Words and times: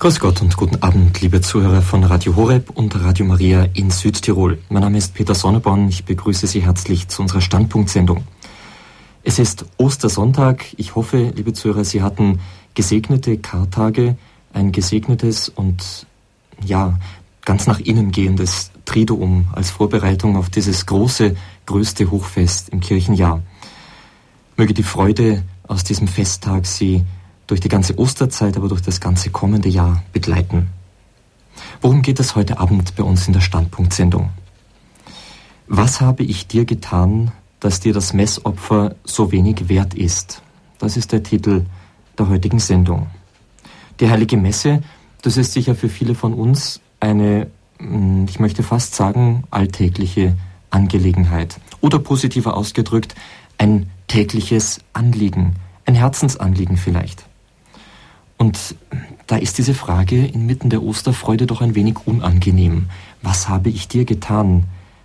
Grüß 0.00 0.18
Gott 0.18 0.40
und 0.40 0.56
guten 0.56 0.82
Abend, 0.82 1.20
liebe 1.20 1.42
Zuhörer 1.42 1.82
von 1.82 2.04
Radio 2.04 2.34
Horeb 2.34 2.70
und 2.70 2.98
Radio 3.04 3.26
Maria 3.26 3.68
in 3.74 3.90
Südtirol. 3.90 4.58
Mein 4.70 4.80
Name 4.80 4.96
ist 4.96 5.12
Peter 5.12 5.34
Sonneborn. 5.34 5.90
Ich 5.90 6.06
begrüße 6.06 6.46
Sie 6.46 6.62
herzlich 6.62 7.08
zu 7.08 7.20
unserer 7.20 7.42
Standpunktsendung. 7.42 8.24
Es 9.24 9.38
ist 9.38 9.66
Ostersonntag. 9.76 10.64
Ich 10.78 10.94
hoffe, 10.94 11.34
liebe 11.36 11.52
Zuhörer, 11.52 11.84
Sie 11.84 12.00
hatten 12.00 12.40
gesegnete 12.72 13.36
Kartage, 13.36 14.16
ein 14.54 14.72
gesegnetes 14.72 15.50
und 15.50 16.06
ja, 16.64 16.98
ganz 17.44 17.66
nach 17.66 17.80
innen 17.80 18.10
gehendes 18.10 18.70
Triduum 18.86 19.48
als 19.52 19.68
Vorbereitung 19.68 20.38
auf 20.38 20.48
dieses 20.48 20.86
große, 20.86 21.36
größte 21.66 22.10
Hochfest 22.10 22.70
im 22.70 22.80
Kirchenjahr. 22.80 23.42
Möge 24.56 24.72
die 24.72 24.82
Freude 24.82 25.42
aus 25.68 25.84
diesem 25.84 26.08
Festtag 26.08 26.64
Sie 26.64 27.04
durch 27.50 27.60
die 27.60 27.68
ganze 27.68 27.98
Osterzeit, 27.98 28.56
aber 28.56 28.68
durch 28.68 28.80
das 28.80 29.00
ganze 29.00 29.30
kommende 29.30 29.68
Jahr 29.68 30.04
begleiten. 30.12 30.68
Worum 31.80 32.00
geht 32.00 32.20
es 32.20 32.36
heute 32.36 32.60
Abend 32.60 32.94
bei 32.94 33.02
uns 33.02 33.26
in 33.26 33.32
der 33.32 33.40
Standpunktsendung? 33.40 34.30
Was 35.66 36.00
habe 36.00 36.22
ich 36.22 36.46
dir 36.46 36.64
getan, 36.64 37.32
dass 37.58 37.80
dir 37.80 37.92
das 37.92 38.12
Messopfer 38.12 38.94
so 39.04 39.32
wenig 39.32 39.68
wert 39.68 39.94
ist? 39.94 40.42
Das 40.78 40.96
ist 40.96 41.10
der 41.10 41.24
Titel 41.24 41.66
der 42.16 42.28
heutigen 42.28 42.60
Sendung. 42.60 43.08
Die 43.98 44.08
heilige 44.08 44.36
Messe, 44.36 44.82
das 45.22 45.36
ist 45.36 45.52
sicher 45.52 45.74
für 45.74 45.88
viele 45.88 46.14
von 46.14 46.34
uns 46.34 46.80
eine, 47.00 47.48
hm, 47.78 48.26
ich 48.28 48.38
möchte 48.38 48.62
fast 48.62 48.94
sagen, 48.94 49.42
alltägliche 49.50 50.36
Angelegenheit. 50.70 51.58
Oder 51.80 51.98
positiver 51.98 52.56
ausgedrückt, 52.56 53.16
ein 53.58 53.90
tägliches 54.06 54.80
Anliegen, 54.92 55.56
ein 55.84 55.96
Herzensanliegen 55.96 56.76
vielleicht. 56.76 57.29
Und 58.40 58.74
da 59.26 59.36
ist 59.36 59.58
diese 59.58 59.74
Frage 59.74 60.24
inmitten 60.26 60.70
der 60.70 60.82
Osterfreude 60.82 61.46
doch 61.46 61.60
ein 61.60 61.74
wenig 61.74 62.06
unangenehm. 62.06 62.86
Was 63.20 63.50
habe 63.50 63.68
ich 63.68 63.86
dir 63.86 64.06
getan, 64.06 64.64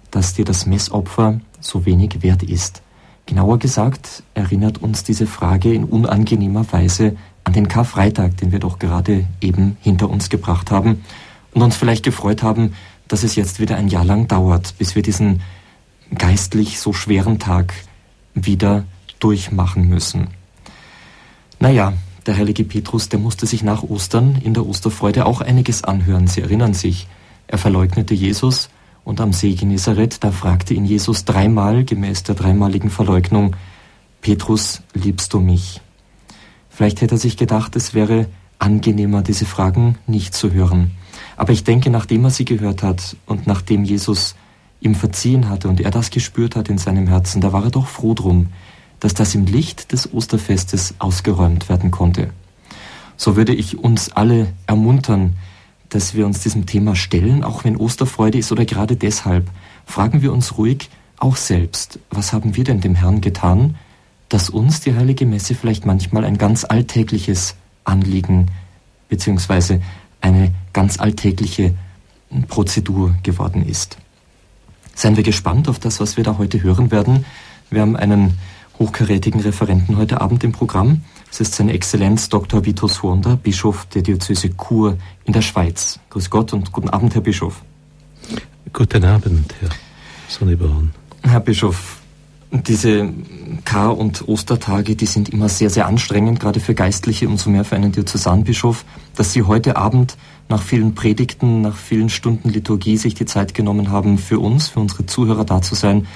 dass 0.10 0.36
dir 0.36 0.46
das 0.46 0.66
Messopfer 0.66 1.42
so 1.60 1.86
wenig 1.86 2.24
wert 2.24 2.44
ist? 2.44 2.82
Genauer 3.26 3.60
gesagt 3.60 4.24
erinnert 4.36 4.82
uns 4.82 5.04
diese 5.04 5.28
Frage 5.28 5.74
in 5.74 5.84
unangenehmer 5.84 6.66
Weise 6.72 7.18
an 7.44 7.52
den 7.52 7.68
Karfreitag, 7.68 8.38
den 8.38 8.54
wir 8.54 8.60
doch 8.60 8.80
gerade 8.80 9.26
eben 9.42 9.76
hinter 9.82 10.10
uns 10.10 10.30
gebracht 10.30 10.72
haben 10.72 11.04
und 11.54 11.62
uns 11.62 11.76
vielleicht 11.76 12.06
gefreut 12.06 12.42
haben, 12.42 12.74
dass 13.10 13.24
es 13.24 13.36
jetzt 13.36 13.60
wieder 13.60 13.76
ein 13.76 13.90
Jahr 13.90 14.06
lang 14.06 14.30
dauert, 14.30 14.78
bis 14.78 14.96
wir 14.96 15.02
diesen 15.02 15.42
geistlich 16.18 16.80
so 16.80 16.94
schweren 16.94 17.38
Tag 17.38 17.74
wieder 18.34 18.86
durchmachen 19.20 19.90
müssen. 19.90 20.30
Naja, 21.60 21.92
der 22.26 22.38
heilige 22.38 22.64
Petrus, 22.64 23.10
der 23.10 23.20
musste 23.20 23.46
sich 23.46 23.64
nach 23.64 23.84
Ostern 23.84 24.40
in 24.44 24.54
der 24.54 24.66
Osterfreude 24.66 25.26
auch 25.26 25.42
einiges 25.42 25.84
anhören. 25.84 26.28
Sie 26.28 26.42
erinnern 26.42 26.74
sich, 26.74 27.08
er 27.48 27.58
verleugnete 27.58 28.14
Jesus 28.14 28.70
und 29.04 29.22
am 29.22 29.34
See 29.34 29.54
Genezareth, 29.54 30.24
da 30.24 30.32
fragte 30.32 30.74
ihn 30.74 30.86
Jesus 30.86 31.26
dreimal 31.26 31.84
gemäß 31.84 32.24
der 32.24 32.36
dreimaligen 32.36 32.90
Verleugnung, 32.90 33.56
Petrus, 34.22 34.82
liebst 34.94 35.34
du 35.34 35.40
mich? 35.40 35.82
Vielleicht 36.70 37.02
hätte 37.02 37.16
er 37.16 37.20
sich 37.20 37.38
gedacht, 37.38 37.76
es 37.76 37.94
wäre 37.94 38.26
angenehmer, 38.58 39.22
diese 39.22 39.46
Fragen 39.46 39.98
nicht 40.08 40.34
zu 40.34 40.52
hören. 40.52 40.92
Aber 41.38 41.54
ich 41.54 41.64
denke, 41.64 41.92
nachdem 41.92 42.24
er 42.24 42.32
sie 42.32 42.46
gehört 42.46 42.82
hat 42.82 43.16
und 43.28 43.46
nachdem 43.46 43.84
Jesus 43.84 44.36
ihm 44.82 44.96
verziehen 44.96 45.48
hatte 45.50 45.68
und 45.68 45.80
er 45.80 45.92
das 45.92 46.10
gespürt 46.10 46.56
hat 46.56 46.70
in 46.70 46.80
seinem 46.80 47.08
Herzen, 47.08 47.40
da 47.40 47.54
war 47.54 47.66
er 47.66 47.72
doch 47.72 47.88
froh 47.88 48.16
drum, 48.16 48.48
dass 49.00 49.14
das 49.14 49.36
im 49.36 49.46
Licht 49.46 49.92
des 49.92 50.14
Osterfestes 50.14 50.96
ausgeräumt 51.00 51.70
werden 51.70 51.92
konnte. 51.92 52.30
So 53.18 53.36
würde 53.36 53.54
ich 53.54 53.78
uns 53.78 54.12
alle 54.12 54.48
ermuntern, 54.68 55.36
dass 55.90 56.14
wir 56.14 56.26
uns 56.26 56.42
diesem 56.42 56.66
Thema 56.66 56.96
stellen, 56.96 57.44
auch 57.44 57.64
wenn 57.64 57.78
Osterfreude 57.78 58.38
ist 58.38 58.52
oder 58.52 58.66
gerade 58.66 58.96
deshalb. 58.96 59.50
Fragen 59.86 60.22
wir 60.22 60.34
uns 60.34 60.58
ruhig 60.58 60.90
auch 61.18 61.38
selbst, 61.38 62.00
was 62.10 62.34
haben 62.34 62.56
wir 62.56 62.64
denn 62.64 62.82
dem 62.82 62.96
Herrn 62.96 63.22
getan, 63.22 63.76
dass 64.30 64.50
uns 64.50 64.82
die 64.82 64.96
heilige 64.96 65.26
Messe 65.26 65.56
vielleicht 65.56 65.86
manchmal 65.86 66.26
ein 66.26 66.38
ganz 66.38 66.66
alltägliches 66.66 67.56
Anliegen 67.84 68.48
bzw. 69.08 69.80
eine 70.20 70.54
ganz 70.74 71.00
alltägliche 71.00 71.74
Prozedur 72.48 73.16
geworden 73.24 73.66
ist. 73.66 73.98
Seien 74.94 75.16
wir 75.16 75.24
gespannt 75.24 75.70
auf 75.70 75.80
das, 75.80 76.00
was 76.00 76.18
wir 76.18 76.24
da 76.24 76.38
heute 76.38 76.62
hören 76.64 76.92
werden. 76.92 77.26
Wir 77.70 77.82
haben 77.82 77.96
einen 77.96 78.38
hochkarätigen 78.80 79.42
Referenten 79.42 79.98
heute 79.98 80.22
Abend 80.22 80.44
im 80.44 80.52
Programm. 80.52 81.02
Es 81.32 81.40
ist 81.40 81.56
seine 81.56 81.74
Exzellenz 81.74 82.30
Dr. 82.30 82.66
Vitus 82.66 83.04
Huonda, 83.04 83.36
Bischof 83.36 83.86
der 83.88 84.02
Diözese 84.02 84.52
Chur 84.56 84.98
in 85.26 85.34
der 85.34 85.42
Schweiz. 85.42 86.00
Grüß 86.10 86.30
Gott 86.30 86.54
und 86.54 86.72
guten 86.72 86.90
Abend, 86.90 87.14
Herr 87.16 87.22
Bischof. 87.22 87.62
Guten 88.74 89.04
Abend, 89.04 89.54
Herr 89.60 89.70
Sonneborn. 90.28 90.92
Herr 91.24 91.40
Bischof, 91.40 92.00
diese 92.52 93.10
Kar- 93.64 93.98
und 93.98 94.28
Ostertage, 94.28 94.96
die 94.96 95.06
sind 95.06 95.30
immer 95.30 95.50
sehr, 95.50 95.70
sehr 95.70 95.88
anstrengend, 95.88 96.40
gerade 96.40 96.60
für 96.60 96.76
Geistliche, 96.76 97.28
umso 97.28 97.50
mehr 97.50 97.66
für 97.66 97.76
einen 97.76 97.92
Diözesanbischof, 97.92 98.86
dass 99.16 99.34
Sie 99.34 99.44
heute 99.44 99.78
Abend 99.78 100.18
nach 100.48 100.62
vielen 100.62 100.94
Predigten, 100.94 101.62
nach 101.62 101.76
vielen 101.76 102.10
Stunden 102.10 102.50
Liturgie 102.50 102.98
sich 102.98 103.16
die 103.16 103.26
Zeit 103.26 103.54
genommen 103.54 103.90
haben, 103.90 104.18
für 104.18 104.40
uns, 104.40 104.68
für 104.68 104.80
unsere 104.80 105.06
Zuhörer 105.06 105.44
da 105.44 105.62
zu 105.62 105.76
sein. 105.76 106.08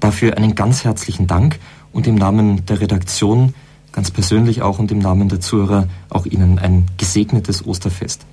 Dafür 0.00 0.36
einen 0.36 0.54
ganz 0.54 0.84
herzlichen 0.84 1.26
Dank 1.26 1.58
und 1.94 2.06
im 2.06 2.16
Namen 2.16 2.66
der 2.66 2.80
Redaktion, 2.80 3.54
ganz 3.92 4.10
persönlich 4.10 4.60
auch 4.60 4.78
und 4.78 4.90
im 4.90 4.98
Namen 4.98 5.28
der 5.30 5.40
Zuhörer, 5.40 5.88
auch 6.10 6.26
Ihnen 6.26 6.58
ein 6.58 6.84
gesegnetes 6.98 7.66
Osterfest. 7.66 8.26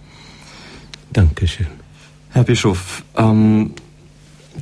Dankeschön. 1.14 1.68
Herr 2.32 2.44
Bischof, 2.44 3.04
ähm, 3.16 3.74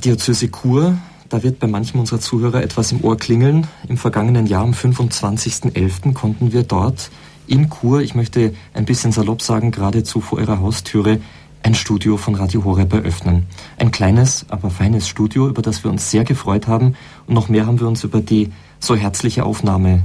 Diözese 0.04 0.48
Kur, 0.48 0.98
da 1.30 1.42
wird 1.42 1.58
bei 1.58 1.66
manchem 1.66 1.98
unserer 1.98 2.20
Zuhörer 2.20 2.62
etwas 2.62 2.92
im 2.92 3.02
Ohr 3.02 3.16
klingeln. 3.16 3.66
Im 3.88 3.96
vergangenen 3.96 4.46
Jahr, 4.46 4.62
am 4.62 4.72
25.11., 4.72 6.12
konnten 6.12 6.52
wir 6.52 6.64
dort 6.64 7.10
in 7.46 7.68
Kur, 7.68 8.00
ich 8.00 8.14
möchte 8.14 8.54
ein 8.74 8.84
bisschen 8.84 9.12
salopp 9.12 9.42
sagen, 9.42 9.70
geradezu 9.70 10.20
vor 10.20 10.40
Ihrer 10.40 10.60
Haustüre, 10.60 11.20
ein 11.62 11.74
Studio 11.74 12.16
von 12.16 12.34
Radio 12.34 12.64
Horeb 12.64 12.92
eröffnen. 12.92 13.46
Ein 13.78 13.90
kleines, 13.90 14.46
aber 14.48 14.70
feines 14.70 15.08
Studio, 15.08 15.48
über 15.48 15.62
das 15.62 15.84
wir 15.84 15.90
uns 15.90 16.10
sehr 16.10 16.24
gefreut 16.24 16.66
haben. 16.66 16.94
Und 17.26 17.34
noch 17.34 17.48
mehr 17.48 17.66
haben 17.66 17.80
wir 17.80 17.88
uns 17.88 18.04
über 18.04 18.20
die 18.20 18.50
so 18.78 18.96
herzliche 18.96 19.44
Aufnahme 19.44 20.02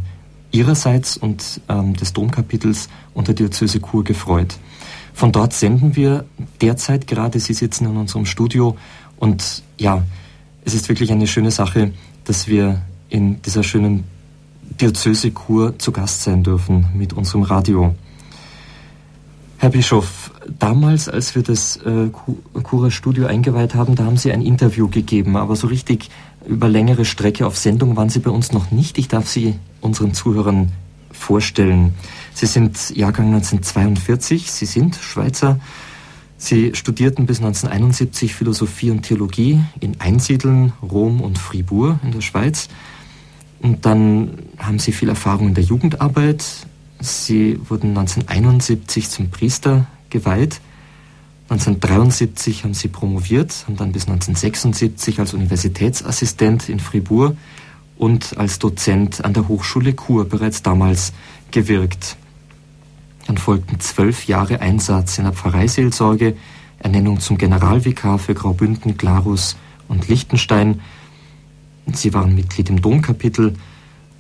Ihrerseits 0.51 1.17
und 1.17 1.61
ähm, 1.69 1.95
des 1.95 2.13
Domkapitels 2.13 2.89
und 3.13 3.27
der 3.27 3.35
Diözese 3.35 3.79
Kur 3.79 4.03
gefreut. 4.03 4.57
Von 5.13 5.31
dort 5.31 5.53
senden 5.53 5.95
wir 5.95 6.25
derzeit 6.61 7.07
gerade, 7.07 7.39
Sie 7.39 7.53
sitzen 7.53 7.85
in 7.85 7.97
unserem 7.97 8.25
Studio 8.25 8.75
und 9.17 9.63
ja, 9.77 10.03
es 10.65 10.73
ist 10.73 10.89
wirklich 10.89 11.11
eine 11.11 11.27
schöne 11.27 11.51
Sache, 11.51 11.93
dass 12.25 12.47
wir 12.47 12.81
in 13.09 13.41
dieser 13.41 13.63
schönen 13.63 14.03
Diözese 14.81 15.31
Kur 15.31 15.77
zu 15.79 15.91
Gast 15.91 16.23
sein 16.23 16.43
dürfen 16.43 16.87
mit 16.93 17.13
unserem 17.13 17.43
Radio. 17.43 17.95
Herr 19.57 19.69
Bischof, 19.69 20.24
damals, 20.59 21.09
als 21.09 21.35
wir 21.35 21.43
das 21.43 21.77
äh, 21.77 22.09
Cura 22.63 22.91
Studio 22.91 23.25
eingeweiht 23.27 23.75
haben, 23.75 23.95
da 23.95 24.05
haben 24.05 24.17
Sie 24.17 24.31
ein 24.31 24.41
Interview 24.41 24.87
gegeben, 24.87 25.37
aber 25.37 25.55
so 25.55 25.67
richtig 25.67 26.09
über 26.47 26.69
längere 26.69 27.05
Strecke 27.05 27.45
auf 27.47 27.57
Sendung 27.57 27.95
waren 27.95 28.09
Sie 28.09 28.19
bei 28.19 28.31
uns 28.31 28.51
noch 28.51 28.71
nicht. 28.71 28.97
Ich 28.97 29.07
darf 29.07 29.27
Sie 29.27 29.55
unseren 29.81 30.13
Zuhörern 30.13 30.71
vorstellen. 31.11 31.93
Sie 32.33 32.45
sind 32.45 32.95
Jahrgang 32.95 33.27
1942, 33.27 34.51
Sie 34.51 34.65
sind 34.65 34.95
Schweizer. 34.95 35.59
Sie 36.37 36.75
studierten 36.75 37.25
bis 37.25 37.37
1971 37.37 38.35
Philosophie 38.35 38.91
und 38.91 39.03
Theologie 39.03 39.61
in 39.79 39.99
Einsiedeln, 40.01 40.73
Rom 40.81 41.21
und 41.21 41.37
Fribourg 41.37 41.97
in 42.03 42.11
der 42.11 42.21
Schweiz. 42.21 42.67
Und 43.61 43.85
dann 43.85 44.37
haben 44.57 44.79
Sie 44.79 44.91
viel 44.91 45.09
Erfahrung 45.09 45.47
in 45.47 45.53
der 45.53 45.63
Jugendarbeit. 45.63 46.45
Sie 46.99 47.59
wurden 47.69 47.97
1971 47.97 49.09
zum 49.09 49.29
Priester 49.29 49.87
geweiht. 50.09 50.61
1973 51.49 52.63
haben 52.63 52.73
sie 52.73 52.87
promoviert, 52.87 53.65
haben 53.65 53.75
dann 53.75 53.91
bis 53.91 54.07
1976 54.07 55.19
als 55.19 55.33
Universitätsassistent 55.33 56.69
in 56.69 56.79
Fribourg 56.79 57.37
und 57.97 58.37
als 58.37 58.57
Dozent 58.57 59.23
an 59.23 59.33
der 59.33 59.47
Hochschule 59.47 59.95
Chur 59.95 60.25
bereits 60.27 60.63
damals 60.63 61.13
gewirkt. 61.51 62.17
Dann 63.27 63.37
folgten 63.37 63.79
zwölf 63.79 64.25
Jahre 64.25 64.59
Einsatz 64.61 65.17
in 65.17 65.25
der 65.25 65.33
Pfarreiseelsorge, 65.33 66.35
Ernennung 66.79 67.19
zum 67.19 67.37
Generalvikar 67.37 68.19
für 68.19 68.33
Graubünden, 68.33 68.97
Glarus 68.97 69.55
und 69.87 70.07
Liechtenstein. 70.07 70.81
Sie 71.93 72.13
waren 72.13 72.35
Mitglied 72.35 72.69
im 72.69 72.81
Domkapitel 72.81 73.55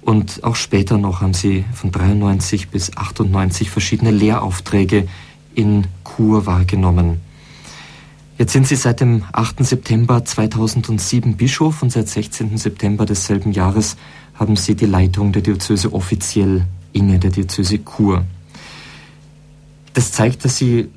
und 0.01 0.43
auch 0.43 0.55
später 0.55 0.97
noch 0.99 1.21
haben 1.21 1.33
sie 1.33 1.65
von 1.73 1.91
93 1.91 2.69
bis 2.69 2.95
98 2.95 3.71
verschiedene 3.71 4.11
Lehraufträge 4.11 5.07
in 5.55 5.87
Chur 6.03 6.45
wahrgenommen. 6.45 7.21
Jetzt 8.37 8.51
sind 8.51 8.67
Sie 8.67 8.75
seit 8.75 8.99
dem 8.99 9.23
8. 9.31 9.65
September 9.65 10.25
2007 10.25 11.37
Bischof 11.37 11.81
und 11.81 11.91
seit 11.91 12.09
16. 12.09 12.57
September 12.57 13.05
desselben 13.05 13.53
Jahres 13.53 13.95
haben 14.33 14.57
Sie 14.57 14.75
die 14.75 14.85
Leitung 14.85 15.31
der 15.31 15.41
Diözese 15.41 15.93
offiziell 15.93 16.65
inne, 16.91 17.17
der 17.17 17.31
Diözese 17.31 17.79
Chur. 17.79 18.25
Das 19.93 20.11
zeigt, 20.11 20.43
dass 20.43 20.57
Sie 20.57 20.89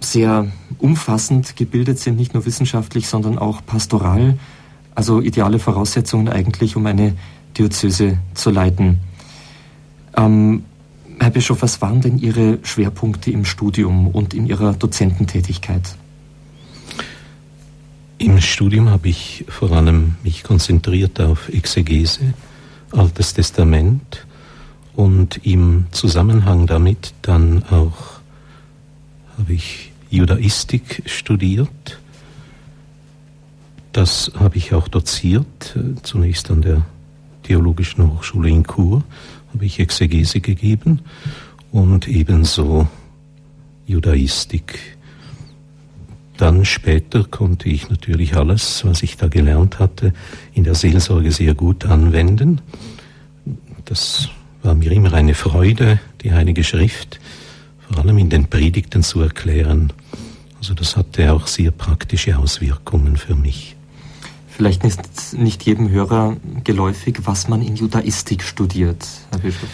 sehr 0.00 0.52
umfassend 0.78 1.56
gebildet 1.56 1.98
sind, 1.98 2.16
nicht 2.16 2.34
nur 2.34 2.44
wissenschaftlich, 2.44 3.08
sondern 3.08 3.38
auch 3.38 3.64
pastoral. 3.64 4.38
Also 4.94 5.20
ideale 5.20 5.58
Voraussetzungen 5.58 6.28
eigentlich, 6.28 6.76
um 6.76 6.84
eine 6.86 7.14
Diözese 7.56 8.18
zu 8.34 8.50
leiten. 8.50 8.98
Ähm, 10.16 10.64
Herr 11.20 11.30
Bischof, 11.30 11.62
was 11.62 11.82
waren 11.82 12.00
denn 12.00 12.18
Ihre 12.18 12.58
Schwerpunkte 12.62 13.30
im 13.30 13.44
Studium 13.44 14.08
und 14.08 14.34
in 14.34 14.46
Ihrer 14.46 14.74
Dozententätigkeit? 14.74 15.96
Im 18.18 18.40
Studium 18.40 18.88
habe 18.88 19.08
ich 19.08 19.44
vor 19.48 19.72
allem 19.72 20.16
mich 20.22 20.42
konzentriert 20.42 21.20
auf 21.20 21.48
Exegese, 21.48 22.34
Altes 22.92 23.34
Testament 23.34 24.26
und 24.94 25.44
im 25.44 25.86
Zusammenhang 25.90 26.66
damit 26.66 27.14
dann 27.22 27.62
auch 27.64 28.20
habe 29.38 29.52
ich 29.52 29.92
Judaistik 30.10 31.02
studiert. 31.06 32.00
Das 33.92 34.32
habe 34.38 34.56
ich 34.56 34.72
auch 34.72 34.88
doziert, 34.88 35.76
äh, 35.76 36.00
zunächst 36.02 36.50
an 36.50 36.62
der 36.62 36.82
Theologischen 37.42 38.10
Hochschule 38.10 38.50
in 38.50 38.64
Chur 38.64 39.02
habe 39.58 39.66
ich 39.66 39.80
Exegese 39.80 40.40
gegeben 40.40 41.00
und 41.72 42.06
ebenso 42.06 42.86
Judaistik. 43.88 44.78
Dann 46.36 46.64
später 46.64 47.24
konnte 47.24 47.68
ich 47.68 47.90
natürlich 47.90 48.36
alles, 48.36 48.84
was 48.84 49.02
ich 49.02 49.16
da 49.16 49.26
gelernt 49.26 49.80
hatte, 49.80 50.12
in 50.54 50.62
der 50.62 50.76
Seelsorge 50.76 51.32
sehr 51.32 51.54
gut 51.54 51.86
anwenden. 51.86 52.60
Das 53.84 54.28
war 54.62 54.76
mir 54.76 54.92
immer 54.92 55.12
eine 55.12 55.34
Freude, 55.34 55.98
die 56.22 56.32
Heilige 56.32 56.62
Schrift 56.62 57.18
vor 57.80 57.98
allem 57.98 58.18
in 58.18 58.30
den 58.30 58.46
Predigten 58.46 59.02
zu 59.02 59.22
erklären. 59.22 59.92
Also 60.58 60.72
das 60.74 60.96
hatte 60.96 61.32
auch 61.32 61.48
sehr 61.48 61.72
praktische 61.72 62.38
Auswirkungen 62.38 63.16
für 63.16 63.34
mich. 63.34 63.74
Vielleicht 64.58 64.82
ist 64.82 65.38
nicht 65.38 65.62
jedem 65.66 65.88
Hörer 65.88 66.36
geläufig, 66.64 67.20
was 67.22 67.46
man 67.46 67.62
in 67.62 67.76
Judaistik 67.76 68.42
studiert, 68.42 69.06
Herr 69.30 69.38
Bischof. 69.38 69.68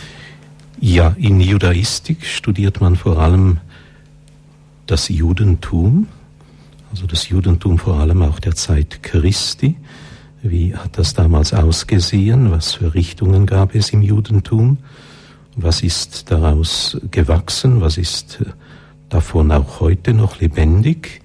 Ja, 0.78 1.16
in 1.16 1.40
Judaistik 1.40 2.26
studiert 2.26 2.82
man 2.82 2.94
vor 2.94 3.18
allem 3.18 3.60
das 4.86 5.08
Judentum, 5.08 6.08
also 6.90 7.06
das 7.06 7.30
Judentum 7.30 7.78
vor 7.78 7.98
allem 7.98 8.20
auch 8.20 8.38
der 8.40 8.56
Zeit 8.56 9.02
Christi. 9.02 9.76
Wie 10.42 10.76
hat 10.76 10.98
das 10.98 11.14
damals 11.14 11.54
ausgesehen? 11.54 12.50
Was 12.50 12.74
für 12.74 12.92
Richtungen 12.92 13.46
gab 13.46 13.74
es 13.74 13.88
im 13.88 14.02
Judentum? 14.02 14.76
Was 15.56 15.82
ist 15.82 16.30
daraus 16.30 16.98
gewachsen? 17.10 17.80
Was 17.80 17.96
ist 17.96 18.44
davon 19.08 19.50
auch 19.50 19.80
heute 19.80 20.12
noch 20.12 20.40
lebendig? 20.40 21.22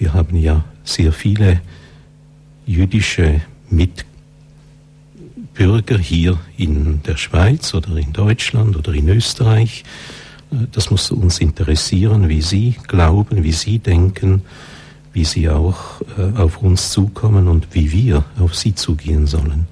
Wir 0.00 0.14
haben 0.14 0.34
ja 0.34 0.64
sehr 0.82 1.12
viele 1.12 1.60
jüdische 2.66 3.40
Mitbürger 3.70 3.98
hier 5.98 6.38
in 6.56 7.02
der 7.02 7.16
Schweiz 7.16 7.74
oder 7.74 7.96
in 7.96 8.12
Deutschland 8.12 8.76
oder 8.76 8.92
in 8.92 9.08
Österreich. 9.08 9.84
Äh, 10.50 10.66
das 10.72 10.90
muss 10.90 11.10
uns 11.10 11.38
interessieren, 11.38 12.28
wie 12.28 12.42
Sie 12.42 12.76
glauben, 12.86 13.44
wie 13.44 13.52
Sie 13.52 13.78
denken, 13.78 14.42
wie 15.12 15.24
Sie 15.24 15.48
auch 15.48 16.00
äh, 16.18 16.38
auf 16.38 16.58
uns 16.58 16.90
zukommen 16.90 17.48
und 17.48 17.68
wie 17.72 17.92
wir 17.92 18.24
auf 18.38 18.54
Sie 18.54 18.74
zugehen 18.74 19.26
sollen. 19.26 19.66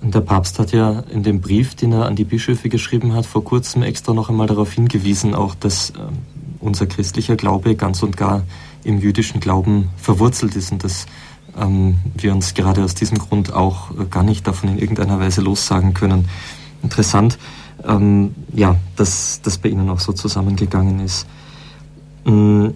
Der 0.00 0.20
Papst 0.20 0.60
hat 0.60 0.70
ja 0.72 1.00
in 1.10 1.24
dem 1.24 1.40
Brief, 1.40 1.74
den 1.74 1.92
er 1.92 2.06
an 2.06 2.14
die 2.14 2.24
Bischöfe 2.24 2.68
geschrieben 2.68 3.14
hat, 3.14 3.26
vor 3.26 3.42
kurzem 3.42 3.82
extra 3.82 4.14
noch 4.14 4.30
einmal 4.30 4.46
darauf 4.46 4.72
hingewiesen, 4.72 5.34
auch 5.34 5.56
dass 5.56 5.90
ähm, 5.90 6.18
unser 6.60 6.86
christlicher 6.86 7.34
Glaube 7.34 7.74
ganz 7.74 8.02
und 8.02 8.16
gar 8.16 8.44
im 8.84 9.00
jüdischen 9.00 9.40
Glauben 9.40 9.88
verwurzelt 9.96 10.54
ist 10.54 10.70
und 10.70 10.84
dass 10.84 11.06
ähm, 11.58 11.98
wir 12.14 12.32
uns 12.32 12.54
gerade 12.54 12.84
aus 12.84 12.94
diesem 12.94 13.18
Grund 13.18 13.52
auch 13.52 13.90
äh, 13.90 14.04
gar 14.10 14.22
nicht 14.22 14.46
davon 14.46 14.70
in 14.70 14.78
irgendeiner 14.78 15.20
Weise 15.20 15.40
lossagen 15.40 15.94
können. 15.94 16.28
Interessant, 16.82 17.38
ähm, 17.86 18.34
ja, 18.52 18.76
dass 18.96 19.40
das 19.42 19.58
bei 19.58 19.68
Ihnen 19.68 19.88
auch 19.90 20.00
so 20.00 20.12
zusammengegangen 20.12 21.00
ist. 21.00 21.26
Ähm, 22.26 22.74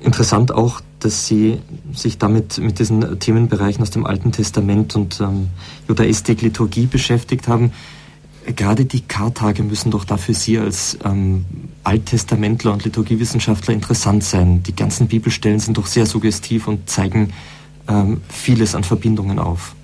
interessant 0.00 0.52
auch, 0.52 0.80
dass 1.00 1.26
Sie 1.26 1.60
sich 1.92 2.18
damit 2.18 2.58
mit 2.58 2.78
diesen 2.78 3.18
Themenbereichen 3.18 3.82
aus 3.82 3.90
dem 3.90 4.06
Alten 4.06 4.32
Testament 4.32 4.94
und 4.96 5.20
ähm, 5.20 5.48
Judaistik, 5.88 6.42
Liturgie 6.42 6.86
beschäftigt 6.86 7.48
haben. 7.48 7.72
Gerade 8.44 8.84
die 8.84 9.02
Kartage 9.02 9.62
müssen 9.62 9.90
doch 9.90 10.04
dafür 10.04 10.34
Sie 10.34 10.58
als 10.58 10.98
ähm, 11.04 11.44
Alttestamentler 11.84 12.72
und 12.72 12.84
Liturgiewissenschaftler 12.84 13.72
interessant 13.72 14.24
sein. 14.24 14.62
Die 14.62 14.74
ganzen 14.74 15.06
Bibelstellen 15.06 15.60
sind 15.60 15.78
doch 15.78 15.86
sehr 15.86 16.06
suggestiv 16.06 16.66
und 16.66 16.90
zeigen 16.90 17.32
ähm, 17.88 18.20
vieles 18.28 18.74
an 18.74 18.84
Verbindungen 18.84 19.38
auf. 19.38 19.74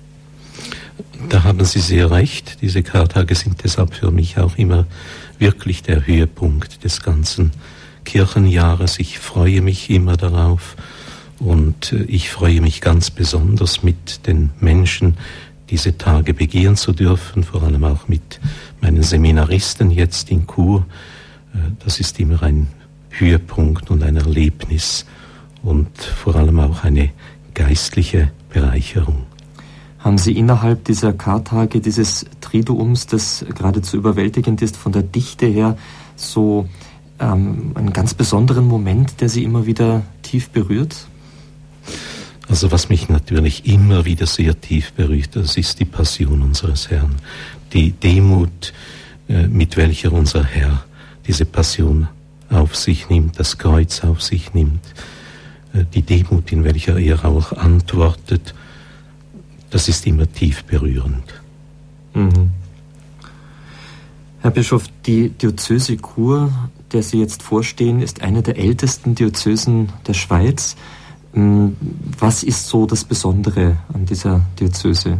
Da 1.29 1.43
haben 1.43 1.63
Sie 1.65 1.79
sehr 1.79 2.11
recht. 2.11 2.57
Diese 2.61 2.83
Kartage 2.83 3.35
sind 3.35 3.63
deshalb 3.63 3.93
für 3.93 4.11
mich 4.11 4.37
auch 4.37 4.57
immer 4.57 4.85
wirklich 5.37 5.83
der 5.83 6.05
Höhepunkt 6.05 6.83
des 6.83 7.01
ganzen 7.01 7.51
Kirchenjahres. 8.05 8.99
Ich 8.99 9.19
freue 9.19 9.61
mich 9.61 9.89
immer 9.89 10.17
darauf 10.17 10.75
und 11.39 11.93
äh, 11.93 12.03
ich 12.03 12.29
freue 12.29 12.61
mich 12.61 12.81
ganz 12.81 13.11
besonders 13.11 13.83
mit 13.83 14.27
den 14.27 14.51
Menschen, 14.59 15.17
diese 15.69 15.97
Tage 15.97 16.33
begehen 16.33 16.75
zu 16.75 16.93
dürfen, 16.93 17.43
vor 17.43 17.63
allem 17.63 17.83
auch 17.83 18.07
mit 18.07 18.39
meinen 18.81 19.03
Seminaristen 19.03 19.91
jetzt 19.91 20.31
in 20.31 20.47
Chur. 20.47 20.85
Äh, 21.53 21.57
das 21.83 21.99
ist 21.99 22.19
immer 22.19 22.41
ein 22.43 22.67
Höhepunkt 23.11 23.91
und 23.91 24.03
ein 24.03 24.15
Erlebnis 24.15 25.05
und 25.63 25.89
vor 26.01 26.35
allem 26.35 26.59
auch 26.59 26.83
eine 26.83 27.09
geistliche 27.53 28.31
Bereicherung. 28.49 29.23
Haben 29.99 30.17
Sie 30.17 30.31
innerhalb 30.37 30.85
dieser 30.85 31.11
Kartage, 31.11 31.81
dieses 31.81 32.25
Triduums, 32.39 33.07
das 33.07 33.45
geradezu 33.53 33.97
überwältigend 33.97 34.61
ist 34.61 34.77
von 34.77 34.93
der 34.93 35.03
Dichte 35.03 35.45
her, 35.45 35.77
so 36.15 36.69
ähm, 37.19 37.71
einen 37.75 37.91
ganz 37.91 38.13
besonderen 38.13 38.65
Moment, 38.65 39.19
der 39.19 39.27
Sie 39.27 39.43
immer 39.43 39.65
wieder 39.65 40.03
tief 40.21 40.49
berührt? 40.49 40.95
Also 42.49 42.71
was 42.71 42.89
mich 42.89 43.09
natürlich 43.09 43.65
immer 43.67 44.05
wieder 44.05 44.25
sehr 44.25 44.59
tief 44.59 44.91
berührt, 44.93 45.35
das 45.35 45.55
ist 45.55 45.79
die 45.79 45.85
Passion 45.85 46.41
unseres 46.41 46.89
Herrn. 46.89 47.15
Die 47.73 47.91
Demut, 47.91 48.73
äh, 49.29 49.47
mit 49.47 49.77
welcher 49.77 50.11
unser 50.11 50.43
Herr 50.43 50.83
diese 51.27 51.45
Passion 51.45 52.07
auf 52.49 52.75
sich 52.75 53.07
nimmt, 53.09 53.39
das 53.39 53.59
Kreuz 53.59 54.03
auf 54.03 54.23
sich 54.23 54.55
nimmt, 54.55 54.83
äh, 55.73 55.85
die 55.93 56.01
Demut, 56.01 56.51
in 56.51 56.63
welcher 56.63 56.97
er 56.97 57.23
auch 57.23 57.53
antwortet, 57.53 58.55
das 59.69 59.87
ist 59.87 60.07
immer 60.07 60.29
tief 60.31 60.63
berührend. 60.63 61.41
Mhm. 62.15 62.49
Herr 64.41 64.51
Bischof, 64.51 64.85
die 65.05 65.29
Diözese 65.29 65.97
Chur, 65.97 66.51
der 66.93 67.03
Sie 67.03 67.19
jetzt 67.19 67.43
vorstehen, 67.43 68.01
ist 68.01 68.21
eine 68.23 68.41
der 68.41 68.57
ältesten 68.57 69.13
Diözesen 69.13 69.91
der 70.07 70.15
Schweiz. 70.15 70.75
Ähm, 71.35 71.75
was 72.17 72.43
ist 72.43 72.67
so 72.67 72.85
das 72.85 73.03
Besondere 73.03 73.77
an 73.93 74.05
dieser 74.05 74.41
Diözese? 74.59 75.17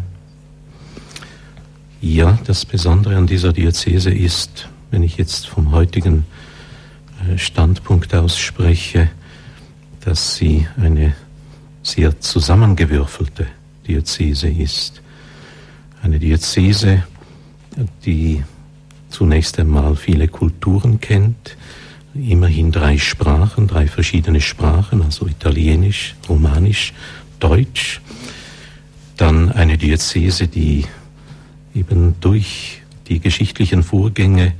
Ja, 2.01 2.39
das 2.45 2.65
Besondere 2.65 3.17
an 3.17 3.27
dieser 3.27 3.53
Diözese 3.53 4.11
ist, 4.11 4.69
wenn 4.91 5.03
ich 5.03 5.17
jetzt 5.17 5.47
vom 5.47 5.71
heutigen 5.71 6.25
äh, 7.27 7.37
Standpunkt 7.37 8.15
aus 8.15 8.37
spreche, 8.37 9.09
dass 10.01 10.35
sie 10.35 10.67
eine 10.77 11.13
sehr 11.83 12.19
zusammengewürfelte 12.19 13.47
Diözese 13.87 14.49
ist. 14.49 15.01
Eine 16.01 16.19
Diözese, 16.19 17.03
die 18.05 18.43
zunächst 19.09 19.59
einmal 19.59 19.95
viele 19.95 20.27
Kulturen 20.27 20.99
kennt, 20.99 21.57
immerhin 22.13 22.71
drei 22.71 22.97
Sprachen, 22.97 23.67
drei 23.67 23.87
verschiedene 23.87 24.41
Sprachen, 24.41 25.01
also 25.01 25.27
Italienisch, 25.27 26.15
Romanisch, 26.27 26.93
Deutsch. 27.39 28.01
Dann 29.17 29.51
eine 29.51 29.77
Diözese, 29.77 30.47
die 30.47 30.85
eben 31.75 32.15
durch 32.19 32.81
die 33.07 33.19
geschichtlichen 33.19 33.83
Vorgänge 33.83 34.53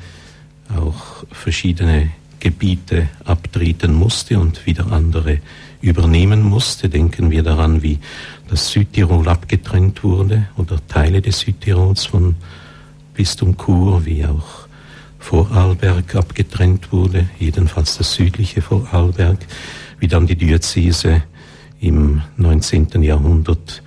auch 0.75 1.25
verschiedene 1.31 2.11
Gebiete 2.39 3.09
abtreten 3.25 3.93
musste 3.93 4.39
und 4.39 4.65
wieder 4.65 4.91
andere 4.91 5.39
übernehmen 5.81 6.41
musste. 6.41 6.89
Denken 6.89 7.31
wir 7.31 7.43
daran, 7.43 7.81
wie 7.83 7.99
das 8.49 8.71
Südtirol 8.71 9.27
abgetrennt 9.27 10.03
wurde 10.03 10.47
oder 10.57 10.77
Teile 10.87 11.21
des 11.21 11.39
Südtirols 11.39 12.05
von 12.05 12.35
Bistum 13.13 13.57
Chur, 13.57 14.05
wie 14.05 14.25
auch 14.25 14.68
Vorarlberg 15.19 16.15
abgetrennt 16.15 16.91
wurde, 16.91 17.29
jedenfalls 17.37 17.97
das 17.97 18.13
südliche 18.13 18.61
Vorarlberg, 18.61 19.37
wie 19.99 20.07
dann 20.07 20.25
die 20.25 20.35
Diözese 20.35 21.23
im 21.79 22.21
19. 22.37 23.03
Jahrhundert 23.03 23.83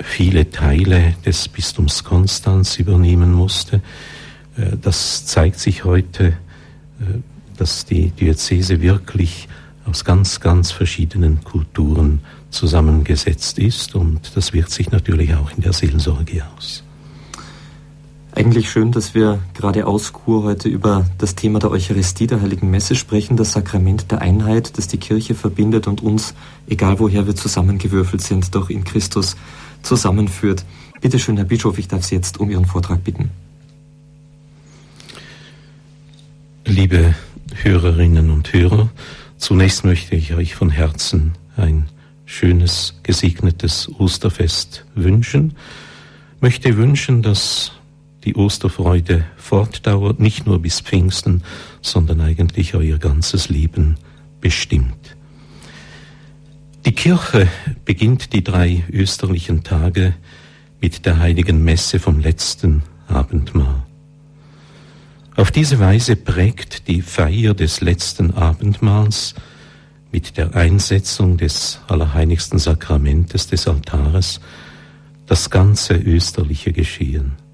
viele 0.00 0.50
Teile 0.50 1.14
des 1.24 1.48
Bistums 1.48 2.04
Konstanz 2.04 2.78
übernehmen 2.78 3.32
musste. 3.32 3.82
Äh, 4.56 4.76
das 4.80 5.26
zeigt 5.26 5.58
sich 5.58 5.84
heute, 5.84 6.28
äh, 6.28 6.34
dass 7.56 7.84
die 7.84 8.10
Diözese 8.10 8.80
wirklich 8.80 9.48
aus 9.86 10.04
ganz, 10.04 10.40
ganz 10.40 10.70
verschiedenen 10.72 11.42
Kulturen 11.44 12.20
zusammengesetzt 12.50 13.58
ist 13.58 13.94
und 13.94 14.36
das 14.36 14.52
wirkt 14.52 14.70
sich 14.70 14.90
natürlich 14.90 15.34
auch 15.34 15.50
in 15.56 15.62
der 15.62 15.72
Seelsorge 15.72 16.42
aus. 16.56 16.85
Eigentlich 18.36 18.68
schön, 18.70 18.92
dass 18.92 19.14
wir 19.14 19.38
gerade 19.54 19.86
aus 19.86 20.12
Kur 20.12 20.42
heute 20.42 20.68
über 20.68 21.06
das 21.16 21.36
Thema 21.36 21.58
der 21.58 21.70
Eucharistie, 21.70 22.26
der 22.26 22.42
Heiligen 22.42 22.70
Messe 22.70 22.94
sprechen, 22.94 23.38
das 23.38 23.52
Sakrament 23.52 24.10
der 24.10 24.20
Einheit, 24.20 24.76
das 24.76 24.88
die 24.88 24.98
Kirche 24.98 25.34
verbindet 25.34 25.86
und 25.86 26.02
uns, 26.02 26.34
egal 26.68 26.98
woher 26.98 27.26
wir 27.26 27.34
zusammengewürfelt 27.34 28.20
sind, 28.20 28.54
doch 28.54 28.68
in 28.68 28.84
Christus 28.84 29.36
zusammenführt. 29.80 30.66
Bitte 31.00 31.18
schön, 31.18 31.38
Herr 31.38 31.46
Bischof, 31.46 31.78
ich 31.78 31.88
darf 31.88 32.04
Sie 32.04 32.14
jetzt 32.14 32.38
um 32.38 32.50
Ihren 32.50 32.66
Vortrag 32.66 33.02
bitten. 33.02 33.30
Liebe 36.66 37.14
Hörerinnen 37.54 38.30
und 38.30 38.52
Hörer, 38.52 38.90
zunächst 39.38 39.82
möchte 39.82 40.14
ich 40.14 40.34
euch 40.34 40.54
von 40.54 40.68
Herzen 40.68 41.32
ein 41.56 41.88
schönes, 42.26 43.00
gesegnetes 43.02 43.90
Osterfest 43.98 44.84
wünschen, 44.94 45.56
möchte 46.42 46.76
wünschen, 46.76 47.22
dass 47.22 47.72
die 48.26 48.34
Osterfreude 48.34 49.24
fortdauert, 49.36 50.18
nicht 50.18 50.46
nur 50.46 50.60
bis 50.60 50.80
Pfingsten, 50.80 51.42
sondern 51.80 52.20
eigentlich 52.20 52.74
euer 52.74 52.98
ganzes 52.98 53.48
Leben 53.48 53.96
bestimmt. 54.40 55.16
Die 56.84 56.92
Kirche 56.92 57.48
beginnt 57.84 58.32
die 58.32 58.44
drei 58.44 58.84
österlichen 58.92 59.62
Tage 59.62 60.14
mit 60.80 61.06
der 61.06 61.20
heiligen 61.20 61.64
Messe 61.64 62.00
vom 62.00 62.20
letzten 62.20 62.82
Abendmahl. 63.08 63.84
Auf 65.36 65.50
diese 65.50 65.78
Weise 65.78 66.16
prägt 66.16 66.88
die 66.88 67.02
Feier 67.02 67.54
des 67.54 67.80
letzten 67.80 68.32
Abendmahls 68.32 69.34
mit 70.10 70.36
der 70.36 70.54
Einsetzung 70.54 71.36
des 71.36 71.80
allerheiligsten 71.86 72.58
Sakramentes 72.58 73.46
des 73.46 73.68
Altares 73.68 74.40
das 75.26 75.50
ganze 75.50 75.94
österliche 75.94 76.72
Geschehen. 76.72 77.45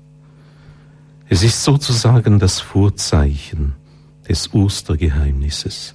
Es 1.32 1.42
ist 1.42 1.64
sozusagen 1.64 2.38
das 2.38 2.60
Vorzeichen 2.60 3.72
des 4.28 4.52
Ostergeheimnisses, 4.52 5.94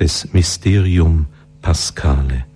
des 0.00 0.32
Mysterium 0.32 1.26
Paschale. 1.60 2.46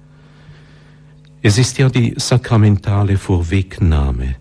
Es 1.43 1.59
ist 1.59 1.77
ja 1.77 1.91
die 1.91 2.15
sakramentale 2.17 3.19
Vorwegnahme 3.19 4.37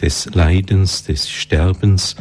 des 0.00 0.26
Leidens, 0.36 1.02
des 1.02 1.28
Sterbens, 1.28 2.14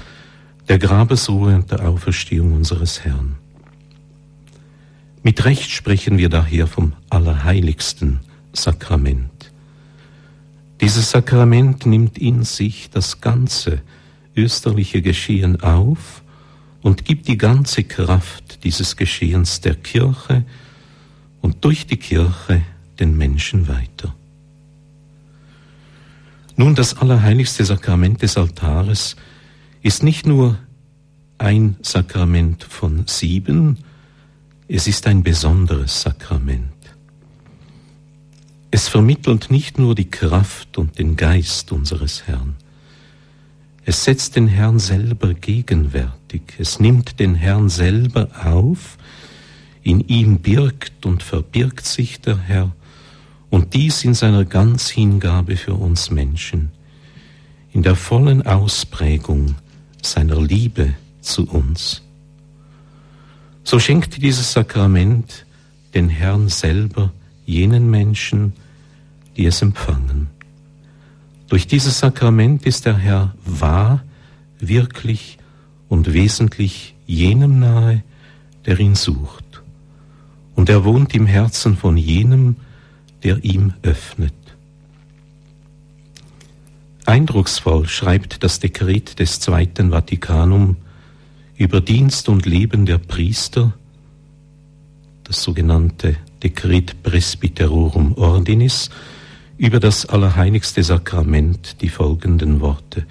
der 0.67 0.79
Grabesruhe 0.79 1.53
und 1.53 1.69
der 1.69 1.87
Auferstehung 1.87 2.53
unseres 2.53 3.05
Herrn. 3.05 3.35
Mit 5.21 5.45
Recht 5.45 5.69
sprechen 5.69 6.17
wir 6.17 6.29
daher 6.29 6.65
vom 6.65 6.93
allerheiligsten 7.11 8.21
Sakrament. 8.53 9.51
Dieses 10.81 11.11
Sakrament 11.11 11.85
nimmt 11.85 12.17
in 12.17 12.43
sich 12.43 12.89
das 12.89 13.21
ganze 13.21 13.83
österliche 14.39 15.01
Geschehen 15.01 15.61
auf 15.61 16.23
und 16.81 17.05
gibt 17.05 17.27
die 17.27 17.37
ganze 17.37 17.83
Kraft 17.83 18.63
dieses 18.63 18.95
Geschehens 18.95 19.61
der 19.61 19.75
Kirche 19.75 20.43
und 21.41 21.63
durch 21.65 21.85
die 21.87 21.97
Kirche 21.97 22.61
den 22.99 23.17
Menschen 23.17 23.67
weiter. 23.67 24.15
Nun, 26.55 26.75
das 26.75 26.97
allerheiligste 26.97 27.63
Sakrament 27.63 28.21
des 28.21 28.37
Altares 28.37 29.15
ist 29.81 30.03
nicht 30.03 30.25
nur 30.25 30.57
ein 31.37 31.77
Sakrament 31.81 32.63
von 32.63 33.07
sieben, 33.07 33.77
es 34.67 34.87
ist 34.87 35.07
ein 35.07 35.23
besonderes 35.23 36.01
Sakrament. 36.01 36.73
Es 38.71 38.87
vermittelt 38.87 39.49
nicht 39.49 39.79
nur 39.79 39.95
die 39.95 40.09
Kraft 40.09 40.77
und 40.77 40.99
den 40.99 41.15
Geist 41.15 41.71
unseres 41.71 42.27
Herrn, 42.27 42.55
es 43.89 44.03
setzt 44.03 44.35
den 44.35 44.47
Herrn 44.47 44.77
selber 44.77 45.33
gegenwärtig. 45.33 46.43
Es 46.59 46.79
nimmt 46.79 47.19
den 47.19 47.33
Herrn 47.33 47.69
selber 47.69 48.29
auf. 48.43 48.99
In 49.81 50.01
ihm 50.01 50.41
birgt 50.41 51.07
und 51.07 51.23
verbirgt 51.23 51.87
sich 51.87 52.21
der 52.21 52.37
Herr. 52.37 52.71
Und 53.49 53.73
dies 53.73 54.03
in 54.03 54.13
seiner 54.13 54.45
Ganzhingabe 54.45 55.57
für 55.57 55.73
uns 55.73 56.11
Menschen. 56.11 56.69
In 57.73 57.81
der 57.81 57.95
vollen 57.95 58.45
Ausprägung 58.45 59.55
seiner 60.03 60.39
Liebe 60.39 60.93
zu 61.21 61.49
uns. 61.49 62.03
So 63.63 63.79
schenkt 63.79 64.21
dieses 64.21 64.51
Sakrament 64.51 65.47
den 65.95 66.09
Herrn 66.09 66.47
selber 66.47 67.11
jenen 67.47 67.89
Menschen, 67.89 68.53
die 69.35 69.47
es 69.47 69.63
empfangen. 69.63 70.27
Durch 71.49 71.65
dieses 71.65 71.99
Sakrament 71.99 72.65
ist 72.65 72.85
der 72.85 72.97
Herr 72.97 73.33
wahr, 73.43 74.03
wirklich 74.59 75.39
und 75.87 76.13
wesentlich 76.13 76.95
jenem 77.07 77.59
nahe, 77.59 78.03
der 78.65 78.79
ihn 78.79 78.95
sucht. 78.95 79.63
Und 80.55 80.69
er 80.69 80.85
wohnt 80.85 81.15
im 81.15 81.25
Herzen 81.25 81.75
von 81.75 81.97
jenem, 81.97 82.57
der 83.23 83.43
ihm 83.43 83.73
öffnet. 83.81 84.33
Eindrucksvoll 87.05 87.87
schreibt 87.87 88.43
das 88.43 88.59
Dekret 88.59 89.17
des 89.17 89.39
Zweiten 89.39 89.89
Vatikanum 89.89 90.75
über 91.57 91.81
Dienst 91.81 92.29
und 92.29 92.45
Leben 92.45 92.85
der 92.85 92.99
Priester, 92.99 93.73
das 95.23 95.41
sogenannte 95.41 96.15
Dekret 96.43 97.01
Presbyterorum 97.01 98.13
Ordinis, 98.13 98.91
über 99.59 99.81
das 99.81 100.05
allerheiligste 100.05 100.81
Sakrament 100.83 101.81
die 101.81 101.89
folgenden 101.89 102.61
Worte. 102.61 103.05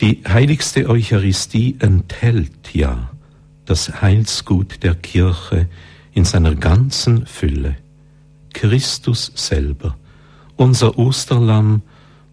Die 0.00 0.22
heiligste 0.26 0.90
Eucharistie 0.90 1.76
enthält 1.78 2.74
ja 2.74 3.10
das 3.64 4.02
Heilsgut 4.02 4.82
der 4.82 4.96
Kirche 4.96 5.68
in 6.12 6.24
seiner 6.24 6.56
ganzen 6.56 7.26
Fülle. 7.26 7.76
Christus 8.52 9.30
selber, 9.36 9.96
unser 10.56 10.98
Osterlamm 10.98 11.82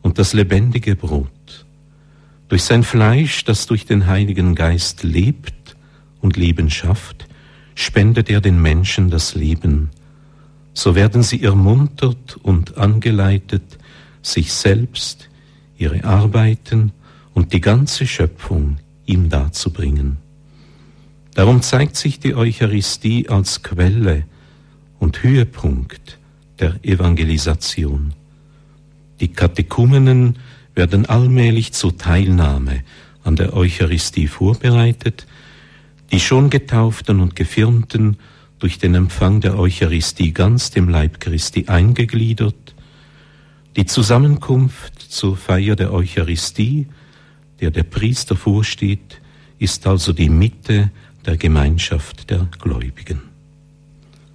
und 0.01 0.17
das 0.17 0.33
lebendige 0.33 0.95
Brot. 0.95 1.65
Durch 2.49 2.63
sein 2.63 2.83
Fleisch, 2.83 3.45
das 3.45 3.67
durch 3.67 3.85
den 3.85 4.07
Heiligen 4.07 4.55
Geist 4.55 5.03
lebt 5.03 5.75
und 6.19 6.35
Leben 6.35 6.71
schafft, 6.71 7.27
spendet 7.75 8.31
er 8.31 8.41
den 8.41 8.59
Menschen 8.59 9.11
das 9.11 9.35
Leben 9.35 9.91
so 10.73 10.95
werden 10.95 11.23
sie 11.23 11.43
ermuntert 11.43 12.37
und 12.41 12.77
angeleitet, 12.77 13.63
sich 14.21 14.53
selbst, 14.53 15.29
ihre 15.77 16.03
Arbeiten 16.03 16.91
und 17.33 17.53
die 17.53 17.61
ganze 17.61 18.05
Schöpfung 18.05 18.77
ihm 19.05 19.29
darzubringen. 19.29 20.17
Darum 21.33 21.61
zeigt 21.61 21.95
sich 21.95 22.19
die 22.19 22.35
Eucharistie 22.35 23.29
als 23.29 23.63
Quelle 23.63 24.25
und 24.99 25.23
Höhepunkt 25.23 26.19
der 26.59 26.75
Evangelisation. 26.83 28.13
Die 29.19 29.29
Katekumenen 29.29 30.37
werden 30.75 31.05
allmählich 31.05 31.73
zur 31.73 31.97
Teilnahme 31.97 32.83
an 33.23 33.35
der 33.35 33.53
Eucharistie 33.53 34.27
vorbereitet, 34.27 35.25
die 36.11 36.19
schon 36.19 36.49
getauften 36.49 37.19
und 37.19 37.35
gefirmten 37.35 38.17
durch 38.61 38.77
den 38.77 38.93
Empfang 38.93 39.41
der 39.41 39.57
Eucharistie 39.57 40.33
ganz 40.33 40.69
dem 40.69 40.87
Leib 40.87 41.19
Christi 41.19 41.65
eingegliedert, 41.67 42.75
die 43.75 43.87
Zusammenkunft 43.87 45.01
zur 45.01 45.35
Feier 45.35 45.75
der 45.75 45.91
Eucharistie, 45.91 46.87
der 47.59 47.71
der 47.71 47.83
Priester 47.83 48.35
vorsteht, 48.35 49.19
ist 49.57 49.87
also 49.87 50.13
die 50.13 50.29
Mitte 50.29 50.91
der 51.25 51.37
Gemeinschaft 51.37 52.29
der 52.29 52.47
Gläubigen. 52.59 53.21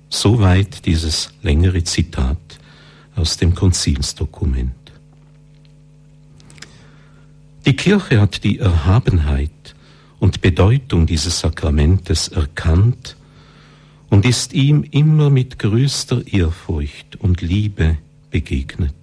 Soweit 0.08 0.86
dieses 0.86 1.30
längere 1.42 1.84
Zitat 1.84 2.58
aus 3.14 3.36
dem 3.36 3.54
Konzilsdokument. 3.54 4.74
Die 7.64 7.76
Kirche 7.76 8.20
hat 8.20 8.42
die 8.42 8.58
Erhabenheit 8.58 9.76
und 10.18 10.40
Bedeutung 10.40 11.06
dieses 11.06 11.38
Sakramentes 11.38 12.28
erkannt 12.28 13.16
und 14.10 14.24
ist 14.24 14.52
ihm 14.52 14.84
immer 14.90 15.30
mit 15.30 15.58
größter 15.58 16.26
Ehrfurcht 16.26 17.16
und 17.16 17.40
Liebe 17.40 17.98
begegnet. 18.30 18.94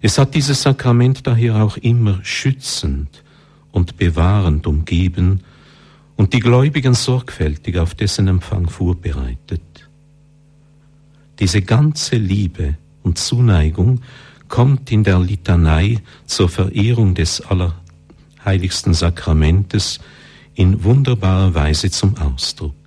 Es 0.00 0.18
hat 0.18 0.34
dieses 0.34 0.62
Sakrament 0.62 1.26
daher 1.26 1.56
auch 1.56 1.76
immer 1.76 2.20
schützend 2.22 3.24
und 3.72 3.96
bewahrend 3.96 4.66
umgeben 4.66 5.40
und 6.16 6.32
die 6.34 6.40
Gläubigen 6.40 6.94
sorgfältig 6.94 7.78
auf 7.78 7.94
dessen 7.94 8.28
Empfang 8.28 8.68
vorbereitet. 8.68 9.62
Diese 11.38 11.62
ganze 11.62 12.16
Liebe 12.16 12.76
und 13.02 13.18
Zuneigung 13.18 14.00
kommt 14.48 14.90
in 14.90 15.04
der 15.04 15.20
Litanei 15.20 16.00
zur 16.26 16.48
Verehrung 16.48 17.14
des 17.14 17.42
heiligsten 18.44 18.94
Sakramentes 18.94 20.00
in 20.54 20.82
wunderbarer 20.82 21.54
Weise 21.54 21.90
zum 21.90 22.16
Ausdruck. 22.16 22.77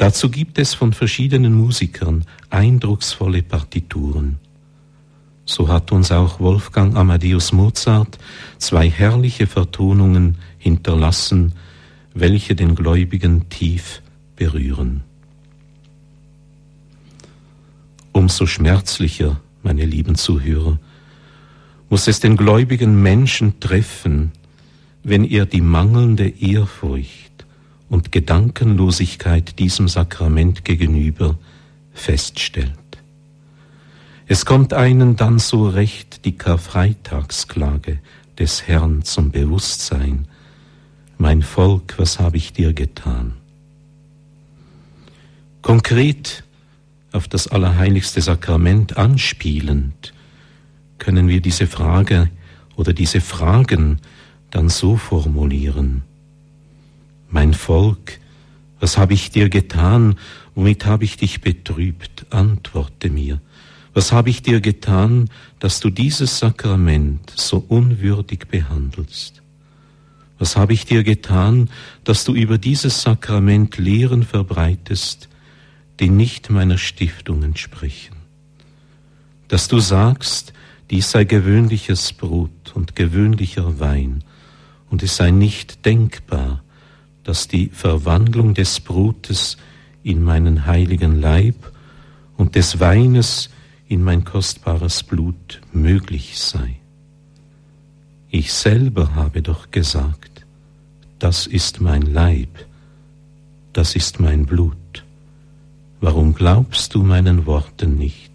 Dazu 0.00 0.30
gibt 0.30 0.58
es 0.58 0.72
von 0.72 0.94
verschiedenen 0.94 1.52
Musikern 1.52 2.24
eindrucksvolle 2.48 3.42
Partituren. 3.42 4.38
So 5.44 5.68
hat 5.68 5.92
uns 5.92 6.10
auch 6.10 6.40
Wolfgang 6.40 6.96
Amadeus 6.96 7.52
Mozart 7.52 8.18
zwei 8.56 8.88
herrliche 8.88 9.46
Vertonungen 9.46 10.38
hinterlassen, 10.56 11.52
welche 12.14 12.54
den 12.54 12.76
Gläubigen 12.76 13.50
tief 13.50 14.00
berühren. 14.36 15.02
Umso 18.12 18.46
schmerzlicher, 18.46 19.38
meine 19.62 19.84
lieben 19.84 20.14
Zuhörer, 20.14 20.78
muss 21.90 22.08
es 22.08 22.20
den 22.20 22.38
gläubigen 22.38 23.02
Menschen 23.02 23.60
treffen, 23.60 24.32
wenn 25.02 25.24
er 25.24 25.44
die 25.44 25.60
mangelnde 25.60 26.26
Ehrfurcht 26.26 27.29
und 27.90 28.12
Gedankenlosigkeit 28.12 29.58
diesem 29.58 29.88
Sakrament 29.88 30.64
gegenüber 30.64 31.36
feststellt. 31.92 32.72
Es 34.26 34.46
kommt 34.46 34.72
einen 34.72 35.16
dann 35.16 35.40
so 35.40 35.68
recht 35.68 36.24
die 36.24 36.38
Karfreitagsklage 36.38 37.98
des 38.38 38.68
Herrn 38.68 39.02
zum 39.02 39.32
Bewusstsein. 39.32 40.28
Mein 41.18 41.42
Volk, 41.42 41.94
was 41.98 42.20
habe 42.20 42.36
ich 42.36 42.52
dir 42.52 42.72
getan? 42.72 43.34
Konkret 45.62 46.44
auf 47.12 47.26
das 47.26 47.48
allerheiligste 47.48 48.22
Sakrament 48.22 48.96
anspielend, 48.96 50.14
können 50.98 51.26
wir 51.26 51.40
diese 51.40 51.66
Frage 51.66 52.30
oder 52.76 52.92
diese 52.92 53.20
Fragen 53.20 53.98
dann 54.50 54.68
so 54.68 54.96
formulieren. 54.96 56.04
Mein 57.30 57.54
Volk, 57.54 58.18
was 58.80 58.98
habe 58.98 59.14
ich 59.14 59.30
dir 59.30 59.48
getan, 59.48 60.16
womit 60.56 60.84
habe 60.84 61.04
ich 61.04 61.16
dich 61.16 61.40
betrübt? 61.40 62.26
Antworte 62.30 63.08
mir. 63.08 63.40
Was 63.94 64.10
habe 64.10 64.30
ich 64.30 64.42
dir 64.42 64.60
getan, 64.60 65.30
dass 65.60 65.78
du 65.78 65.90
dieses 65.90 66.40
Sakrament 66.40 67.32
so 67.36 67.64
unwürdig 67.68 68.48
behandelst? 68.48 69.42
Was 70.40 70.56
habe 70.56 70.72
ich 70.72 70.86
dir 70.86 71.04
getan, 71.04 71.70
dass 72.02 72.24
du 72.24 72.34
über 72.34 72.58
dieses 72.58 73.02
Sakrament 73.02 73.78
Lehren 73.78 74.24
verbreitest, 74.24 75.28
die 76.00 76.08
nicht 76.08 76.50
meiner 76.50 76.78
Stiftung 76.78 77.44
entsprechen? 77.44 78.16
Dass 79.46 79.68
du 79.68 79.78
sagst, 79.78 80.52
dies 80.90 81.12
sei 81.12 81.22
gewöhnliches 81.24 82.12
Brot 82.12 82.72
und 82.74 82.96
gewöhnlicher 82.96 83.78
Wein, 83.78 84.24
und 84.88 85.04
es 85.04 85.16
sei 85.16 85.30
nicht 85.30 85.86
denkbar, 85.86 86.64
dass 87.24 87.48
die 87.48 87.68
Verwandlung 87.68 88.54
des 88.54 88.80
Brotes 88.80 89.56
in 90.02 90.22
meinen 90.22 90.66
heiligen 90.66 91.20
Leib 91.20 91.72
und 92.36 92.54
des 92.54 92.80
Weines 92.80 93.50
in 93.88 94.02
mein 94.02 94.24
kostbares 94.24 95.02
Blut 95.02 95.60
möglich 95.72 96.38
sei. 96.38 96.76
Ich 98.30 98.52
selber 98.52 99.14
habe 99.14 99.42
doch 99.42 99.70
gesagt, 99.70 100.46
das 101.18 101.46
ist 101.46 101.80
mein 101.80 102.02
Leib, 102.02 102.48
das 103.72 103.96
ist 103.96 104.20
mein 104.20 104.46
Blut. 104.46 104.76
Warum 106.00 106.34
glaubst 106.34 106.94
du 106.94 107.02
meinen 107.02 107.44
Worten 107.46 107.96
nicht? 107.96 108.30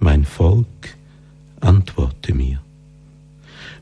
Mein 0.00 0.24
Volk, 0.24 0.96
antworte 1.60 2.34
mir. 2.34 2.60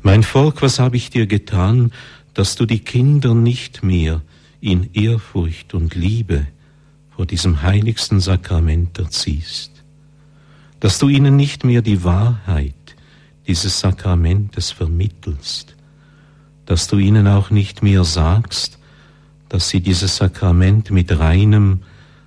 Mein 0.02 0.22
Volk, 0.22 0.60
was 0.62 0.78
habe 0.78 0.96
ich 0.96 1.10
dir 1.10 1.26
getan, 1.26 1.92
dass 2.34 2.56
du 2.56 2.66
die 2.66 2.80
Kinder 2.80 3.34
nicht 3.34 3.82
mehr 3.82 4.22
in 4.60 4.92
Ehrfurcht 4.94 5.74
und 5.74 5.94
Liebe 5.94 6.46
vor 7.10 7.26
diesem 7.26 7.62
heiligsten 7.62 8.20
Sakrament 8.20 8.98
erziehst, 8.98 9.70
dass 10.80 10.98
du 10.98 11.08
ihnen 11.08 11.36
nicht 11.36 11.64
mehr 11.64 11.82
die 11.82 12.04
Wahrheit 12.04 12.74
dieses 13.46 13.80
Sakramentes 13.80 14.70
vermittelst, 14.70 15.74
dass 16.66 16.86
du 16.86 16.98
ihnen 16.98 17.26
auch 17.26 17.50
nicht 17.50 17.82
mehr 17.82 18.04
sagst, 18.04 18.78
dass 19.48 19.68
sie 19.68 19.80
dieses 19.80 20.16
Sakrament 20.16 20.90
mit 20.90 21.18
reinem, 21.18 21.82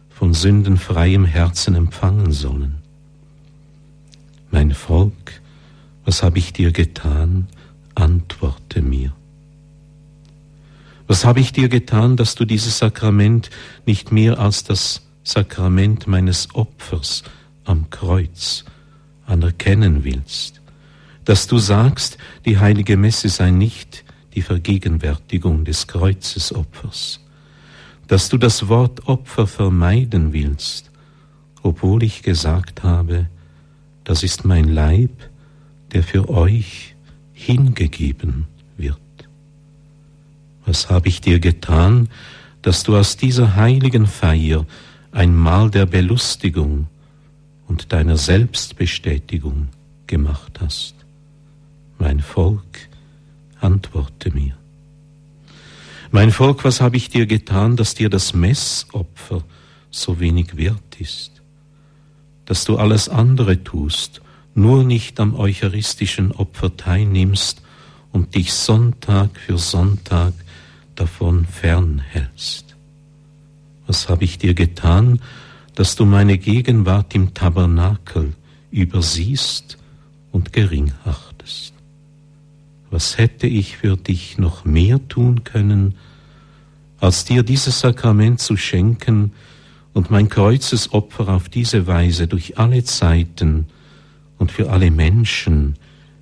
von 0.10 0.34
Sünden 0.34 0.78
freiem 0.78 1.26
Herzen 1.26 1.76
empfangen 1.76 2.32
sollen. 2.32 2.76
Mein 4.50 4.74
Volk, 4.74 5.42
was 6.06 6.24
habe 6.24 6.38
ich 6.38 6.54
dir 6.54 6.72
getan? 6.72 7.48
Antworte 7.96 8.82
mir. 8.82 9.12
Was 11.08 11.24
habe 11.24 11.40
ich 11.40 11.54
dir 11.54 11.70
getan, 11.70 12.18
dass 12.18 12.36
du 12.36 12.46
dieses 12.46 12.80
Sakrament 12.80 13.50
nicht 13.86 14.12
mehr 14.12 14.40
als 14.40 14.64
das 14.64 15.02
Sakrament 15.24 16.08
meines 16.08 16.54
Opfers 16.56 17.24
am 17.64 17.90
Kreuz 17.90 18.66
anerkennen 19.26 20.04
willst? 20.04 20.62
Dass 21.24 21.48
du 21.48 21.58
sagst, 21.58 22.18
die 22.46 22.60
heilige 22.60 22.98
Messe 22.98 23.30
sei 23.30 23.52
nicht 23.52 24.04
die 24.34 24.42
Vergegenwärtigung 24.42 25.64
des 25.64 25.88
Kreuzesopfers? 25.88 27.20
Dass 28.08 28.30
du 28.30 28.38
das 28.38 28.68
Wort 28.68 29.08
Opfer 29.08 29.48
vermeiden 29.48 30.34
willst, 30.34 30.92
obwohl 31.62 32.04
ich 32.04 32.22
gesagt 32.24 32.84
habe, 32.84 33.28
das 34.04 34.22
ist 34.22 34.46
mein 34.46 34.70
Leib, 34.70 35.12
der 35.92 36.04
für 36.04 36.30
euch 36.30 36.96
hingegeben 37.34 38.46
wird. 38.78 39.05
Was 40.66 40.90
habe 40.90 41.08
ich 41.08 41.22
dir 41.22 41.40
getan, 41.40 42.10
dass 42.62 42.84
du 42.84 42.98
aus 42.98 43.18
dieser 43.18 43.56
heiligen 43.56 44.08
Feier 44.08 44.66
ein 45.12 45.36
Mahl 45.36 45.70
der 45.70 45.86
Belustigung 45.86 46.88
und 47.68 47.94
deiner 47.94 48.18
Selbstbestätigung 48.18 49.70
gemacht 50.08 50.60
hast? 50.60 50.96
Mein 52.00 52.20
Volk, 52.20 52.90
antworte 53.62 54.32
mir. 54.32 54.58
Mein 56.12 56.32
Volk, 56.32 56.64
was 56.64 56.82
habe 56.82 56.98
ich 56.98 57.10
dir 57.10 57.26
getan, 57.26 57.76
dass 57.76 57.94
dir 57.94 58.10
das 58.10 58.34
Messopfer 58.34 59.44
so 59.92 60.20
wenig 60.20 60.56
wert 60.58 61.00
ist? 61.00 61.32
Dass 62.46 62.64
du 62.64 62.78
alles 62.78 63.10
andere 63.10 63.64
tust, 63.64 64.22
nur 64.54 64.84
nicht 64.84 65.20
am 65.20 65.36
eucharistischen 65.36 66.32
Opfer 66.32 66.76
teilnimmst 66.78 67.62
und 68.12 68.36
dich 68.36 68.54
Sonntag 68.54 69.38
für 69.38 69.58
Sonntag 69.58 70.34
davon 70.96 71.46
fernhältst. 71.46 72.76
Was 73.88 74.10
habe 74.10 74.24
ich 74.24 74.38
dir 74.38 74.54
getan, 74.54 75.20
dass 75.76 75.96
du 75.96 76.06
meine 76.06 76.38
Gegenwart 76.38 77.14
im 77.14 77.34
Tabernakel 77.34 78.34
übersiehst 78.72 79.78
und 80.32 80.54
gering 80.54 80.94
achtest? 81.04 81.74
Was 82.90 83.18
hätte 83.18 83.48
ich 83.48 83.78
für 83.78 83.98
dich 83.98 84.38
noch 84.38 84.66
mehr 84.66 85.06
tun 85.08 85.44
können, 85.44 85.96
als 87.00 87.26
dir 87.26 87.44
dieses 87.44 87.82
Sakrament 87.82 88.40
zu 88.40 88.58
schenken 88.58 89.34
und 89.94 90.12
mein 90.12 90.30
Kreuzesopfer 90.30 91.30
auf 91.30 91.50
diese 91.50 91.88
Weise 91.88 92.28
durch 92.28 92.58
alle 92.58 92.84
Zeiten 92.84 93.68
und 94.38 94.52
für 94.52 94.72
alle 94.72 94.92
Menschen 94.92 95.76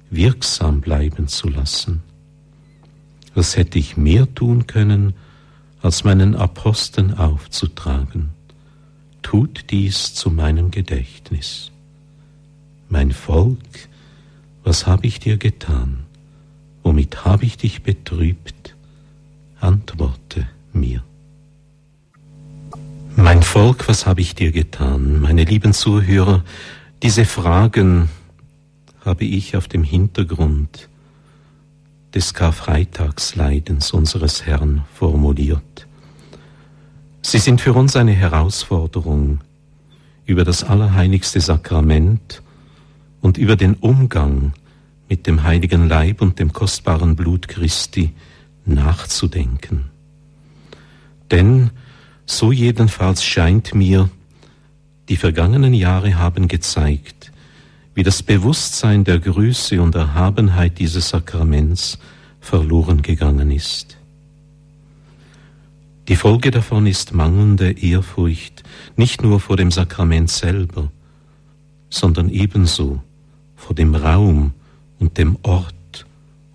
wirksam 0.09 0.81
bleiben 0.81 1.27
zu 1.27 1.47
lassen? 1.49 2.01
Was 3.35 3.57
hätte 3.57 3.79
ich 3.79 3.97
mehr 3.97 4.33
tun 4.33 4.67
können, 4.67 5.13
als 5.81 6.03
meinen 6.03 6.35
Aposteln 6.35 7.13
aufzutragen. 7.13 8.29
Tut 9.21 9.65
dies 9.69 10.13
zu 10.13 10.29
meinem 10.29 10.71
Gedächtnis. 10.71 11.71
Mein 12.89 13.11
Volk, 13.11 13.57
was 14.63 14.87
habe 14.87 15.07
ich 15.07 15.19
dir 15.19 15.37
getan? 15.37 15.99
Womit 16.83 17.25
habe 17.25 17.45
ich 17.45 17.57
dich 17.57 17.83
betrübt? 17.83 18.75
Antworte 19.59 20.47
mir. 20.73 21.03
Mein 23.15 23.43
Volk, 23.43 23.87
was 23.87 24.05
habe 24.05 24.21
ich 24.21 24.35
dir 24.35 24.51
getan? 24.51 25.21
Meine 25.21 25.43
lieben 25.43 25.73
Zuhörer, 25.73 26.43
diese 27.01 27.25
Fragen 27.25 28.09
habe 29.05 29.25
ich 29.25 29.55
auf 29.55 29.67
dem 29.67 29.83
Hintergrund 29.83 30.89
des 32.13 32.33
Karfreitagsleidens 32.33 33.91
unseres 33.91 34.45
Herrn 34.45 34.85
formuliert. 34.93 35.87
Sie 37.21 37.39
sind 37.39 37.61
für 37.61 37.73
uns 37.73 37.95
eine 37.95 38.13
Herausforderung, 38.13 39.39
über 40.25 40.43
das 40.43 40.63
allerheiligste 40.63 41.41
Sakrament 41.41 42.41
und 43.21 43.37
über 43.37 43.55
den 43.55 43.75
Umgang 43.75 44.53
mit 45.09 45.27
dem 45.27 45.43
heiligen 45.43 45.87
Leib 45.87 46.21
und 46.21 46.39
dem 46.39 46.53
kostbaren 46.53 47.15
Blut 47.15 47.47
Christi 47.47 48.13
nachzudenken. 48.65 49.85
Denn, 51.31 51.71
so 52.25 52.51
jedenfalls 52.51 53.23
scheint 53.23 53.73
mir, 53.73 54.09
die 55.09 55.17
vergangenen 55.17 55.73
Jahre 55.73 56.15
haben 56.17 56.47
gezeigt, 56.47 57.22
wie 57.95 58.03
das 58.03 58.23
Bewusstsein 58.23 59.03
der 59.03 59.19
Größe 59.19 59.81
und 59.81 59.95
Erhabenheit 59.95 60.79
dieses 60.79 61.09
Sakraments 61.09 61.99
verloren 62.39 63.01
gegangen 63.01 63.51
ist. 63.51 63.97
Die 66.07 66.17
Folge 66.17 66.51
davon 66.51 66.85
ist 66.85 67.13
mangelnde 67.13 67.71
Ehrfurcht 67.71 68.63
nicht 68.97 69.23
nur 69.23 69.39
vor 69.39 69.55
dem 69.55 69.71
Sakrament 69.71 70.29
selber, 70.29 70.91
sondern 71.89 72.29
ebenso 72.29 73.01
vor 73.55 73.75
dem 73.75 73.95
Raum 73.95 74.53
und 74.99 75.17
dem 75.17 75.37
Ort, 75.43 76.05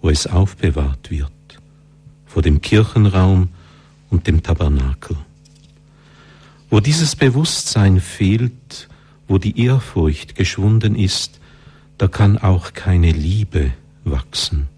wo 0.03 0.11
es 0.11 0.27
aufbewahrt 0.27 1.11
wird, 1.11 1.33
vor 2.27 2.42
dem 2.42 2.61
Kirchenraum 2.61 3.48
und 4.11 4.27
dem 4.27 4.42
Tabernakel. 4.42 5.16
Wo 6.68 6.81
dieses 6.81 7.16
Bewusstsein 7.16 8.01
fehlt, 8.01 8.88
wo 9.28 9.38
die 9.38 9.60
Ehrfurcht 9.62 10.34
geschwunden 10.34 10.96
ist, 10.96 11.38
da 11.98 12.08
kann 12.08 12.38
auch 12.38 12.72
keine 12.72 13.12
Liebe 13.12 13.72
wachsen. 14.04 14.68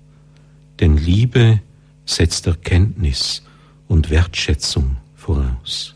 Denn 0.81 0.97
Liebe 0.97 1.61
setzt 2.05 2.47
Erkenntnis 2.47 3.43
und 3.87 4.11
Wertschätzung 4.11 4.97
voraus. 5.15 5.95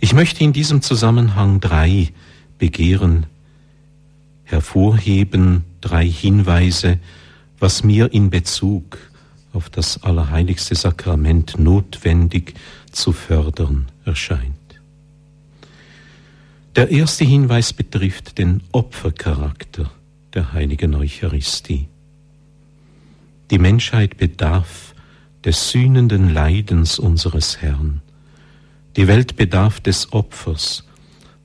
Ich 0.00 0.14
möchte 0.14 0.42
in 0.42 0.52
diesem 0.52 0.82
Zusammenhang 0.82 1.60
drei 1.60 2.12
Begehren 2.58 3.26
hervorheben, 4.42 5.64
drei 5.80 6.06
Hinweise, 6.06 6.98
was 7.58 7.84
mir 7.84 8.12
in 8.12 8.30
Bezug 8.30 8.98
auf 9.52 9.70
das 9.70 10.02
allerheiligste 10.02 10.74
Sakrament 10.74 11.58
notwendig 11.58 12.54
zu 12.90 13.12
fördern 13.12 13.86
erscheint. 14.04 14.51
Der 16.74 16.90
erste 16.90 17.26
Hinweis 17.26 17.74
betrifft 17.74 18.38
den 18.38 18.62
Opfercharakter 18.72 19.90
der 20.32 20.54
heiligen 20.54 20.94
Eucharistie. 20.94 21.88
Die 23.50 23.58
Menschheit 23.58 24.16
bedarf 24.16 24.94
des 25.44 25.68
sühnenden 25.68 26.32
Leidens 26.32 26.98
unseres 26.98 27.60
Herrn. 27.60 28.00
Die 28.96 29.06
Welt 29.06 29.36
bedarf 29.36 29.80
des 29.80 30.14
Opfers, 30.14 30.84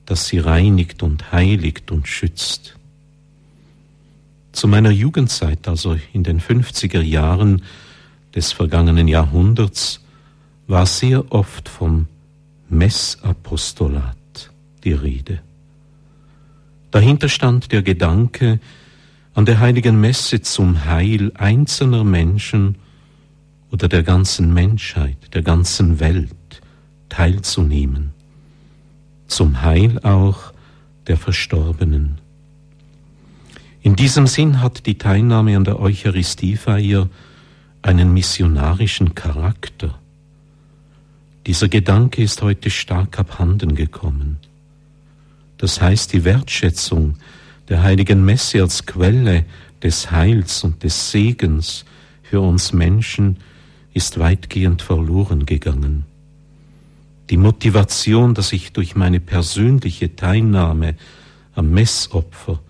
das 0.06 0.28
sie 0.28 0.38
reinigt 0.38 1.02
und 1.02 1.30
heiligt 1.30 1.90
und 1.90 2.08
schützt. 2.08 2.76
Zu 4.52 4.66
meiner 4.66 4.90
Jugendzeit, 4.90 5.68
also 5.68 5.98
in 6.14 6.24
den 6.24 6.40
50er 6.40 7.02
Jahren 7.02 7.62
des 8.34 8.52
vergangenen 8.52 9.08
Jahrhunderts, 9.08 10.00
war 10.66 10.86
sehr 10.86 11.30
oft 11.32 11.68
vom 11.68 12.06
Messapostolat 12.70 14.17
die 14.88 14.94
Rede. 14.94 15.40
Dahinter 16.90 17.28
stand 17.28 17.72
der 17.72 17.82
Gedanke, 17.82 18.58
an 19.34 19.44
der 19.44 19.60
heiligen 19.60 20.00
Messe 20.00 20.40
zum 20.40 20.86
Heil 20.86 21.30
einzelner 21.34 22.04
Menschen 22.04 22.76
oder 23.70 23.86
der 23.88 24.02
ganzen 24.02 24.54
Menschheit, 24.54 25.18
der 25.34 25.42
ganzen 25.42 26.00
Welt 26.00 26.62
teilzunehmen, 27.10 28.14
zum 29.26 29.60
Heil 29.60 30.00
auch 30.02 30.54
der 31.06 31.18
Verstorbenen. 31.18 32.18
In 33.82 33.94
diesem 33.94 34.26
Sinn 34.26 34.62
hat 34.62 34.86
die 34.86 34.96
Teilnahme 34.96 35.56
an 35.56 35.64
der 35.64 35.78
Eucharistiefeier 35.78 37.08
einen 37.82 38.14
missionarischen 38.14 39.14
Charakter. 39.14 39.98
Dieser 41.46 41.68
Gedanke 41.68 42.22
ist 42.22 42.40
heute 42.40 42.70
stark 42.70 43.18
abhanden 43.18 43.74
gekommen. 43.74 44.38
Das 45.58 45.80
heißt, 45.80 46.12
die 46.12 46.24
Wertschätzung 46.24 47.16
der 47.68 47.82
heiligen 47.82 48.24
Messe 48.24 48.62
als 48.62 48.86
Quelle 48.86 49.44
des 49.82 50.10
Heils 50.10 50.64
und 50.64 50.82
des 50.82 51.10
Segens 51.10 51.84
für 52.22 52.40
uns 52.40 52.72
Menschen 52.72 53.38
ist 53.92 54.18
weitgehend 54.18 54.82
verloren 54.82 55.46
gegangen. 55.46 56.04
Die 57.30 57.36
Motivation, 57.36 58.34
dass 58.34 58.52
ich 58.52 58.72
durch 58.72 58.96
meine 58.96 59.20
persönliche 59.20 60.16
Teilnahme 60.16 60.94
am 61.54 61.70
Messopfer 61.70 62.60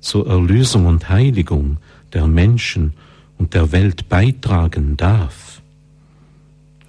zur 0.00 0.26
Erlösung 0.26 0.86
und 0.86 1.08
Heiligung 1.08 1.76
der 2.12 2.26
Menschen 2.26 2.94
und 3.38 3.54
der 3.54 3.70
Welt 3.72 4.08
beitragen 4.08 4.96
darf, 4.96 5.62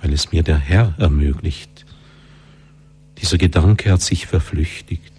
weil 0.02 0.14
es 0.14 0.32
mir 0.32 0.44
der 0.44 0.58
Herr 0.58 0.96
ermöglicht. 0.98 1.86
Dieser 3.20 3.38
Gedanke 3.38 3.92
hat 3.92 4.02
sich 4.02 4.26
verflüchtigt. 4.26 5.11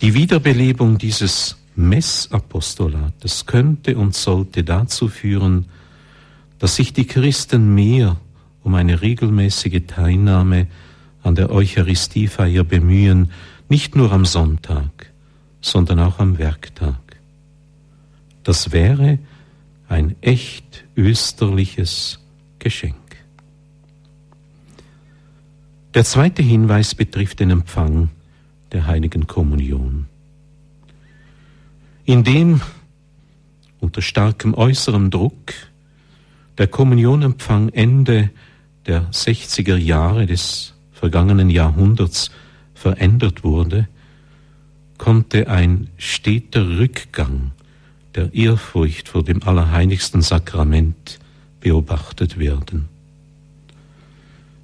Die 0.00 0.14
Wiederbelebung 0.14 0.98
dieses 0.98 1.56
Messapostolates 1.74 3.46
könnte 3.46 3.96
und 3.96 4.14
sollte 4.14 4.62
dazu 4.62 5.08
führen, 5.08 5.66
dass 6.58 6.76
sich 6.76 6.92
die 6.92 7.06
Christen 7.06 7.74
mehr 7.74 8.16
um 8.62 8.74
eine 8.74 9.00
regelmäßige 9.00 9.82
Teilnahme 9.86 10.66
an 11.22 11.34
der 11.34 11.50
Eucharistiefeier 11.50 12.64
bemühen, 12.64 13.30
nicht 13.68 13.96
nur 13.96 14.12
am 14.12 14.24
Sonntag, 14.24 15.12
sondern 15.60 16.00
auch 16.00 16.18
am 16.20 16.38
Werktag. 16.38 16.98
Das 18.44 18.72
wäre 18.72 19.18
ein 19.88 20.16
echt 20.20 20.84
österliches 20.96 22.20
Geschenk. 22.58 22.94
Der 25.94 26.04
zweite 26.04 26.42
Hinweis 26.42 26.94
betrifft 26.94 27.40
den 27.40 27.50
Empfang 27.50 28.10
der 28.72 28.86
heiligen 28.86 29.26
Kommunion. 29.26 30.06
Indem 32.04 32.60
unter 33.80 34.02
starkem 34.02 34.54
äußerem 34.54 35.10
Druck 35.10 35.54
der 36.56 36.66
Kommunionempfang 36.66 37.68
Ende 37.70 38.30
der 38.86 39.10
60er 39.10 39.76
Jahre 39.76 40.26
des 40.26 40.74
vergangenen 40.92 41.50
Jahrhunderts 41.50 42.30
verändert 42.74 43.44
wurde, 43.44 43.88
konnte 44.96 45.48
ein 45.48 45.88
steter 45.96 46.78
Rückgang 46.78 47.52
der 48.14 48.34
Ehrfurcht 48.34 49.08
vor 49.08 49.22
dem 49.22 49.42
allerheiligsten 49.42 50.22
Sakrament 50.22 51.18
beobachtet 51.60 52.38
werden. 52.38 52.88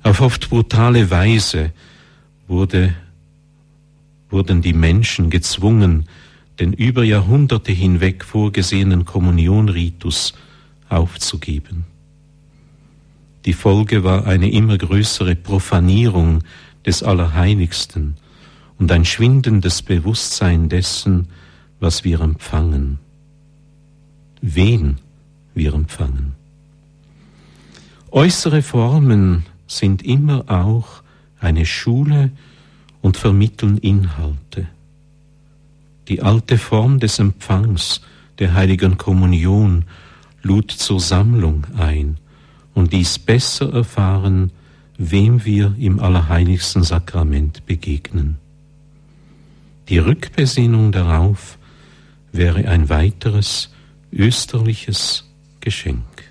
Auf 0.03 0.21
oft 0.21 0.51
brutale 0.51 1.11
Weise 1.11 1.73
wurde, 2.49 2.95
wurden 4.31 4.63
die 4.63 4.73
Menschen 4.73 5.31
gezwungen, 5.31 6.07
den 6.59 6.73
über 6.73 7.05
Jahrhunderte 7.05 7.73
hinweg 7.73 8.25
vorgesehenen 8.25 9.05
Kommunionritus 9.05 10.35
aufzugeben. 10.89 11.85
Die 13.45 13.53
Folge 13.53 14.05
war 14.05 14.27
eine 14.27 14.51
immer 14.51 14.79
größere 14.79 15.37
Profanierung 15.37 16.43
des 16.87 17.03
Allerheiligsten 17.03 18.17
und 18.79 18.91
ein 18.91 19.05
schwindendes 19.05 19.83
Bewusstsein 19.83 20.69
dessen, 20.69 21.29
was 21.81 22.05
wir 22.05 22.21
empfangen, 22.21 22.99
wen 24.41 24.99
wir 25.55 25.75
empfangen. 25.75 26.35
Äußere 28.11 28.63
Formen 28.63 29.45
sind 29.67 30.03
immer 30.03 30.45
auch 30.49 31.03
eine 31.41 31.67
Schule 31.67 32.31
und 33.05 33.19
vermitteln 33.19 33.77
Inhalte. 33.77 34.67
Die 36.09 36.23
alte 36.23 36.57
Form 36.57 37.01
des 37.01 37.19
Empfangs 37.19 38.01
der 38.39 38.55
heiligen 38.55 38.97
Kommunion 38.97 39.85
lud 40.43 40.71
zur 40.71 41.01
Sammlung 41.01 41.67
ein 41.77 42.17
und 42.73 42.93
ließ 42.93 43.19
besser 43.19 43.71
erfahren, 43.75 44.53
wem 44.97 45.45
wir 45.45 45.75
im 45.79 46.01
allerheiligsten 46.01 46.83
Sakrament 46.83 47.67
begegnen. 47.67 48.39
Die 49.91 49.99
Rückbesinnung 49.99 50.91
darauf 50.91 51.59
wäre 52.33 52.67
ein 52.67 52.89
weiteres 52.89 53.71
österliches 54.13 55.31
Geschenk. 55.61 56.25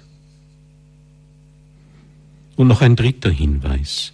Und 2.55 2.67
noch 2.67 2.81
ein 2.81 2.95
dritter 2.95 3.29
Hinweis. 3.29 4.11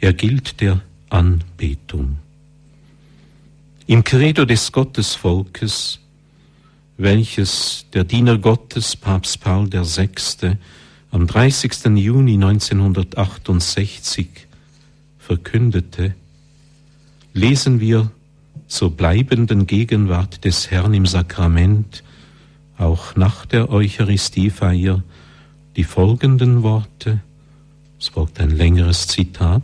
Er 0.00 0.14
gilt 0.14 0.62
der 0.62 0.80
Anbetung. 1.12 2.18
Im 3.86 4.02
Credo 4.04 4.44
des 4.44 4.72
Gottesvolkes 4.72 6.00
welches 7.02 7.86
der 7.92 8.04
Diener 8.04 8.38
Gottes, 8.38 8.96
Papst 8.96 9.40
Paul 9.40 9.72
VI., 9.72 10.56
am 11.10 11.26
30. 11.26 11.96
Juni 11.96 12.34
1968 12.34 14.28
verkündete, 15.18 16.14
lesen 17.34 17.80
wir 17.80 18.10
zur 18.66 18.92
bleibenden 18.96 19.66
Gegenwart 19.66 20.44
des 20.44 20.70
Herrn 20.70 20.94
im 20.94 21.06
Sakrament 21.06 22.04
auch 22.78 23.16
nach 23.16 23.44
der 23.46 23.68
Eucharistiefeier 23.70 25.02
die 25.76 25.84
folgenden 25.84 26.62
Worte, 26.62 27.20
es 27.98 28.08
folgt 28.08 28.40
ein 28.40 28.50
längeres 28.50 29.06
Zitat, 29.06 29.62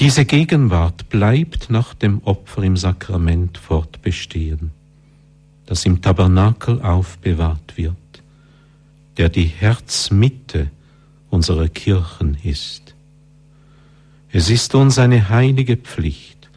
diese 0.00 0.24
Gegenwart 0.24 1.08
bleibt 1.08 1.70
nach 1.70 1.94
dem 1.94 2.22
Opfer 2.24 2.62
im 2.62 2.76
Sakrament 2.76 3.58
fortbestehen 3.58 4.70
das 5.66 5.84
im 5.84 6.00
Tabernakel 6.00 6.80
aufbewahrt 6.80 7.76
wird, 7.76 7.96
der 9.16 9.28
die 9.28 9.46
Herzmitte 9.46 10.70
unserer 11.28 11.68
Kirchen 11.68 12.38
ist. 12.42 12.94
Es 14.30 14.48
ist 14.48 14.74
uns 14.74 14.98
eine 14.98 15.28
heilige 15.28 15.76
Pflicht, 15.76 16.48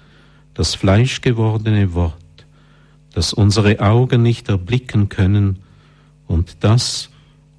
das 0.53 0.75
fleischgewordene 0.75 1.93
Wort, 1.93 2.15
das 3.13 3.33
unsere 3.33 3.79
Augen 3.79 4.21
nicht 4.21 4.47
erblicken 4.47 5.09
können 5.09 5.59
und 6.27 6.57
das, 6.59 7.09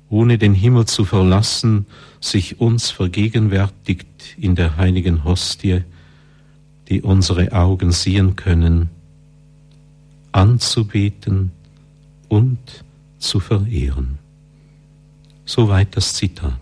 ohne 0.09 0.39
den 0.39 0.55
Himmel 0.55 0.87
zu 0.87 1.05
verlassen, 1.05 1.87
sich 2.21 2.61
uns 2.61 2.91
vergegenwärtigt 2.91 4.37
in 4.39 4.55
der 4.55 4.77
heiligen 4.77 5.25
Hostie, 5.25 5.83
die 6.89 7.03
unsere 7.03 7.53
Augen 7.53 7.93
sehen 7.93 8.37
können, 8.37 8.91
anzubeten 10.33 11.53
und 12.29 12.59
zu 13.19 13.41
verehren. 13.41 14.19
Soweit 15.45 15.97
das 15.97 16.15
Zitat. 16.15 16.53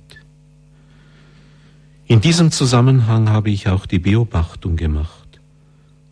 In 2.07 2.21
diesem 2.21 2.51
Zusammenhang 2.51 3.29
habe 3.29 3.51
ich 3.51 3.69
auch 3.69 3.85
die 3.85 3.99
Beobachtung 3.99 4.77
gemacht, 4.77 5.41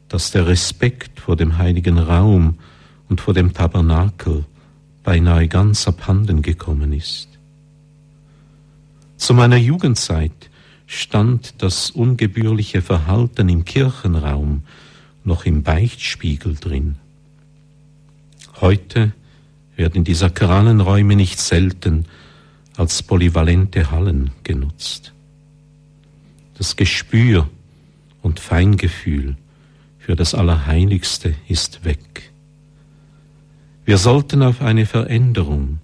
dass 0.09 0.30
der 0.30 0.46
Respekt 0.46 1.20
vor 1.20 1.37
dem 1.37 1.56
heiligen 1.56 1.98
Raum 1.98 2.59
und 3.09 3.20
vor 3.20 3.32
dem 3.32 3.54
Tabernakel 3.54 4.44
beinahe 5.02 5.48
ganz 5.48 5.88
abhanden 5.88 6.42
gekommen 6.42 6.92
ist. 6.92 7.36
Zu 9.16 9.35
meiner 9.35 9.57
Jugendzeit 9.57 10.50
stand 10.87 11.62
das 11.62 11.90
ungebührliche 11.90 12.83
Verhalten 12.83 13.48
im 13.48 13.64
Kirchenraum 13.64 14.62
noch 15.24 15.44
im 15.44 15.62
Beichtspiegel 15.62 16.55
drin. 16.55 16.96
Heute 18.61 19.12
werden 19.74 20.05
die 20.05 20.14
sakralen 20.14 20.81
Räume 20.81 21.16
nicht 21.16 21.40
selten 21.40 22.07
als 22.76 23.02
polyvalente 23.02 23.90
Hallen 23.90 24.31
genutzt. 24.44 25.12
Das 26.57 26.76
Gespür 26.76 27.48
und 28.22 28.40
Feingefühl 28.40 29.37
für 29.98 30.14
das 30.14 30.35
Allerheiligste 30.35 31.35
ist 31.48 31.85
weg. 31.85 32.33
Wir 33.85 33.98
sollten 33.98 34.42
auf 34.42 34.62
eine 34.62 34.87
Veränderung 34.87 35.81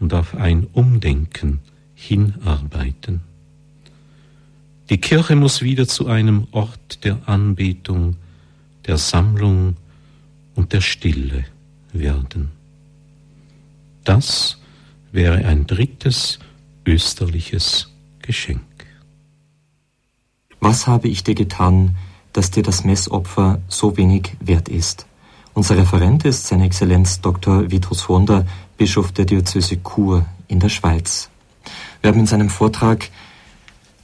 und 0.00 0.14
auf 0.14 0.34
ein 0.34 0.66
Umdenken 0.72 1.60
hinarbeiten. 2.06 3.20
Die 4.90 4.98
Kirche 4.98 5.34
muss 5.34 5.62
wieder 5.62 5.88
zu 5.88 6.06
einem 6.06 6.46
Ort 6.50 7.04
der 7.04 7.26
Anbetung, 7.26 8.16
der 8.86 8.98
Sammlung 8.98 9.76
und 10.54 10.72
der 10.72 10.82
Stille 10.82 11.44
werden. 11.92 12.50
Das 14.04 14.58
wäre 15.12 15.46
ein 15.46 15.66
drittes 15.66 16.38
österliches 16.84 17.90
Geschenk. 18.20 18.60
Was 20.60 20.86
habe 20.86 21.08
ich 21.08 21.24
dir 21.24 21.34
getan, 21.34 21.96
dass 22.34 22.50
dir 22.50 22.62
das 22.62 22.84
Messopfer 22.84 23.62
so 23.68 23.96
wenig 23.96 24.36
wert 24.40 24.68
ist? 24.68 25.06
Unser 25.54 25.76
Referent 25.78 26.24
ist 26.24 26.46
seine 26.46 26.66
Exzellenz 26.66 27.20
Dr. 27.20 27.70
Vitus 27.70 28.08
Wonder, 28.08 28.44
Bischof 28.76 29.12
der 29.12 29.24
Diözese 29.24 29.78
Chur 29.82 30.26
in 30.48 30.58
der 30.60 30.68
Schweiz. 30.68 31.30
Wir 32.04 32.10
haben 32.10 32.20
in 32.20 32.26
seinem 32.26 32.50
Vortrag 32.50 33.08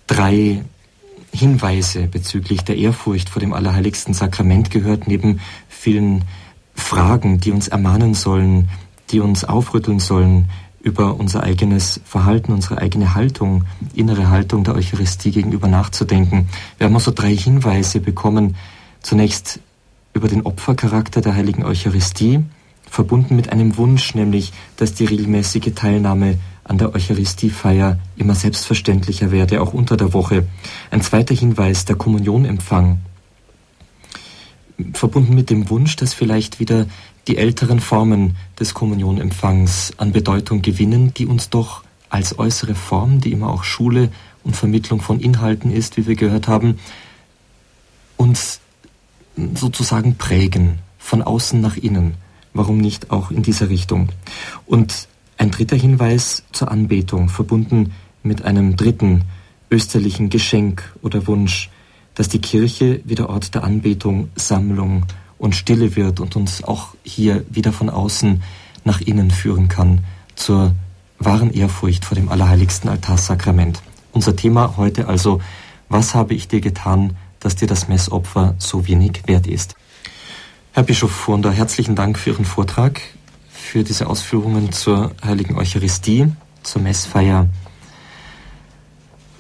drei 0.07 0.65
Hinweise 1.35 2.07
bezüglich 2.07 2.63
der 2.63 2.79
Ehrfurcht 2.79 3.29
vor 3.29 3.41
dem 3.41 3.53
Allerheiligsten 3.53 4.15
Sakrament 4.15 4.71
gehört, 4.71 5.07
neben 5.07 5.41
vielen 5.69 6.25
Fragen, 6.75 7.41
die 7.41 7.51
uns 7.51 7.69
ermahnen 7.69 8.15
sollen, 8.15 8.71
die 9.11 9.21
uns 9.21 9.45
aufrütteln 9.45 9.99
sollen 9.99 10.49
über 10.83 11.17
unser 11.21 11.43
eigenes 11.43 12.01
Verhalten, 12.07 12.55
unsere 12.55 12.79
eigene 12.79 13.15
Haltung, 13.15 13.67
innere 13.93 14.31
Haltung 14.31 14.65
der 14.65 14.77
Eucharistie 14.77 15.31
gegenüber 15.31 15.69
nachzudenken. 15.69 16.49
Wir 16.79 16.87
haben 16.87 16.95
also 16.95 17.13
drei 17.15 17.37
Hinweise 17.37 18.01
bekommen. 18.01 18.57
Zunächst 19.03 19.61
über 20.15 20.29
den 20.29 20.47
Opfercharakter 20.47 21.21
der 21.21 21.35
heiligen 21.35 21.65
Eucharistie, 21.67 22.45
verbunden 22.89 23.37
mit 23.37 23.53
einem 23.53 23.77
Wunsch, 23.77 24.15
nämlich, 24.15 24.55
dass 24.77 24.95
die 24.95 25.05
regelmäßige 25.05 25.75
Teilnahme 25.75 26.39
an 26.71 26.79
der 26.79 26.95
Eucharistiefeier 26.95 27.99
immer 28.17 28.37
selbstverständlicher 28.37 29.33
werde, 29.33 29.61
auch 29.61 29.73
unter 29.73 29.97
der 29.97 30.13
Woche. 30.13 30.47
Ein 30.93 31.03
zweiter 31.03 31.35
Hinweis, 31.35 31.85
der 31.85 31.97
Kommunionempfang, 31.97 33.01
verbunden 34.95 35.35
mit 35.35 35.51
dem 35.51 35.69
Wunsch, 35.69 35.97
dass 35.97 36.15
vielleicht 36.15 36.61
wieder 36.61 36.87
die 37.27 37.39
älteren 37.39 37.81
Formen 37.81 38.37
des 38.61 38.73
Kommunionempfangs 38.73 39.95
an 39.97 40.13
Bedeutung 40.13 40.63
gewinnen, 40.63 41.13
die 41.13 41.27
uns 41.27 41.51
doch 41.51 41.83
als 42.09 42.39
äußere 42.39 42.77
Form, 42.77 43.21
die 43.21 43.33
immer 43.33 43.51
auch 43.51 43.65
Schule 43.65 44.09
und 44.45 44.55
Vermittlung 44.55 45.01
von 45.01 45.19
Inhalten 45.19 45.73
ist, 45.73 45.97
wie 45.97 46.07
wir 46.07 46.15
gehört 46.15 46.47
haben, 46.47 46.79
uns 48.17 48.61
sozusagen 49.55 50.15
prägen, 50.15 50.79
von 50.99 51.21
außen 51.21 51.61
nach 51.61 51.77
innen. 51.77 52.15
Warum 52.55 52.79
nicht 52.79 53.11
auch 53.11 53.33
in 53.33 53.43
dieser 53.43 53.71
Richtung? 53.71 54.11
Und 54.67 55.09
ein 55.41 55.51
dritter 55.51 55.77
Hinweis 55.77 56.43
zur 56.53 56.71
Anbetung, 56.71 57.31
verbunden 57.31 57.95
mit 58.23 58.45
einem 58.45 58.77
dritten 58.77 59.23
österlichen 59.71 60.29
Geschenk 60.29 60.83
oder 61.01 61.27
Wunsch, 61.27 61.71
dass 62.15 62.29
die 62.29 62.43
Kirche 62.43 63.01
wieder 63.07 63.31
Ort 63.31 63.55
der 63.55 63.65
Anbetung, 63.65 64.29
Sammlung 64.37 65.07
und 65.39 65.55
Stille 65.57 65.97
wird 65.97 66.21
und 66.21 66.37
uns 66.37 66.63
auch 66.63 66.95
hier 67.05 67.43
wieder 67.49 67.73
von 67.73 67.89
außen 67.89 68.43
nach 68.85 69.01
innen 69.01 69.31
führen 69.31 69.69
kann 69.69 70.05
zur 70.35 70.75
wahren 71.19 71.51
Ehrfurcht 71.51 72.05
vor 72.05 72.17
dem 72.17 72.29
allerheiligsten 72.29 72.91
Altarsakrament. 72.91 73.81
Unser 74.13 74.37
Thema 74.37 74.77
heute 74.77 75.09
also, 75.09 75.41
was 75.89 76.15
habe 76.15 76.35
ich 76.35 76.49
dir 76.49 76.61
getan, 76.61 77.17
dass 77.39 77.57
dir 77.57 77.67
das 77.67 77.89
Messopfer 77.89 78.57
so 78.59 78.87
wenig 78.87 79.23
wert 79.25 79.47
ist? 79.47 79.75
Herr 80.73 80.83
Bischof 80.83 81.11
Funder, 81.11 81.51
herzlichen 81.51 81.95
Dank 81.95 82.19
für 82.19 82.31
Ihren 82.31 82.45
Vortrag 82.45 83.01
für 83.71 83.85
diese 83.85 84.09
Ausführungen 84.09 84.73
zur 84.73 85.13
Heiligen 85.25 85.57
Eucharistie, 85.57 86.27
zur 86.65 86.83
Messfeier. 86.83 87.47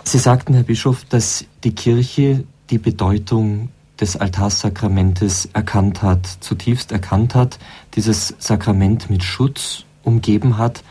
Sie 0.05 0.19
sagten, 0.19 0.55
Herr 0.55 0.63
Bischof, 0.63 1.05
dass 1.05 1.47
die 1.65 1.75
Kirche 1.75 2.45
die 2.71 2.79
Bedeutung 2.79 3.71
des 4.01 4.15
Altarsakramentes 4.15 5.49
erkannt 5.53 6.03
hat, 6.03 6.29
zutiefst 6.39 6.93
erkannt 6.93 7.35
hat, 7.35 7.59
dieses 7.97 8.37
Sakrament 8.39 9.11
mit 9.11 9.25
Schutz 9.25 9.85
umgeben 10.05 10.59
hat 10.59 10.85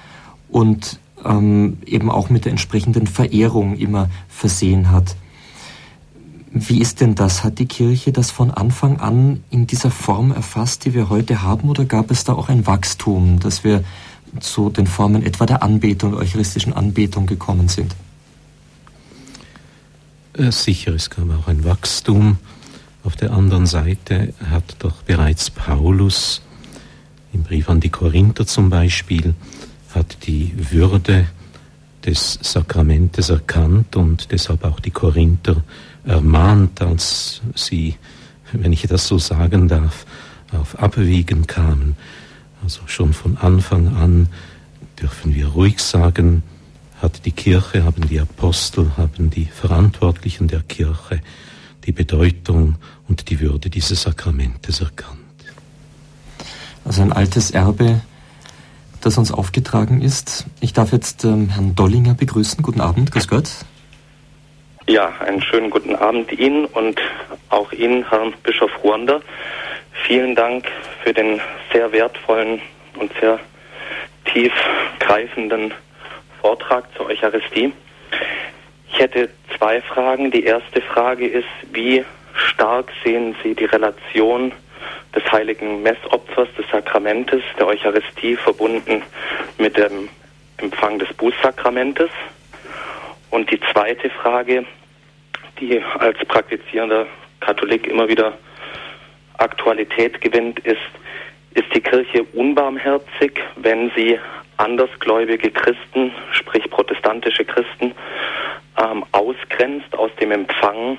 und 0.50 1.00
ähm, 1.24 1.78
eben 1.86 2.12
auch 2.12 2.30
mit 2.30 2.44
der 2.44 2.52
entsprechenden 2.52 3.08
Verehrung 3.08 3.78
immer 3.78 4.10
versehen 4.28 4.92
hat. 4.92 5.16
Wie 6.52 6.82
ist 6.82 7.00
denn 7.00 7.14
das? 7.14 7.44
Hat 7.44 7.60
die 7.60 7.68
Kirche 7.68 8.12
das 8.12 8.32
von 8.32 8.50
Anfang 8.50 9.00
an 9.00 9.44
in 9.52 9.68
dieser 9.68 9.92
Form 9.92 10.32
erfasst, 10.32 10.86
die 10.86 10.94
wir 10.94 11.10
heute 11.10 11.44
haben, 11.44 11.70
oder 11.70 11.86
gab 11.86 12.10
es 12.10 12.24
da 12.24 12.34
auch 12.34 12.50
ein 12.50 12.66
Wachstum, 12.66 13.40
dass 13.40 13.64
wir 13.64 13.84
zu 14.40 14.70
den 14.70 14.88
Formen 14.88 15.24
etwa 15.24 15.46
der 15.46 15.62
Anbetung, 15.62 16.12
der 16.12 16.22
eucharistischen 16.22 16.74
Anbetung 16.74 17.28
gekommen 17.28 17.68
sind? 17.68 17.96
Äh, 20.34 20.52
sicher, 20.52 20.94
es 20.94 21.10
gab 21.10 21.26
auch 21.30 21.48
ein 21.48 21.64
Wachstum. 21.64 22.38
Auf 23.04 23.16
der 23.16 23.32
anderen 23.32 23.66
Seite 23.66 24.34
hat 24.50 24.76
doch 24.80 25.04
bereits 25.04 25.50
Paulus 25.52 26.42
im 27.32 27.44
Brief 27.44 27.70
an 27.70 27.80
die 27.80 27.90
Korinther 27.90 28.46
zum 28.48 28.70
Beispiel 28.70 29.36
hat 29.94 30.26
die 30.26 30.54
Würde 30.72 31.28
des 32.06 32.40
Sakramentes 32.42 33.30
erkannt 33.30 33.96
und 33.96 34.32
deshalb 34.32 34.64
auch 34.64 34.80
die 34.80 34.92
Korinther 34.92 35.64
ermahnt, 36.10 36.82
als 36.82 37.42
sie, 37.56 37.96
wenn 38.52 38.74
ich 38.74 38.82
das 38.84 39.08
so 39.08 39.18
sagen 39.18 39.68
darf, 39.68 40.06
auf 40.52 40.78
Abwägen 40.80 41.48
kamen. 41.48 41.96
Also 42.64 42.82
schon 42.88 43.14
von 43.14 43.38
Anfang 43.38 43.96
an 43.96 44.28
dürfen 45.00 45.34
wir 45.34 45.48
ruhig 45.48 45.80
sagen, 45.80 46.44
hat 47.02 47.26
die 47.26 47.32
Kirche, 47.32 47.86
haben 47.86 48.08
die 48.08 48.20
Apostel, 48.20 48.92
haben 48.98 49.30
die 49.30 49.46
Verantwortlichen 49.46 50.48
der 50.48 50.62
Kirche 50.62 51.22
die 51.86 51.94
Bedeutung 51.94 52.76
und 53.08 53.30
die 53.30 53.40
Würde 53.40 53.70
dieses 53.70 54.02
Sakramentes 54.02 54.82
erkannt. 54.82 55.18
Also 56.84 57.02
ein 57.02 57.14
altes 57.14 57.52
Erbe, 57.52 58.02
das 59.00 59.18
uns 59.18 59.32
aufgetragen 59.32 60.02
ist. 60.02 60.46
Ich 60.60 60.74
darf 60.74 60.92
jetzt 60.92 61.24
ähm, 61.24 61.50
Herrn 61.50 61.76
Dollinger 61.76 62.16
begrüßen. 62.16 62.62
Guten 62.62 62.82
Abend, 62.82 63.12
grüß 63.12 63.28
Gott. 63.28 63.50
Ja, 64.90 65.14
einen 65.20 65.40
schönen 65.40 65.70
guten 65.70 65.96
Abend 65.96 66.32
Ihnen 66.32 66.66
und 66.66 67.00
auch 67.50 67.72
Ihnen, 67.72 68.10
Herr 68.10 68.32
Bischof 68.42 68.72
Ruander. 68.84 69.22
Vielen 70.08 70.34
Dank 70.34 70.66
für 71.04 71.14
den 71.14 71.40
sehr 71.72 71.92
wertvollen 71.92 72.60
und 72.98 73.12
sehr 73.22 73.40
tiefgreifenden 74.26 75.76
Vortrag 76.42 76.86
zur 76.98 77.06
Eucharistie. 77.06 77.72
Ich 78.92 79.00
hätte 79.00 79.30
zwei 79.56 79.80
Fragen. 79.80 80.32
Die 80.32 80.44
erste 80.44 80.82
Frage 80.82 81.28
ist, 81.28 81.46
wie 81.72 82.04
stark 82.34 82.92
sehen 83.04 83.36
Sie 83.44 83.54
die 83.54 83.66
Relation 83.66 84.52
des 85.16 85.32
heiligen 85.32 85.84
Messopfers, 85.84 86.48
des 86.58 86.66
Sakramentes, 86.72 87.44
der 87.60 87.68
Eucharistie, 87.68 88.36
verbunden 88.36 89.04
mit 89.60 89.78
dem 89.78 90.10
Empfang 90.58 90.98
des 90.98 91.14
Bußsakramentes. 91.14 92.10
Und 93.30 93.52
die 93.52 93.60
zweite 93.72 94.10
Frage, 94.10 94.66
die 95.60 95.82
als 96.00 96.18
praktizierender 96.28 97.06
Katholik 97.40 97.88
immer 97.88 98.08
wieder 98.08 98.38
Aktualität 99.38 100.20
gewinnt, 100.22 100.60
ist, 100.60 100.78
ist 101.54 101.74
die 101.74 101.82
Kirche 101.82 102.24
unbarmherzig, 102.34 103.40
wenn 103.56 103.92
sie 103.96 104.20
andersgläubige 104.58 105.52
Christen, 105.52 106.12
sprich 106.32 106.70
protestantische 106.70 107.46
Christen, 107.46 107.94
ähm, 108.78 109.06
ausgrenzt 109.14 109.96
aus 109.98 110.12
dem 110.20 110.32
Empfang 110.32 110.98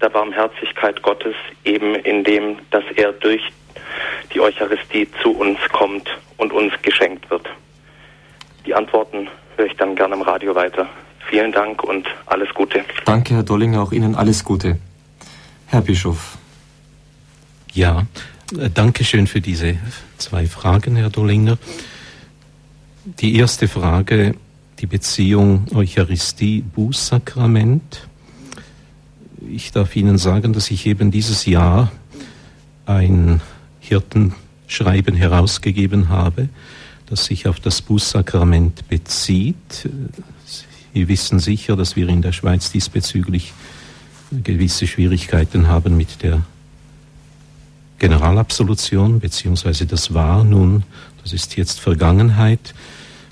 der 0.00 0.08
Barmherzigkeit 0.10 1.02
Gottes, 1.02 1.34
eben 1.64 1.94
indem, 1.96 2.58
dass 2.70 2.84
er 2.94 3.12
durch 3.12 3.42
die 4.32 4.40
Eucharistie 4.40 5.08
zu 5.22 5.36
uns 5.36 5.58
kommt 5.70 6.08
und 6.36 6.52
uns 6.52 6.72
geschenkt 6.82 7.28
wird. 7.30 7.48
Die 8.66 8.74
Antworten 8.74 9.28
höre 9.56 9.66
ich 9.66 9.76
dann 9.76 9.94
gerne 9.94 10.14
im 10.14 10.22
Radio 10.22 10.54
weiter. 10.54 10.88
Vielen 11.34 11.50
Dank 11.50 11.82
und 11.82 12.06
alles 12.26 12.54
Gute. 12.54 12.84
Danke, 13.06 13.34
Herr 13.34 13.42
Dollinger, 13.42 13.82
auch 13.82 13.90
Ihnen 13.90 14.14
alles 14.14 14.44
Gute. 14.44 14.78
Herr 15.66 15.80
Bischof. 15.80 16.38
Ja, 17.72 18.06
äh, 18.56 18.70
danke 18.72 19.02
schön 19.02 19.26
für 19.26 19.40
diese 19.40 19.76
zwei 20.16 20.46
Fragen, 20.46 20.94
Herr 20.94 21.10
Dollinger. 21.10 21.58
Die 23.18 23.34
erste 23.34 23.66
Frage, 23.66 24.36
die 24.78 24.86
Beziehung 24.86 25.66
Eucharistie-Bußsakrament. 25.74 28.06
Ich 29.50 29.72
darf 29.72 29.96
Ihnen 29.96 30.18
sagen, 30.18 30.52
dass 30.52 30.70
ich 30.70 30.86
eben 30.86 31.10
dieses 31.10 31.46
Jahr 31.46 31.90
ein 32.86 33.40
Hirtenschreiben 33.80 35.16
herausgegeben 35.16 36.10
habe, 36.10 36.48
das 37.06 37.24
sich 37.24 37.48
auf 37.48 37.58
das 37.58 37.82
Bußsakrament 37.82 38.88
bezieht. 38.88 39.88
Sie 40.94 41.08
wissen 41.08 41.40
sicher, 41.40 41.74
dass 41.74 41.96
wir 41.96 42.08
in 42.08 42.22
der 42.22 42.30
Schweiz 42.30 42.70
diesbezüglich 42.70 43.52
gewisse 44.30 44.86
Schwierigkeiten 44.86 45.66
haben 45.66 45.96
mit 45.96 46.22
der 46.22 46.42
Generalabsolution, 47.98 49.18
beziehungsweise 49.18 49.86
das 49.86 50.14
war 50.14 50.44
nun, 50.44 50.84
das 51.22 51.32
ist 51.32 51.56
jetzt 51.56 51.80
Vergangenheit. 51.80 52.74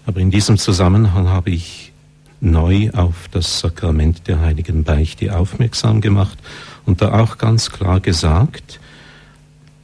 Aber 0.07 0.18
in 0.18 0.33
diesem 0.33 0.59
Zusammenhang 0.59 1.29
habe 1.29 1.51
ich 1.51 1.92
neu 2.40 2.90
auf 2.90 3.29
das 3.31 3.61
Sakrament 3.61 4.27
der 4.27 4.40
heiligen 4.40 4.83
Beichte 4.83 5.37
aufmerksam 5.37 6.01
gemacht 6.01 6.38
und 6.85 7.01
da 7.01 7.20
auch 7.20 7.38
ganz 7.38 7.70
klar 7.70 8.01
gesagt, 8.01 8.81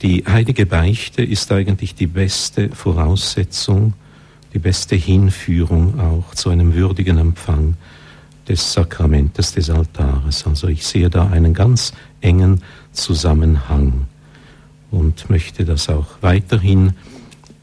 die 0.03 0.25
heilige 0.27 0.67
Beichte 0.67 1.23
ist 1.23 1.53
eigentlich 1.53 1.95
die 1.95 2.09
beste 2.09 2.71
Voraussetzung, 2.71 3.95
die 4.53 4.59
beste 4.59 4.97
Hinführung 4.97 6.01
auch 6.01 6.35
zu 6.35 6.51
einem 6.51 6.75
würdigen 6.75 7.19
Empfang 7.19 7.77
des 8.49 8.73
Sakramentes 8.73 9.53
des 9.53 9.71
Altares. 9.71 10.47
Also 10.47 10.69
ich 10.69 10.87
sehe 10.87 11.11
da 11.11 11.29
einen 11.29 11.53
ganz 11.53 11.93
engen 12.21 12.63
Zusammenhang 12.93 14.07
und 14.91 15.29
möchte 15.29 15.65
das 15.65 15.89
auch 15.89 16.07
weiterhin 16.23 16.95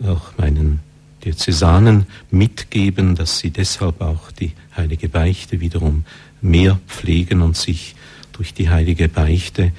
auch 0.05 0.37
meinen 0.37 0.79
Diözesanen 1.23 2.05
mitgeben, 2.29 3.15
dass 3.15 3.39
sie 3.39 3.49
deshalb 3.49 4.01
auch 4.01 4.31
die 4.31 4.51
heilige 4.77 5.09
Beichte 5.09 5.59
wiederum 5.59 6.05
mehr 6.41 6.79
pflegen 6.87 7.41
und 7.41 7.57
sich 7.57 7.95
durch 8.31 8.53
die 8.53 8.69
heilige 8.69 9.09
Beichte 9.09 9.71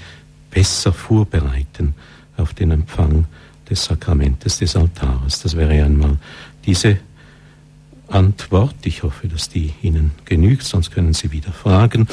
besser 0.51 0.93
vorbereiten 0.93 1.95
auf 2.37 2.53
den 2.55 2.73
Empfang 2.73 3.27
des 3.69 3.85
Sakramentes 3.85 4.59
des 4.59 4.75
Altares. 4.75 5.43
Das 5.43 5.57
wäre 5.57 5.85
einmal 5.85 6.17
diese 6.67 6.99
Antwort. 8.09 8.75
Ich 8.85 9.03
hoffe, 9.03 9.29
dass 9.29 9.49
die 9.49 9.73
Ihnen 9.83 10.13
genügt, 10.25 10.65
sonst 10.65 10.91
können 10.91 11.15
Sie 11.15 11.33
wieder 11.33 11.53
fragen. 11.53 12.07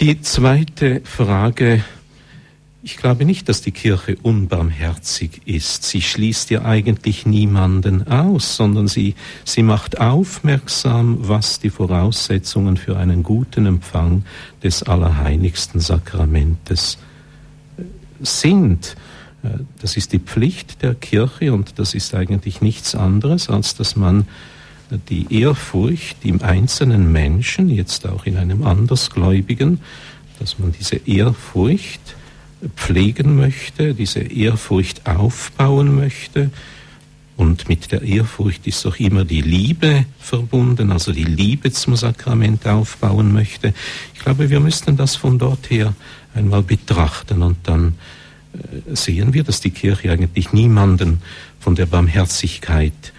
Die 0.00 0.20
zweite 0.20 1.00
Frage, 1.04 1.84
ich 2.84 2.96
glaube 2.96 3.24
nicht, 3.24 3.48
dass 3.48 3.62
die 3.62 3.70
Kirche 3.70 4.16
unbarmherzig 4.22 5.42
ist. 5.44 5.84
Sie 5.84 6.02
schließt 6.02 6.50
ja 6.50 6.64
eigentlich 6.64 7.24
niemanden 7.26 8.08
aus, 8.08 8.56
sondern 8.56 8.88
sie, 8.88 9.14
sie 9.44 9.62
macht 9.62 10.00
aufmerksam, 10.00 11.18
was 11.20 11.60
die 11.60 11.70
Voraussetzungen 11.70 12.76
für 12.76 12.96
einen 12.96 13.22
guten 13.22 13.66
Empfang 13.66 14.24
des 14.64 14.82
allerheiligsten 14.82 15.78
Sakramentes 15.78 16.98
äh, 17.78 17.82
sind. 18.20 18.96
Äh, 19.42 19.48
das 19.80 19.96
ist 19.96 20.12
die 20.12 20.18
Pflicht 20.18 20.82
der 20.82 20.94
Kirche 20.94 21.52
und 21.52 21.78
das 21.78 21.94
ist 21.94 22.14
eigentlich 22.14 22.60
nichts 22.60 22.94
anderes, 22.94 23.48
als 23.48 23.74
dass 23.74 23.96
man 23.96 24.26
die 25.08 25.40
Ehrfurcht 25.40 26.18
im 26.24 26.42
einzelnen 26.42 27.10
Menschen, 27.12 27.68
jetzt 27.70 28.06
auch 28.06 28.26
in 28.26 28.36
einem 28.36 28.64
Andersgläubigen, 28.64 29.80
dass 30.38 30.58
man 30.58 30.72
diese 30.72 30.96
Ehrfurcht 30.96 32.00
pflegen 32.76 33.36
möchte, 33.36 33.94
diese 33.94 34.20
Ehrfurcht 34.20 35.06
aufbauen 35.06 35.94
möchte. 35.96 36.50
Und 37.36 37.68
mit 37.68 37.90
der 37.90 38.02
Ehrfurcht 38.02 38.66
ist 38.66 38.84
auch 38.86 38.96
immer 38.96 39.24
die 39.24 39.40
Liebe 39.40 40.04
verbunden, 40.18 40.92
also 40.92 41.12
die 41.12 41.24
Liebe 41.24 41.72
zum 41.72 41.96
Sakrament 41.96 42.66
aufbauen 42.66 43.32
möchte. 43.32 43.72
Ich 44.14 44.20
glaube, 44.20 44.50
wir 44.50 44.60
müssten 44.60 44.96
das 44.96 45.16
von 45.16 45.38
dort 45.38 45.70
her 45.70 45.94
einmal 46.34 46.62
betrachten 46.62 47.42
und 47.42 47.56
dann 47.64 47.88
äh, 47.88 48.21
sehen 48.92 49.32
wir, 49.32 49.44
dass 49.44 49.60
die 49.60 49.70
Kirche 49.70 50.12
eigentlich 50.12 50.52
niemanden 50.52 51.22
von 51.60 51.74
der 51.74 51.86
Barmherzigkeit 51.86 53.12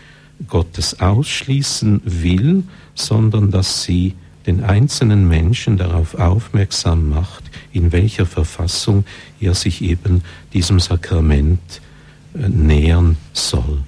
Gottes 0.48 1.00
ausschließen 1.00 2.02
will, 2.06 2.64
sondern 2.96 3.52
dass 3.52 3.84
sie 3.84 4.16
den 4.46 4.64
einzelnen 4.64 5.28
Menschen 5.28 5.78
darauf 5.78 6.16
aufmerksam 6.16 7.10
macht, 7.10 7.44
in 7.72 7.92
welcher 7.92 8.26
Verfassung 8.26 9.06
er 9.40 9.56
sich 9.56 9.82
eben 9.82 10.22
diesem 10.52 10.80
Sakrament 10.80 11.82
äh, 12.34 12.50
nähern 12.50 13.18
soll. 13.32 13.80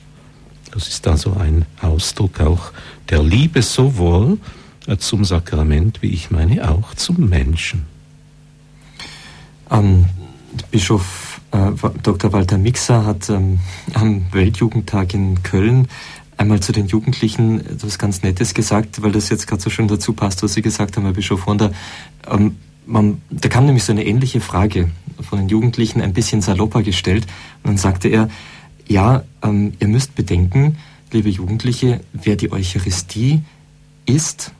Das 0.71 0.87
ist 0.87 1.07
also 1.07 1.33
ein 1.33 1.65
Ausdruck 1.81 2.39
auch 2.39 2.71
der 3.09 3.21
Liebe 3.21 3.61
sowohl 3.61 4.37
äh, 4.87 4.97
zum 4.97 5.25
Sakrament, 5.25 6.01
wie 6.01 6.09
ich 6.09 6.31
meine, 6.31 6.69
auch 6.69 6.93
zum 6.95 7.29
Menschen. 7.29 7.85
Ähm, 9.69 10.05
Bischof 10.71 11.24
Dr. 12.03 12.33
Walter 12.33 12.57
Mixer 12.57 13.05
hat 13.05 13.29
ähm, 13.29 13.59
am 13.93 14.25
Weltjugendtag 14.31 15.13
in 15.13 15.41
Köln 15.43 15.87
einmal 16.37 16.59
zu 16.59 16.71
den 16.71 16.87
Jugendlichen 16.87 17.61
etwas 17.61 17.97
ganz 17.97 18.23
Nettes 18.23 18.53
gesagt, 18.53 19.01
weil 19.01 19.11
das 19.11 19.29
jetzt 19.29 19.47
gerade 19.47 19.61
so 19.61 19.69
schön 19.69 19.87
dazu 19.87 20.13
passt, 20.13 20.43
was 20.43 20.53
Sie 20.53 20.61
gesagt 20.61 20.97
haben, 20.97 21.03
Herr 21.03 21.13
Bischof 21.13 21.45
Hornder. 21.45 21.71
Ähm, 22.29 22.57
man, 22.85 23.21
da 23.29 23.49
kam 23.49 23.65
nämlich 23.65 23.83
so 23.83 23.91
eine 23.91 24.05
ähnliche 24.05 24.41
Frage 24.41 24.89
von 25.21 25.39
den 25.39 25.49
Jugendlichen 25.49 26.01
ein 26.01 26.13
bisschen 26.13 26.41
salopper 26.41 26.83
gestellt. 26.83 27.25
Und 27.63 27.71
dann 27.71 27.77
sagte 27.77 28.09
er, 28.09 28.29
ja, 28.87 29.23
ähm, 29.41 29.73
ihr 29.79 29.87
müsst 29.87 30.15
bedenken, 30.15 30.77
liebe 31.11 31.29
Jugendliche, 31.29 32.01
wer 32.13 32.35
die 32.35 32.51
Eucharistie 32.51 33.41
ist, 34.05 34.51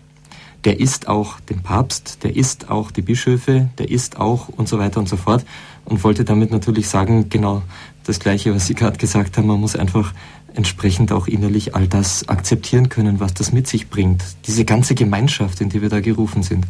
der 0.64 0.80
ist 0.80 1.08
auch 1.08 1.40
den 1.42 1.62
Papst, 1.62 2.24
der 2.24 2.36
ist 2.36 2.70
auch 2.70 2.90
die 2.90 3.04
Bischöfe, 3.04 3.70
der 3.78 3.90
ist 3.92 4.18
auch 4.18 4.50
und 4.50 4.68
so 4.68 4.80
weiter 4.80 5.00
und 5.00 5.08
so 5.08 5.18
fort. 5.18 5.46
Und 5.86 6.04
wollte 6.04 6.26
damit 6.26 6.52
natürlich 6.52 6.90
sagen, 6.90 7.30
genau 7.30 7.62
das 8.04 8.20
Gleiche, 8.20 8.54
was 8.54 8.68
Sie 8.68 8.74
gerade 8.74 8.98
gesagt 8.98 9.38
haben, 9.38 9.48
man 9.48 9.60
muss 9.60 9.76
einfach 9.76 10.14
entsprechend 10.56 11.12
auch 11.12 11.28
innerlich 11.28 11.76
all 11.76 11.88
das 11.88 12.28
akzeptieren 12.28 12.90
können, 12.90 13.20
was 13.20 13.34
das 13.34 13.52
mit 13.52 13.68
sich 13.68 13.90
bringt. 13.90 14.24
Diese 14.48 14.66
ganze 14.66 14.96
Gemeinschaft, 14.96 15.62
in 15.62 15.70
die 15.70 15.82
wir 15.82 15.90
da 15.90 16.00
gerufen 16.00 16.44
sind. 16.44 16.66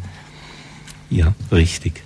Ja, 1.08 1.34
richtig. 1.52 2.02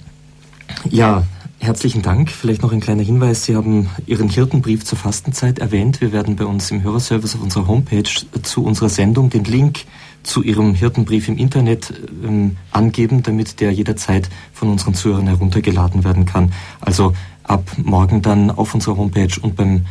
Ja, 0.88 1.24
herzlichen 1.58 2.02
Dank. 2.02 2.30
Vielleicht 2.30 2.62
noch 2.62 2.72
ein 2.72 2.80
kleiner 2.80 3.02
Hinweis. 3.02 3.44
Sie 3.44 3.56
haben 3.56 3.88
Ihren 4.06 4.28
Hirtenbrief 4.28 4.84
zur 4.84 4.98
Fastenzeit 4.98 5.58
erwähnt. 5.58 6.00
Wir 6.00 6.12
werden 6.12 6.36
bei 6.36 6.44
uns 6.44 6.70
im 6.70 6.82
Hörerservice 6.82 7.34
auf 7.34 7.42
unserer 7.42 7.66
Homepage 7.66 8.10
zu 8.42 8.62
unserer 8.62 8.88
Sendung 8.88 9.30
den 9.30 9.44
Link 9.44 9.84
zu 10.22 10.42
Ihrem 10.42 10.74
Hirtenbrief 10.74 11.28
im 11.28 11.38
Internet 11.38 11.92
ähm, 12.22 12.56
angeben, 12.70 13.22
damit 13.22 13.60
der 13.60 13.72
jederzeit 13.72 14.28
von 14.52 14.70
unseren 14.70 14.94
Zuhörern 14.94 15.26
heruntergeladen 15.26 16.04
werden 16.04 16.26
kann. 16.26 16.52
Also 16.80 17.14
ab 17.44 17.64
morgen 17.76 18.22
dann 18.22 18.50
auf 18.50 18.74
unserer 18.74 18.96
Homepage 18.96 19.40
und 19.40 19.56
beim 19.56 19.86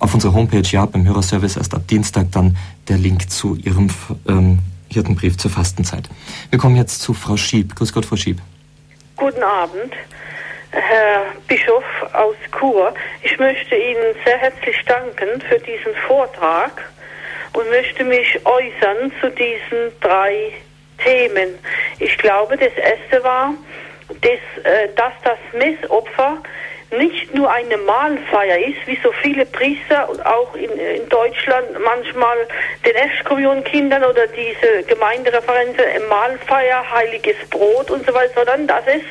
auf 0.00 0.12
unserer 0.12 0.34
Homepage, 0.34 0.68
ja, 0.68 0.84
beim 0.84 1.06
Hörerservice 1.06 1.56
erst 1.56 1.72
ab 1.72 1.86
Dienstag 1.88 2.26
dann 2.32 2.56
der 2.88 2.98
Link 2.98 3.30
zu 3.30 3.56
Ihrem 3.56 3.88
ähm, 4.28 4.58
Hirtenbrief 4.88 5.38
zur 5.38 5.50
Fastenzeit. 5.50 6.10
Wir 6.50 6.58
kommen 6.58 6.76
jetzt 6.76 7.00
zu 7.00 7.14
Frau 7.14 7.36
Schieb. 7.36 7.74
Grüß 7.74 7.92
Gott, 7.92 8.04
Frau 8.04 8.16
Schieb. 8.16 8.40
Guten 9.16 9.42
Abend, 9.42 9.94
Herr 10.70 11.22
Bischof 11.48 11.84
aus 12.12 12.34
Chur. 12.58 12.92
Ich 13.22 13.38
möchte 13.38 13.76
Ihnen 13.76 14.14
sehr 14.24 14.36
herzlich 14.38 14.76
danken 14.86 15.40
für 15.48 15.58
diesen 15.60 15.94
Vortrag 16.06 16.90
und 17.54 17.70
möchte 17.70 18.04
mich 18.04 18.38
äußern 18.44 19.12
zu 19.20 19.30
diesen 19.30 19.98
drei 20.00 20.52
Themen. 21.02 21.58
Ich 21.98 22.16
glaube, 22.18 22.56
das 22.56 22.72
erste 22.76 23.24
war, 23.24 23.54
dass, 24.08 24.64
äh, 24.64 24.88
dass 24.94 25.12
das 25.22 25.38
Missopfer 25.52 26.42
nicht 26.90 27.34
nur 27.34 27.50
eine 27.50 27.76
Mahlfeier 27.76 28.58
ist, 28.58 28.86
wie 28.86 28.98
so 29.02 29.10
viele 29.22 29.46
Priester 29.46 30.08
und 30.08 30.24
auch 30.24 30.54
in, 30.54 30.70
in 30.70 31.08
Deutschland 31.08 31.66
manchmal 31.82 32.36
den 32.84 32.94
Eschkommunkindern 32.94 34.04
oder 34.04 34.26
diese 34.28 34.84
Gemeindereferenzen 34.86 35.84
Mahlfeier, 36.08 36.84
heiliges 36.92 37.36
Brot 37.50 37.90
und 37.90 38.06
so 38.06 38.14
weiter, 38.14 38.32
sondern 38.34 38.66
dass 38.66 38.84
es 38.86 39.02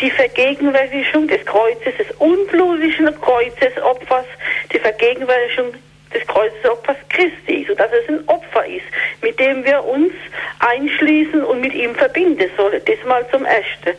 die 0.00 0.10
Vergegenwärtigung 0.10 1.28
des 1.28 1.44
Kreuzes, 1.46 1.96
des 1.96 2.10
unblutigen 2.18 3.18
Kreuzesopfers, 3.20 4.26
die 4.72 4.78
Vergegenwärtigung 4.78 5.74
des 6.12 6.26
Kreuzesopfers 6.26 6.96
Christi 7.08 7.62
ist 7.62 7.70
und 7.70 7.80
dass 7.80 7.90
es 7.92 8.08
ein 8.08 8.26
Opfer 8.28 8.66
ist, 8.66 8.84
mit 9.22 9.38
dem 9.38 9.64
wir 9.64 9.84
uns 9.84 10.12
einschließen 10.60 11.44
und 11.44 11.60
mit 11.60 11.74
ihm 11.74 11.94
verbinden 11.94 12.50
sollen. 12.56 12.80
Das 12.84 13.04
mal 13.06 13.26
zum 13.30 13.44
Ersten. 13.44 13.98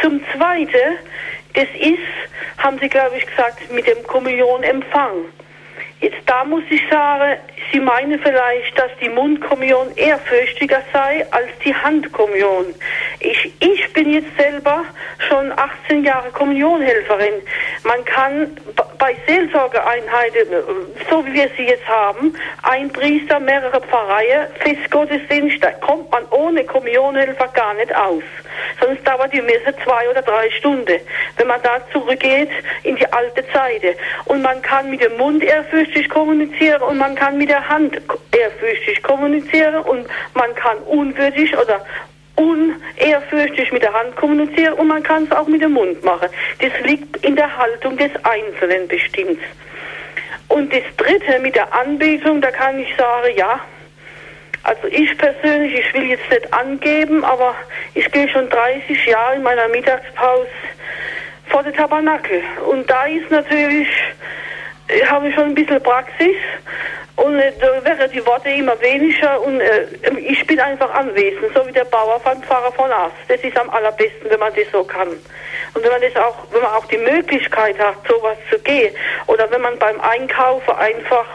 Zum 0.00 0.20
Zweiten, 0.32 0.98
das 1.54 1.68
ist, 1.80 1.98
haben 2.58 2.78
Sie, 2.78 2.88
glaube 2.88 3.16
ich, 3.16 3.26
gesagt, 3.26 3.70
mit 3.70 3.86
dem 3.86 4.02
Kommunionempfang. 4.04 5.24
Jetzt 6.00 6.18
da 6.26 6.44
muss 6.44 6.62
ich 6.70 6.80
sagen, 6.88 7.38
Sie 7.72 7.80
meinen 7.80 8.18
vielleicht, 8.20 8.78
dass 8.78 8.90
die 9.00 9.08
Mundkommunion 9.08 9.94
ehrfürchtiger 9.96 10.80
sei 10.92 11.26
als 11.32 11.48
die 11.64 11.74
Handkommunion. 11.74 12.66
Ich, 13.20 13.52
ich 13.60 13.92
bin 13.92 14.12
jetzt 14.12 14.34
selber 14.38 14.84
schon 15.28 15.52
18 15.52 16.04
Jahre 16.04 16.30
Kommunionhelferin. 16.30 17.34
Man 17.84 18.04
kann 18.04 18.56
bei 18.98 19.16
Seelsorgeeinheiten, 19.26 20.46
so 21.10 21.26
wie 21.26 21.34
wir 21.34 21.50
sie 21.56 21.64
jetzt 21.64 21.86
haben, 21.86 22.34
ein 22.62 22.90
Priester, 22.90 23.38
mehrere 23.38 23.80
Pfarreien, 23.80 24.46
Festgottesdienst, 24.60 25.62
da 25.62 25.72
kommt 25.72 26.10
man 26.10 26.24
ohne 26.30 26.64
Kommunionhelfer 26.64 27.48
gar 27.48 27.74
nicht 27.74 27.94
aus. 27.94 28.22
Sonst 28.80 29.06
dauert 29.06 29.32
die 29.32 29.42
Messe 29.42 29.74
zwei 29.84 30.08
oder 30.08 30.22
drei 30.22 30.50
Stunden. 30.50 31.00
Wenn 31.36 31.46
man 31.46 31.62
da 31.62 31.80
zurückgeht 31.92 32.50
in 32.82 32.96
die 32.96 33.12
alte 33.12 33.44
Zeit. 33.52 33.82
Und 34.24 34.42
man 34.42 34.60
kann 34.62 34.90
mit 34.90 35.02
dem 35.02 35.16
Mund 35.16 35.42
ehrfürchtig 35.42 35.87
kommunizieren 36.08 36.82
und 36.82 36.98
man 36.98 37.14
kann 37.14 37.38
mit 37.38 37.48
der 37.48 37.68
Hand 37.68 38.00
ehrfürchtig 38.36 39.02
kommunizieren 39.02 39.82
und 39.82 40.06
man 40.34 40.54
kann 40.54 40.78
unwürdig 40.78 41.56
oder 41.56 41.84
unehrfürchtig 42.36 43.72
mit 43.72 43.82
der 43.82 43.92
Hand 43.92 44.16
kommunizieren 44.16 44.74
und 44.74 44.88
man 44.88 45.02
kann 45.02 45.24
es 45.24 45.32
auch 45.32 45.48
mit 45.48 45.62
dem 45.62 45.72
Mund 45.72 46.04
machen. 46.04 46.28
Das 46.60 46.72
liegt 46.84 47.24
in 47.24 47.36
der 47.36 47.56
Haltung 47.56 47.96
des 47.96 48.10
Einzelnen 48.24 48.86
bestimmt. 48.88 49.40
Und 50.48 50.72
das 50.72 50.82
Dritte 50.96 51.38
mit 51.40 51.56
der 51.56 51.72
Anbetung, 51.74 52.40
da 52.40 52.50
kann 52.50 52.78
ich 52.78 52.88
sagen, 52.96 53.34
ja, 53.36 53.60
also 54.62 54.86
ich 54.88 55.16
persönlich, 55.16 55.78
ich 55.78 55.94
will 55.94 56.04
jetzt 56.04 56.30
nicht 56.30 56.52
angeben, 56.52 57.24
aber 57.24 57.54
ich 57.94 58.10
gehe 58.10 58.28
schon 58.28 58.48
30 58.48 59.06
Jahre 59.06 59.36
in 59.36 59.42
meiner 59.42 59.68
Mittagspause 59.68 60.48
vor 61.48 61.62
der 61.62 61.72
Tabernakel. 61.72 62.42
Und 62.70 62.88
da 62.90 63.04
ist 63.06 63.30
natürlich, 63.30 63.88
habe 65.06 65.28
ich 65.28 65.34
schon 65.34 65.44
ein 65.44 65.54
bisschen 65.54 65.82
Praxis 65.82 66.36
und 67.16 67.38
äh, 67.38 67.52
da 67.60 67.84
wären 67.84 68.10
die 68.12 68.24
Worte 68.24 68.48
immer 68.48 68.80
weniger 68.80 69.40
und 69.40 69.60
äh, 69.60 69.86
ich 70.18 70.46
bin 70.46 70.60
einfach 70.60 70.92
anwesend, 70.94 71.52
so 71.54 71.66
wie 71.66 71.72
der 71.72 71.84
Bauer 71.84 72.20
vom 72.20 72.40
Pfarrer 72.42 72.70
von 72.72 72.90
Ast. 72.92 73.16
Das 73.26 73.40
ist 73.42 73.56
am 73.56 73.68
allerbesten, 73.70 74.30
wenn 74.30 74.38
man 74.38 74.54
das 74.54 74.70
so 74.70 74.84
kann. 74.84 75.08
Und 75.08 75.82
wenn 75.82 75.90
man 75.90 76.00
das 76.00 76.14
auch, 76.16 76.36
wenn 76.52 76.62
man 76.62 76.72
auch 76.72 76.86
die 76.86 76.96
Möglichkeit 76.98 77.78
hat, 77.78 77.96
sowas 78.08 78.36
zu 78.50 78.58
gehen, 78.60 78.94
oder 79.26 79.50
wenn 79.50 79.60
man 79.60 79.76
beim 79.78 80.00
Einkaufen 80.00 80.74
einfach 80.76 81.26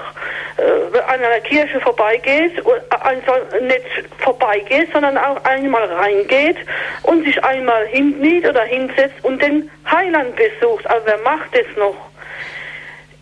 äh, 0.58 1.00
an 1.00 1.22
einer 1.22 1.42
Kirche 1.42 1.80
vorbeigeht, 1.82 2.64
einfach 2.90 3.40
nicht 3.60 3.86
vorbeigeht, 4.20 4.90
sondern 4.94 5.18
auch 5.18 5.44
einmal 5.44 5.84
reingeht 5.84 6.58
und 7.04 7.26
sich 7.26 7.44
einmal 7.44 7.86
hinkniet 7.88 8.48
oder 8.48 8.64
hinsetzt 8.64 9.24
und 9.24 9.42
den 9.42 9.70
Heiland 9.92 10.36
besucht. 10.38 10.88
Also 10.88 11.06
wer 11.08 11.18
macht 11.20 11.54
das 11.54 11.66
noch? 11.78 12.13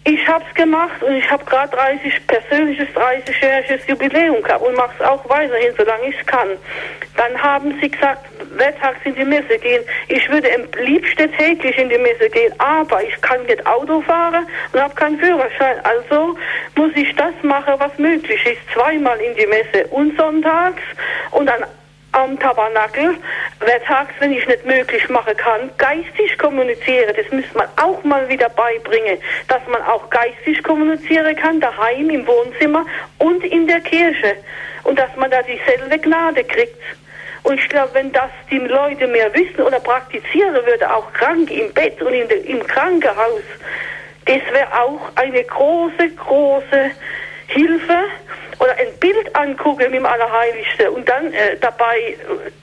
Ich 0.04 0.28
habe 0.28 0.44
es 0.50 0.56
gemacht 0.56 1.04
und 1.04 1.16
ich 1.16 1.30
habe 1.30 1.46
gerade 1.46 1.76
30 1.78 2.26
persönliches 2.26 2.88
30-jähriges 2.96 3.88
Jubiläum 3.88 4.42
gehabt 4.42 4.66
und 4.66 4.76
mache 4.76 4.94
es 4.98 5.06
auch 5.06 5.30
weiterhin, 5.30 5.74
solange 5.78 6.08
ich 6.08 6.26
kann. 6.26 6.50
Dann 7.18 7.42
haben 7.42 7.78
sie 7.80 7.90
gesagt, 7.90 8.26
wertags 8.58 8.98
in 9.04 9.14
die 9.14 9.24
Messe 9.24 9.60
gehen. 9.60 9.84
Ich 10.08 10.28
würde 10.32 10.50
am 10.56 10.64
liebsten 10.84 11.32
täglich 11.34 11.78
in 11.78 11.90
die 11.90 12.00
Messe 12.00 12.30
gehen, 12.32 12.52
aber 12.60 13.04
ich 13.04 13.22
kann 13.22 13.44
nicht 13.44 13.64
Auto 13.68 14.02
fahren 14.02 14.48
und 14.74 14.82
habe 14.82 14.96
keinen 14.96 15.20
Führerschein. 15.20 15.78
Also 15.84 16.36
muss 16.76 16.92
ich 16.96 17.16
das 17.16 17.34
machen, 17.44 17.76
was 17.78 17.96
möglich 18.00 18.44
ist. 18.44 18.74
Zweimal 18.74 19.20
in 19.20 19.36
die 19.36 19.46
Messe 19.46 19.86
und 19.92 20.18
sonntags 20.18 20.82
und 21.30 21.46
dann 21.46 21.64
am 22.14 22.38
Tabernakel, 22.40 23.16
wertags, 23.60 24.14
wenn 24.20 24.34
ich 24.34 24.46
nicht 24.48 24.66
möglich 24.66 25.08
machen 25.10 25.36
kann, 25.38 25.70
geistig 25.78 26.38
kommunizieren. 26.38 27.14
Das 27.16 27.32
müsste 27.32 27.58
man 27.58 27.68
auch 27.82 28.04
mal 28.04 28.28
wieder 28.30 28.50
beibringen, 28.50 29.18
dass 29.48 29.62
man 29.68 29.82
auch 29.84 30.10
geistig 30.10 30.62
kommunizieren 30.64 31.36
kann, 31.36 31.60
daheim, 31.60 32.10
im 32.10 32.26
Wohnzimmer 32.28 32.86
und 33.20 33.44
in 33.46 33.68
der 33.68 33.82
Kirche. 33.82 34.36
Und 34.84 34.98
dass 35.00 35.16
man 35.16 35.32
da 35.32 35.42
dieselbe 35.44 36.00
Gnade 36.00 36.44
kriegt. 36.44 36.82
Und 37.44 37.60
ich 37.60 37.70
glaube, 37.70 37.94
wenn 37.94 38.12
das 38.12 38.30
die 38.50 38.60
Leute 38.60 39.08
mehr 39.08 39.34
wissen 39.34 39.62
oder 39.62 39.80
praktizieren 39.80 40.54
würde, 40.66 40.94
auch 40.94 41.12
krank 41.14 41.50
im 41.50 41.74
Bett 41.74 42.02
und 42.02 42.12
de, 42.12 42.46
im 42.46 42.66
Krankenhaus, 42.66 43.42
das 44.26 44.42
wäre 44.52 44.80
auch 44.80 45.12
eine 45.16 45.44
große, 45.44 46.10
große 46.18 46.92
Hilfe 47.52 47.98
oder 48.60 48.76
ein 48.78 48.94
Bild 49.00 49.36
angucke 49.36 49.84
mit 49.86 49.96
dem 49.96 50.06
Allerheiligsten 50.06 50.90
und 50.90 51.08
dann 51.08 51.34
äh, 51.34 51.58
dabei 51.60 51.98
äh, 51.98 52.16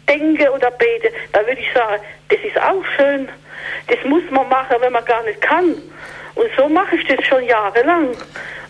denke 0.08 0.50
oder 0.50 0.70
bete, 0.70 1.12
da 1.32 1.40
würde 1.40 1.60
ich 1.60 1.72
sagen, 1.72 2.02
das 2.28 2.38
ist 2.40 2.60
auch 2.60 2.84
schön. 2.96 3.28
Das 3.88 3.98
muss 4.04 4.22
man 4.30 4.48
machen, 4.48 4.76
wenn 4.80 4.92
man 4.92 5.04
gar 5.04 5.22
nicht 5.24 5.40
kann. 5.40 5.74
Und 6.34 6.50
so 6.56 6.68
mache 6.68 6.96
ich 6.96 7.06
das 7.06 7.24
schon 7.26 7.44
jahrelang. 7.44 8.16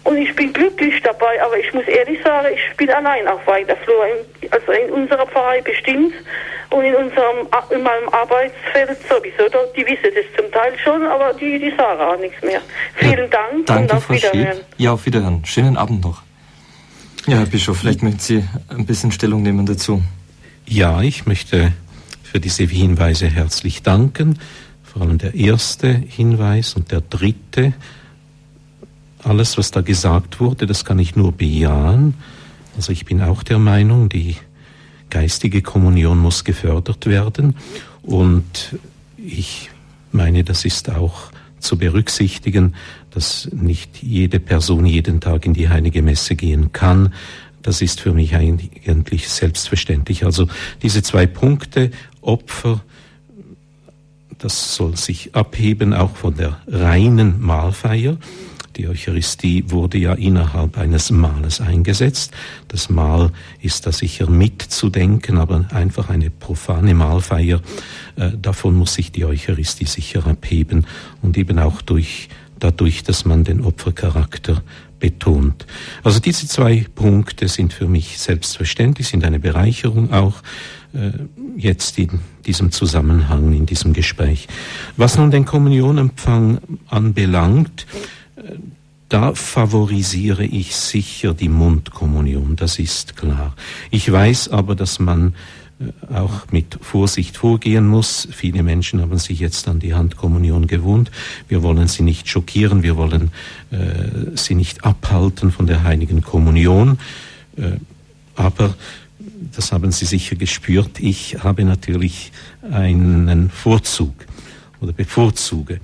Und 0.09 0.17
ich 0.17 0.35
bin 0.35 0.55
glücklich 0.55 1.03
dabei, 1.03 1.37
aber 1.45 1.59
ich 1.59 1.71
muss 1.75 1.85
ehrlich 1.85 2.19
sagen, 2.25 2.49
ich 2.55 2.77
bin 2.79 2.89
allein 2.89 3.29
auf 3.29 3.47
weiter 3.47 3.77
Flur. 3.85 4.07
Also 4.51 4.73
in 4.73 4.91
unserer 4.91 5.27
Pfarrei 5.27 5.61
bestimmt 5.61 6.15
und 6.71 6.83
in 6.83 6.95
unserem 6.95 7.47
in 7.69 7.83
meinem 7.83 8.09
Arbeitsfeld 8.09 8.97
sowieso. 9.07 9.45
Die 9.77 9.85
wissen 9.85 10.11
das 10.15 10.25
zum 10.35 10.51
Teil 10.51 10.73
schon, 10.83 11.03
aber 11.07 11.35
die, 11.35 11.59
die 11.59 11.71
sagen 11.77 12.01
auch 12.01 12.19
nichts 12.19 12.43
mehr. 12.43 12.63
Vielen 12.95 13.19
ja, 13.19 13.27
Dank 13.27 13.67
danke, 13.67 13.83
und 13.83 13.93
auf 13.93 14.05
Frau 14.05 14.15
Wiederhören. 14.15 14.57
Schied. 14.57 14.65
Ja, 14.79 14.93
auf 14.93 15.05
Wiederhören. 15.05 15.45
Schönen 15.45 15.77
Abend 15.77 16.03
noch. 16.03 16.23
Ja, 17.27 17.37
Herr 17.41 17.47
Bischof, 17.47 17.77
vielleicht 17.77 18.03
möchten 18.03 18.21
Sie 18.21 18.45
ein 18.69 18.87
bisschen 18.87 19.13
Stellung 19.13 19.43
nehmen 19.43 19.67
dazu. 19.67 20.03
Ja, 20.65 21.03
ich 21.03 21.27
möchte 21.27 21.73
für 22.23 22.41
diese 22.41 22.65
Hinweise 22.65 23.27
herzlich 23.27 23.83
danken. 23.83 24.39
Vor 24.83 25.03
allem 25.03 25.19
der 25.19 25.35
erste 25.35 25.89
Hinweis 25.89 26.73
und 26.73 26.93
der 26.93 27.03
dritte. 27.03 27.75
Alles, 29.25 29.59
was 29.59 29.71
da 29.71 29.81
gesagt 29.81 30.41
wurde, 30.41 30.67
das 30.67 30.85
kann 30.85 30.99
ich 30.99 31.17
nur 31.17 31.33
bejahen. 31.33 32.15
Also 32.77 32.93
ich 32.93 33.05
bin 33.05 33.21
auch 33.21 33.43
der 33.43 33.59
Meinung, 33.59 34.09
die 34.09 34.37
geistige 35.11 35.63
Kommunion 35.63 36.19
muss 36.19 36.45
gefördert 36.45 37.07
werden. 37.07 37.57
Und 38.03 38.77
ich 39.17 39.71
meine, 40.13 40.45
das 40.45 40.65
ist 40.65 40.91
auch 40.91 41.31
zu 41.59 41.77
berücksichtigen, 41.77 42.75
dass 43.11 43.49
nicht 43.53 44.03
jede 44.03 44.39
Person 44.39 44.87
jeden 44.87 45.21
Tag 45.21 45.45
in 45.45 45.55
die 45.55 45.69
heilige 45.69 46.03
Messe 46.03 46.37
gehen 46.37 46.73
kann. 46.73 47.13
Das 47.63 47.83
ist 47.83 48.01
für 48.01 48.13
mich 48.13 48.37
eigentlich 48.37 49.29
selbstverständlich. 49.29 50.25
Also 50.25 50.47
diese 50.83 51.03
zwei 51.03 51.27
Punkte, 51.27 51.91
Opfer, 52.21 52.81
das 54.39 54.77
soll 54.77 54.97
sich 54.97 55.35
abheben 55.35 55.93
auch 55.93 56.17
von 56.17 56.37
der 56.37 56.61
reinen 56.69 57.41
Mahlfeier. 57.41 58.17
Die 58.79 58.87
Eucharistie 58.87 59.65
wurde 59.67 59.99
ja 59.99 60.13
innerhalb 60.15 60.79
eines 60.79 61.11
Mahles 61.11 61.61
eingesetzt. 61.61 62.33
Das 62.69 62.89
Mahl 62.89 63.33
ist 63.61 63.87
da 63.87 63.93
sicher 63.93 64.31
mitzudenken, 64.31 65.37
aber 65.37 65.67
einfach 65.73 66.11
eine 66.11 66.31
profane 66.31 66.95
Mahlfeier, 66.95 67.61
äh, 68.15 68.31
davon 68.41 68.77
muss 68.77 68.95
sich 68.95 69.11
die 69.11 69.25
Eucharistie 69.25 69.87
sicher 69.87 70.25
abheben 70.25 70.87
und 71.23 71.37
eben 71.37 71.59
auch 71.59 71.83
durch 71.83 72.29
dadurch, 72.61 73.03
dass 73.03 73.25
man 73.25 73.45
den 73.45 73.61
Opfercharakter 73.63 74.63
betont. 75.01 75.67
Also 76.03 76.21
diese 76.21 76.47
zwei 76.47 76.87
Punkte 76.95 77.49
sind 77.49 77.73
für 77.73 77.89
mich 77.89 78.19
selbstverständlich, 78.19 79.09
sind 79.09 79.25
eine 79.25 79.39
Bereicherung 79.39 80.13
auch 80.13 80.43
äh, 80.93 81.11
jetzt 81.57 81.99
in 81.99 82.21
diesem 82.47 82.71
Zusammenhang, 82.73 83.53
in 83.53 83.67
diesem 83.67 83.93
Gespräch. 83.93 84.49
Was 84.97 85.19
nun 85.19 85.31
den 85.31 85.45
Kommunionempfang 85.45 86.59
anbelangt, 86.89 87.87
da 89.09 89.35
favorisiere 89.35 90.45
ich 90.45 90.77
sicher 90.77 91.33
die 91.35 91.49
Mundkommunion, 91.49 92.57
das 92.57 92.79
ist 92.79 93.17
klar. 93.17 93.55
Ich 93.91 94.11
weiß 94.11 94.51
aber, 94.51 94.75
dass 94.75 94.99
man 94.99 95.35
äh, 95.81 96.15
auch 96.15 96.51
mit 96.51 96.79
Vorsicht 96.81 97.37
vorgehen 97.37 97.87
muss. 97.87 98.29
Viele 98.31 98.63
Menschen 98.63 99.01
haben 99.01 99.19
sich 99.19 99.39
jetzt 99.39 99.67
an 99.67 99.81
die 99.81 99.95
Handkommunion 99.95 100.67
gewohnt. 100.67 101.11
Wir 101.49 101.63
wollen 101.63 101.89
sie 101.89 102.03
nicht 102.03 102.29
schockieren, 102.29 102.83
wir 102.83 102.97
wollen 102.97 103.31
äh, 103.71 104.37
sie 104.37 104.55
nicht 104.55 104.85
abhalten 104.85 105.53
von 105.53 105.67
der 105.67 105.85
heiligen 105.85 106.21
Kommunion. 106.21 106.99
Äh, 107.57 107.79
aber 108.37 108.75
das 109.55 109.73
haben 109.73 109.91
Sie 109.91 110.05
sicher 110.05 110.37
gespürt. 110.37 111.01
Ich 111.01 111.43
habe 111.43 111.65
natürlich 111.65 112.33
einen 112.71 113.51
Vorzug 113.51 114.15
oder 114.81 114.93
bevorzuge 114.93 115.81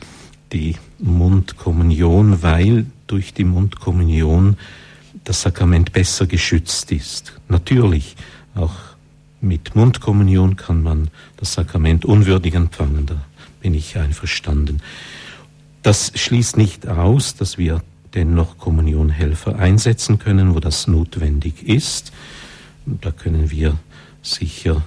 die 0.53 0.77
Mundkommunion, 1.05 2.43
weil 2.43 2.87
durch 3.07 3.35
die 3.35 3.45
Mundkommunion 3.45 4.57
das 5.25 5.43
Sakrament 5.43 5.93
besser 5.93 6.27
geschützt 6.27 6.91
ist. 6.93 7.35
Natürlich, 7.49 8.17
auch 8.55 8.75
mit 9.41 9.77
Mundkommunion 9.77 10.57
kann 10.57 10.83
man 10.83 11.11
das 11.37 11.53
Sakrament 11.53 12.05
unwürdig 12.05 12.55
empfangen, 12.55 13.07
da 13.07 13.23
bin 13.61 13.75
ich 13.75 13.99
einverstanden. 13.99 14.81
Das 15.83 16.13
schließt 16.15 16.57
nicht 16.57 16.89
aus, 16.89 17.37
dass 17.37 17.59
wir 17.59 17.83
dennoch 18.15 18.57
Kommunionhelfer 18.57 19.59
einsetzen 19.59 20.19
können, 20.19 20.55
wo 20.55 20.61
das 20.61 20.87
notwendig 20.87 21.63
ist. 21.69 22.13
Da 22.87 23.11
können 23.11 23.51
wir 23.51 23.77
sicher 24.23 24.83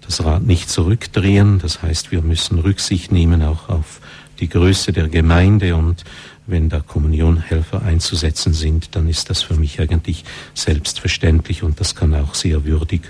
das 0.00 0.24
Rad 0.24 0.42
nicht 0.42 0.70
zurückdrehen. 0.70 1.58
Das 1.58 1.82
heißt, 1.82 2.10
wir 2.10 2.22
müssen 2.22 2.58
Rücksicht 2.58 3.12
nehmen 3.12 3.42
auch 3.42 3.68
auf 3.68 4.00
die 4.40 4.48
Größe 4.48 4.92
der 4.92 5.08
Gemeinde 5.08 5.76
und 5.76 6.04
wenn 6.46 6.68
da 6.68 6.80
Kommunionhelfer 6.80 7.82
einzusetzen 7.82 8.52
sind, 8.52 8.96
dann 8.96 9.08
ist 9.08 9.30
das 9.30 9.42
für 9.42 9.54
mich 9.54 9.80
eigentlich 9.80 10.24
selbstverständlich 10.54 11.62
und 11.62 11.80
das 11.80 11.94
kann 11.94 12.14
auch 12.14 12.34
sehr 12.34 12.64
würdig 12.64 13.02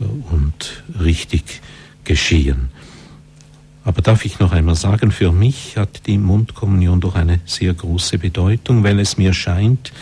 äh, 0.00 0.04
und 0.04 0.82
richtig 1.00 1.62
geschehen. 2.04 2.70
Aber 3.84 4.02
darf 4.02 4.24
ich 4.24 4.40
noch 4.40 4.50
einmal 4.50 4.74
sagen, 4.74 5.12
für 5.12 5.30
mich 5.30 5.76
hat 5.76 6.06
die 6.06 6.18
Mundkommunion 6.18 7.00
doch 7.00 7.14
eine 7.14 7.38
sehr 7.44 7.72
große 7.72 8.18
Bedeutung, 8.18 8.82
weil 8.82 8.98
es 8.98 9.16
mir 9.16 9.32
scheint, 9.32 9.92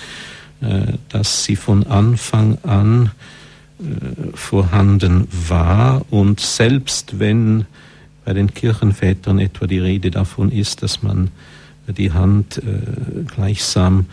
äh, 0.63 0.95
dass 1.11 1.45
sie 1.45 1.57
von 1.57 1.87
Anfang 1.87 2.57
an 2.63 3.11
äh, 3.79 4.35
vorhanden 4.35 5.29
war 5.31 6.03
und 6.11 6.41
selbst 6.41 7.19
wenn 7.19 7.67
bei 8.25 8.33
den 8.33 8.53
Kirchenvätern 8.53 9.39
etwa 9.39 9.67
die 9.67 9.79
Rede 9.79 10.11
davon 10.11 10.51
ist, 10.51 10.83
dass 10.83 11.03
man 11.03 11.31
die 11.87 12.13
Hand 12.13 12.59
äh, 12.59 13.25
gleichsam 13.27 14.07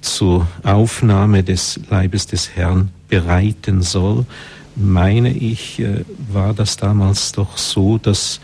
zur 0.00 0.46
Aufnahme 0.62 1.42
des 1.42 1.80
Leibes 1.90 2.26
des 2.26 2.56
Herrn 2.56 2.90
bereiten 3.08 3.82
soll, 3.82 4.26
meine 4.74 5.30
ich, 5.30 5.80
äh, 5.80 6.04
war 6.30 6.54
das 6.54 6.76
damals 6.76 7.32
doch 7.32 7.56
so, 7.56 7.98
dass 7.98 8.40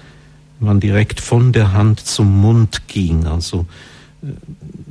man 0.61 0.80
direkt 0.80 1.20
von 1.20 1.53
der 1.53 1.72
Hand 1.72 2.01
zum 2.01 2.41
Mund 2.41 2.89
ging. 2.89 3.26
Also 3.26 3.66
äh, 4.22 4.26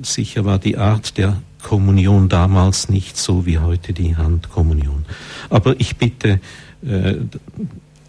sicher 0.03 0.45
war 0.45 0.59
die 0.59 0.77
Art 0.77 1.17
der 1.17 1.41
Kommunion 1.63 2.29
damals 2.29 2.89
nicht 2.89 3.17
so 3.17 3.45
wie 3.45 3.59
heute 3.59 3.93
die 3.93 4.15
Handkommunion. 4.15 5.05
Aber 5.49 5.79
ich 5.79 5.97
bitte 5.97 6.39
äh, 6.85 7.15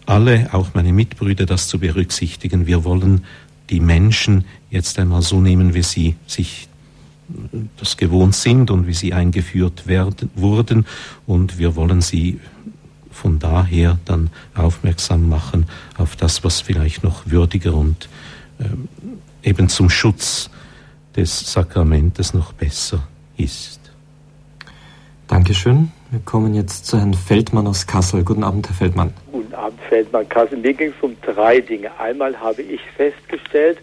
alle, 0.05 0.53
auch 0.53 0.73
meine 0.73 0.93
Mitbrüder, 0.93 1.45
das 1.45 1.67
zu 1.67 1.79
berücksichtigen. 1.79 2.67
Wir 2.67 2.83
wollen 2.83 3.23
die 3.69 3.79
Menschen 3.79 4.45
jetzt 4.69 4.99
einmal 4.99 5.21
so 5.21 5.39
nehmen, 5.39 5.73
wie 5.73 5.83
sie 5.83 6.15
sich 6.27 6.67
das 7.77 7.97
gewohnt 7.97 8.35
sind 8.35 8.69
und 8.69 8.87
wie 8.87 8.93
sie 8.93 9.13
eingeführt 9.13 9.87
werden, 9.87 10.29
wurden. 10.35 10.85
Und 11.25 11.57
wir 11.57 11.75
wollen 11.75 12.01
sie 12.01 12.39
von 13.11 13.39
daher 13.39 13.99
dann 14.05 14.29
aufmerksam 14.55 15.29
machen 15.29 15.67
auf 15.97 16.15
das, 16.15 16.43
was 16.43 16.61
vielleicht 16.61 17.03
noch 17.03 17.27
würdiger 17.27 17.73
und 17.73 18.09
äh, 18.59 19.47
eben 19.47 19.69
zum 19.69 19.89
Schutz 19.89 20.49
des 21.15 21.51
Sakramentes 21.53 22.33
noch 22.33 22.53
besser 22.53 23.07
ist. 23.37 23.79
Dankeschön. 25.27 25.91
Wir 26.11 26.19
kommen 26.19 26.53
jetzt 26.53 26.85
zu 26.85 26.97
Herrn 26.97 27.13
Feldmann 27.13 27.67
aus 27.67 27.87
Kassel. 27.87 28.23
Guten 28.23 28.43
Abend, 28.43 28.67
Herr 28.67 28.75
Feldmann. 28.75 29.13
Guten 29.31 29.42
Abend, 29.55 29.79
Feldmann 29.89 30.27
Kassel. 30.29 30.57
Mir 30.57 30.73
ging 30.73 30.89
es 30.89 31.03
um 31.03 31.17
drei 31.21 31.59
Dinge. 31.59 31.91
Einmal 31.99 32.39
habe 32.39 32.61
ich 32.61 32.81
festgestellt, 32.95 33.79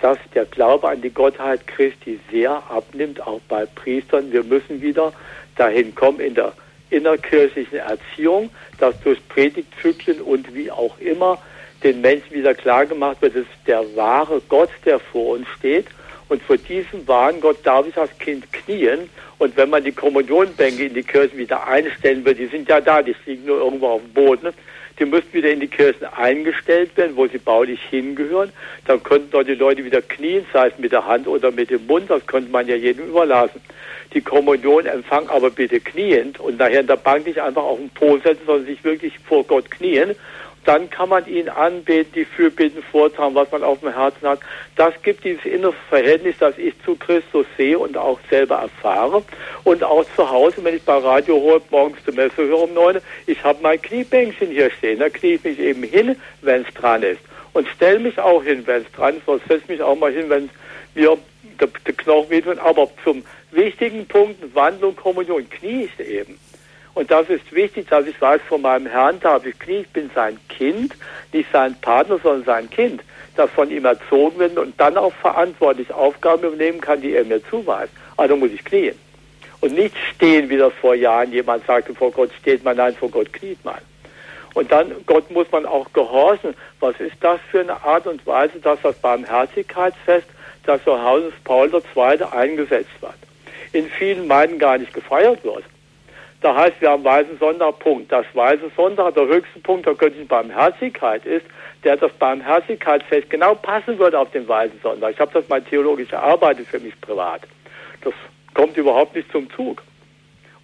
dass 0.00 0.18
der 0.34 0.44
Glaube 0.46 0.88
an 0.88 1.00
die 1.00 1.10
Gottheit 1.10 1.66
Christi 1.66 2.18
sehr 2.30 2.62
abnimmt, 2.68 3.24
auch 3.26 3.40
bei 3.48 3.66
Priestern. 3.66 4.32
Wir 4.32 4.42
müssen 4.42 4.82
wieder 4.82 5.12
dahin 5.56 5.94
kommen 5.94 6.20
in 6.20 6.34
der 6.34 6.52
innerkirchlichen 6.90 7.78
Erziehung, 7.78 8.50
dass 8.78 9.00
durch 9.00 9.18
Predigtzyklen 9.28 10.20
und 10.20 10.54
wie 10.54 10.70
auch 10.70 10.98
immer 10.98 11.38
den 11.82 12.00
Menschen 12.00 12.32
wieder 12.32 12.54
klargemacht 12.54 13.20
wird, 13.22 13.34
es 13.34 13.42
ist 13.42 13.66
der 13.66 13.82
wahre 13.96 14.40
Gott, 14.48 14.70
der 14.84 14.98
vor 14.98 15.34
uns 15.34 15.48
steht. 15.58 15.86
Und 16.28 16.42
vor 16.42 16.56
diesem 16.56 17.06
wahren 17.06 17.40
Gott 17.40 17.58
darf 17.64 17.86
ich 17.86 17.96
als 17.96 18.16
Kind 18.18 18.52
knien. 18.52 19.10
Und 19.38 19.56
wenn 19.56 19.70
man 19.70 19.82
die 19.84 19.92
Kommunionbänke 19.92 20.86
in 20.86 20.94
die 20.94 21.02
Kirchen 21.02 21.36
wieder 21.36 21.66
einstellen 21.66 22.24
wird, 22.24 22.38
die 22.38 22.46
sind 22.46 22.68
ja 22.68 22.80
da, 22.80 23.02
die 23.02 23.14
liegen 23.26 23.46
nur 23.46 23.58
irgendwo 23.58 23.88
auf 23.88 24.00
dem 24.00 24.12
Boden, 24.12 24.54
die 24.98 25.04
müssten 25.04 25.32
wieder 25.32 25.50
in 25.50 25.60
die 25.60 25.68
Kirchen 25.68 26.06
eingestellt 26.06 26.96
werden, 26.96 27.16
wo 27.16 27.26
sie 27.26 27.38
baulich 27.38 27.80
hingehören. 27.90 28.52
Dann 28.86 29.02
könnten 29.02 29.30
dort 29.30 29.48
die 29.48 29.54
Leute 29.54 29.84
wieder 29.84 30.02
knien, 30.02 30.44
sei 30.52 30.68
es 30.68 30.78
mit 30.78 30.92
der 30.92 31.06
Hand 31.06 31.26
oder 31.26 31.50
mit 31.50 31.70
dem 31.70 31.86
Mund, 31.86 32.10
das 32.10 32.26
könnte 32.26 32.50
man 32.50 32.66
ja 32.68 32.76
jedem 32.76 33.08
überlassen 33.08 33.60
die 34.14 34.20
Kommunion 34.20 34.86
empfangen, 34.86 35.28
aber 35.30 35.50
bitte 35.50 35.80
kniend 35.80 36.38
und 36.40 36.58
nachher 36.58 36.80
in 36.80 36.86
der 36.86 36.96
Bank 36.96 37.26
nicht 37.26 37.40
einfach 37.40 37.62
auf 37.62 37.78
den 37.78 37.90
Po 37.90 38.18
setzen, 38.18 38.42
sondern 38.46 38.66
sich 38.66 38.82
wirklich 38.84 39.18
vor 39.20 39.44
Gott 39.44 39.70
knien. 39.70 40.14
Dann 40.64 40.88
kann 40.90 41.08
man 41.08 41.26
ihn 41.26 41.48
anbeten, 41.48 42.12
die 42.14 42.24
Fürbitten 42.24 42.82
vortragen, 42.84 43.34
was 43.34 43.50
man 43.50 43.64
auf 43.64 43.80
dem 43.80 43.92
Herzen 43.92 44.28
hat. 44.28 44.38
Das 44.76 44.94
gibt 45.02 45.24
dieses 45.24 45.44
innere 45.44 45.74
Verhältnis, 45.88 46.36
das 46.38 46.56
ich 46.56 46.74
zu 46.84 46.94
Christus 46.94 47.46
sehe 47.56 47.78
und 47.78 47.96
auch 47.96 48.20
selber 48.30 48.56
erfahre. 48.56 49.24
Und 49.64 49.82
auch 49.82 50.04
zu 50.14 50.30
Hause, 50.30 50.62
wenn 50.62 50.76
ich 50.76 50.82
bei 50.82 50.96
Radio 50.96 51.34
Hohe 51.34 51.60
morgens 51.70 52.04
zur 52.04 52.14
Messe 52.14 52.36
höre 52.36 52.62
um 52.62 52.74
neun, 52.74 52.98
ich 53.26 53.42
habe 53.42 53.58
mein 53.62 53.82
Kniebänkchen 53.82 54.50
hier 54.50 54.70
stehen. 54.70 55.00
Da 55.00 55.08
knie 55.08 55.34
ich 55.34 55.44
mich 55.44 55.58
eben 55.58 55.82
hin, 55.82 56.16
wenn 56.42 56.62
es 56.62 56.74
dran 56.74 57.02
ist. 57.02 57.20
Und 57.54 57.66
stelle 57.68 57.98
mich 57.98 58.18
auch 58.20 58.42
hin, 58.42 58.62
wenn 58.66 58.82
es 58.82 58.92
dran 58.92 59.16
ist. 59.16 59.26
Oder 59.26 59.40
setze 59.48 59.70
mich 59.70 59.82
auch 59.82 59.96
mal 59.96 60.12
hin, 60.12 60.28
wenn 60.28 60.48
mir 60.94 61.18
der, 61.60 61.68
der 61.86 61.94
Knochen 61.94 62.30
wehtut. 62.30 62.58
Aber 62.58 62.88
zum 63.02 63.24
wichtigen 63.50 64.06
Punkten 64.06 64.54
Wandlung, 64.54 64.94
Kommunion, 64.94 65.48
Knie 65.50 65.84
ist 65.84 66.00
eben. 66.00 66.38
Und 66.94 67.10
das 67.10 67.28
ist 67.28 67.52
wichtig, 67.52 67.88
dass 67.88 68.06
ich 68.06 68.20
weiß, 68.20 68.40
von 68.48 68.60
meinem 68.60 68.86
Herrn 68.86 69.18
darf 69.20 69.46
ich 69.46 69.58
Knie, 69.58 69.80
ich 69.80 69.88
bin 69.88 70.10
sein 70.14 70.38
Kind, 70.48 70.94
nicht 71.32 71.50
sein 71.52 71.74
Partner, 71.80 72.18
sondern 72.22 72.44
sein 72.44 72.70
Kind, 72.70 73.02
das 73.36 73.50
von 73.50 73.70
ihm 73.70 73.84
erzogen 73.84 74.38
wird 74.38 74.58
und 74.58 74.78
dann 74.78 74.98
auch 74.98 75.12
verantwortlich 75.14 75.90
Aufgaben 75.92 76.44
übernehmen 76.44 76.80
kann, 76.80 77.00
die 77.00 77.14
er 77.14 77.24
mir 77.24 77.42
zuweist. 77.44 77.92
Also 78.16 78.36
muss 78.36 78.50
ich 78.50 78.64
knien. 78.64 78.94
Und 79.60 79.74
nicht 79.74 79.94
stehen, 80.14 80.50
wie 80.50 80.58
das 80.58 80.72
vor 80.74 80.94
Jahren 80.94 81.32
jemand 81.32 81.64
sagte, 81.66 81.94
vor 81.94 82.10
Gott 82.10 82.30
steht 82.40 82.62
man, 82.64 82.76
nein, 82.76 82.94
vor 82.94 83.10
Gott 83.10 83.32
kniet 83.32 83.64
man. 83.64 83.78
Und 84.54 84.70
dann, 84.70 84.92
Gott 85.06 85.30
muss 85.30 85.50
man 85.50 85.64
auch 85.64 85.90
gehorchen. 85.94 86.54
Was 86.80 87.00
ist 87.00 87.16
das 87.20 87.40
für 87.50 87.60
eine 87.60 87.82
Art 87.82 88.06
und 88.06 88.26
Weise, 88.26 88.58
dass 88.60 88.82
das 88.82 88.96
Barmherzigkeitsfest, 88.96 90.26
das 90.64 90.84
Johannes 90.84 91.32
Paul 91.44 91.72
II. 91.72 92.22
eingesetzt 92.32 93.00
wird? 93.00 93.14
in 93.72 93.88
vielen 93.88 94.22
Gemeinden 94.22 94.58
gar 94.58 94.78
nicht 94.78 94.92
gefeiert 94.92 95.42
wird. 95.44 95.64
Da 96.42 96.56
heißt, 96.56 96.80
wir 96.80 96.90
haben 96.90 97.04
Weißen 97.04 97.38
Sonntag, 97.38 97.78
Punkt. 97.78 98.10
Das 98.10 98.26
Weiße 98.34 98.70
Sonntag, 98.76 99.14
der 99.14 99.26
höchste 99.26 99.60
Punkt 99.60 99.86
der 99.86 99.94
göttlichen 99.94 100.26
Barmherzigkeit 100.26 101.24
ist, 101.24 101.46
der 101.84 101.96
das 101.96 102.12
Barmherzigkeitsfest 102.14 103.30
genau 103.30 103.54
passen 103.54 103.98
würde 103.98 104.18
auf 104.18 104.30
den 104.32 104.46
Weißen 104.48 104.80
Sonntag. 104.82 105.12
Ich 105.12 105.20
habe 105.20 105.30
das 105.32 105.48
mal 105.48 105.62
theologisch 105.62 106.10
erarbeitet 106.10 106.66
für 106.66 106.80
mich 106.80 107.00
privat. 107.00 107.42
Das 108.02 108.12
kommt 108.54 108.76
überhaupt 108.76 109.14
nicht 109.14 109.30
zum 109.30 109.48
Zug. 109.52 109.82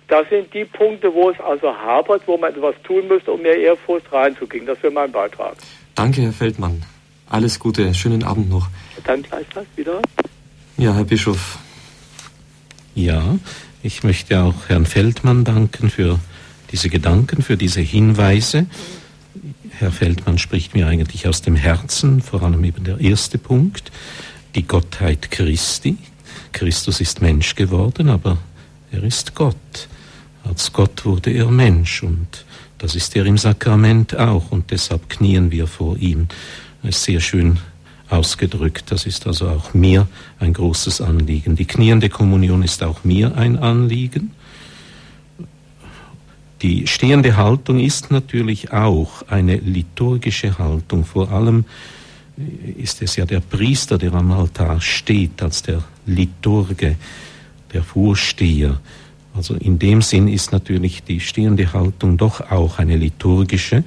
Das 0.08 0.28
sind 0.30 0.52
die 0.52 0.64
Punkte, 0.64 1.12
wo 1.14 1.30
es 1.30 1.38
also 1.38 1.68
hapert, 1.68 2.22
wo 2.26 2.36
man 2.36 2.52
etwas 2.52 2.74
tun 2.82 3.06
müsste, 3.06 3.30
um 3.30 3.42
mehr 3.42 3.58
Ehrfurcht 3.58 4.10
reinzukriegen. 4.12 4.66
Das 4.66 4.82
wäre 4.82 4.92
mein 4.92 5.12
Beitrag. 5.12 5.56
Danke, 5.94 6.22
Herr 6.22 6.32
Feldmann. 6.32 6.82
Alles 7.28 7.60
Gute, 7.60 7.94
schönen 7.94 8.24
Abend 8.24 8.48
noch. 8.48 8.68
Dann 9.04 9.22
gleichfalls 9.22 9.68
wieder. 9.76 10.00
Ja, 10.78 10.94
Herr 10.94 11.04
Bischof, 11.04 11.58
ja, 12.94 13.22
ich 13.82 14.02
möchte 14.02 14.42
auch 14.42 14.68
Herrn 14.68 14.86
Feldmann 14.86 15.44
danken 15.44 15.90
für 15.90 16.18
diese 16.72 16.88
Gedanken, 16.88 17.42
für 17.42 17.56
diese 17.56 17.80
Hinweise. 17.80 18.66
Herr 19.78 19.92
Feldmann 19.92 20.38
spricht 20.38 20.74
mir 20.74 20.86
eigentlich 20.86 21.28
aus 21.28 21.42
dem 21.42 21.54
Herzen, 21.54 22.20
vor 22.20 22.42
allem 22.42 22.64
eben 22.64 22.84
der 22.84 23.00
erste 23.00 23.38
Punkt, 23.38 23.92
die 24.54 24.66
Gottheit 24.66 25.30
Christi. 25.30 25.96
Christus 26.52 27.00
ist 27.00 27.22
Mensch 27.22 27.54
geworden, 27.54 28.08
aber 28.08 28.38
er 28.90 29.04
ist 29.04 29.34
Gott. 29.34 29.88
Als 30.44 30.72
Gott 30.72 31.04
wurde 31.04 31.30
er 31.30 31.50
Mensch 31.50 32.02
und 32.02 32.44
das 32.78 32.94
ist 32.94 33.14
er 33.16 33.26
im 33.26 33.38
Sakrament 33.38 34.16
auch 34.16 34.50
und 34.50 34.70
deshalb 34.70 35.08
knien 35.08 35.50
wir 35.50 35.66
vor 35.66 35.96
ihm. 35.98 36.28
Es 36.82 36.96
ist 36.96 37.04
sehr 37.04 37.20
schön 37.20 37.58
ausgedrückt. 38.10 38.90
Das 38.90 39.06
ist 39.06 39.26
also 39.26 39.48
auch 39.48 39.74
mir 39.74 40.08
ein 40.38 40.52
großes 40.52 41.00
Anliegen. 41.00 41.56
Die 41.56 41.66
kniende 41.66 42.08
Kommunion 42.08 42.62
ist 42.62 42.82
auch 42.82 43.04
mir 43.04 43.36
ein 43.36 43.56
Anliegen. 43.56 44.32
Die 46.62 46.86
stehende 46.86 47.36
Haltung 47.36 47.78
ist 47.78 48.10
natürlich 48.10 48.72
auch 48.72 49.22
eine 49.28 49.56
liturgische 49.56 50.58
Haltung. 50.58 51.04
Vor 51.04 51.30
allem 51.30 51.64
ist 52.76 53.02
es 53.02 53.16
ja 53.16 53.26
der 53.26 53.40
Priester, 53.40 53.98
der 53.98 54.12
am 54.14 54.32
Altar 54.32 54.80
steht, 54.80 55.42
als 55.42 55.62
der 55.62 55.82
Liturge, 56.06 56.96
der 57.72 57.82
Vorsteher. 57.82 58.80
Also 59.34 59.54
in 59.54 59.78
dem 59.78 60.02
Sinn 60.02 60.26
ist 60.26 60.50
natürlich 60.50 61.04
die 61.04 61.20
stehende 61.20 61.72
Haltung 61.72 62.16
doch 62.16 62.50
auch 62.50 62.78
eine 62.78 62.96
liturgische, 62.96 63.84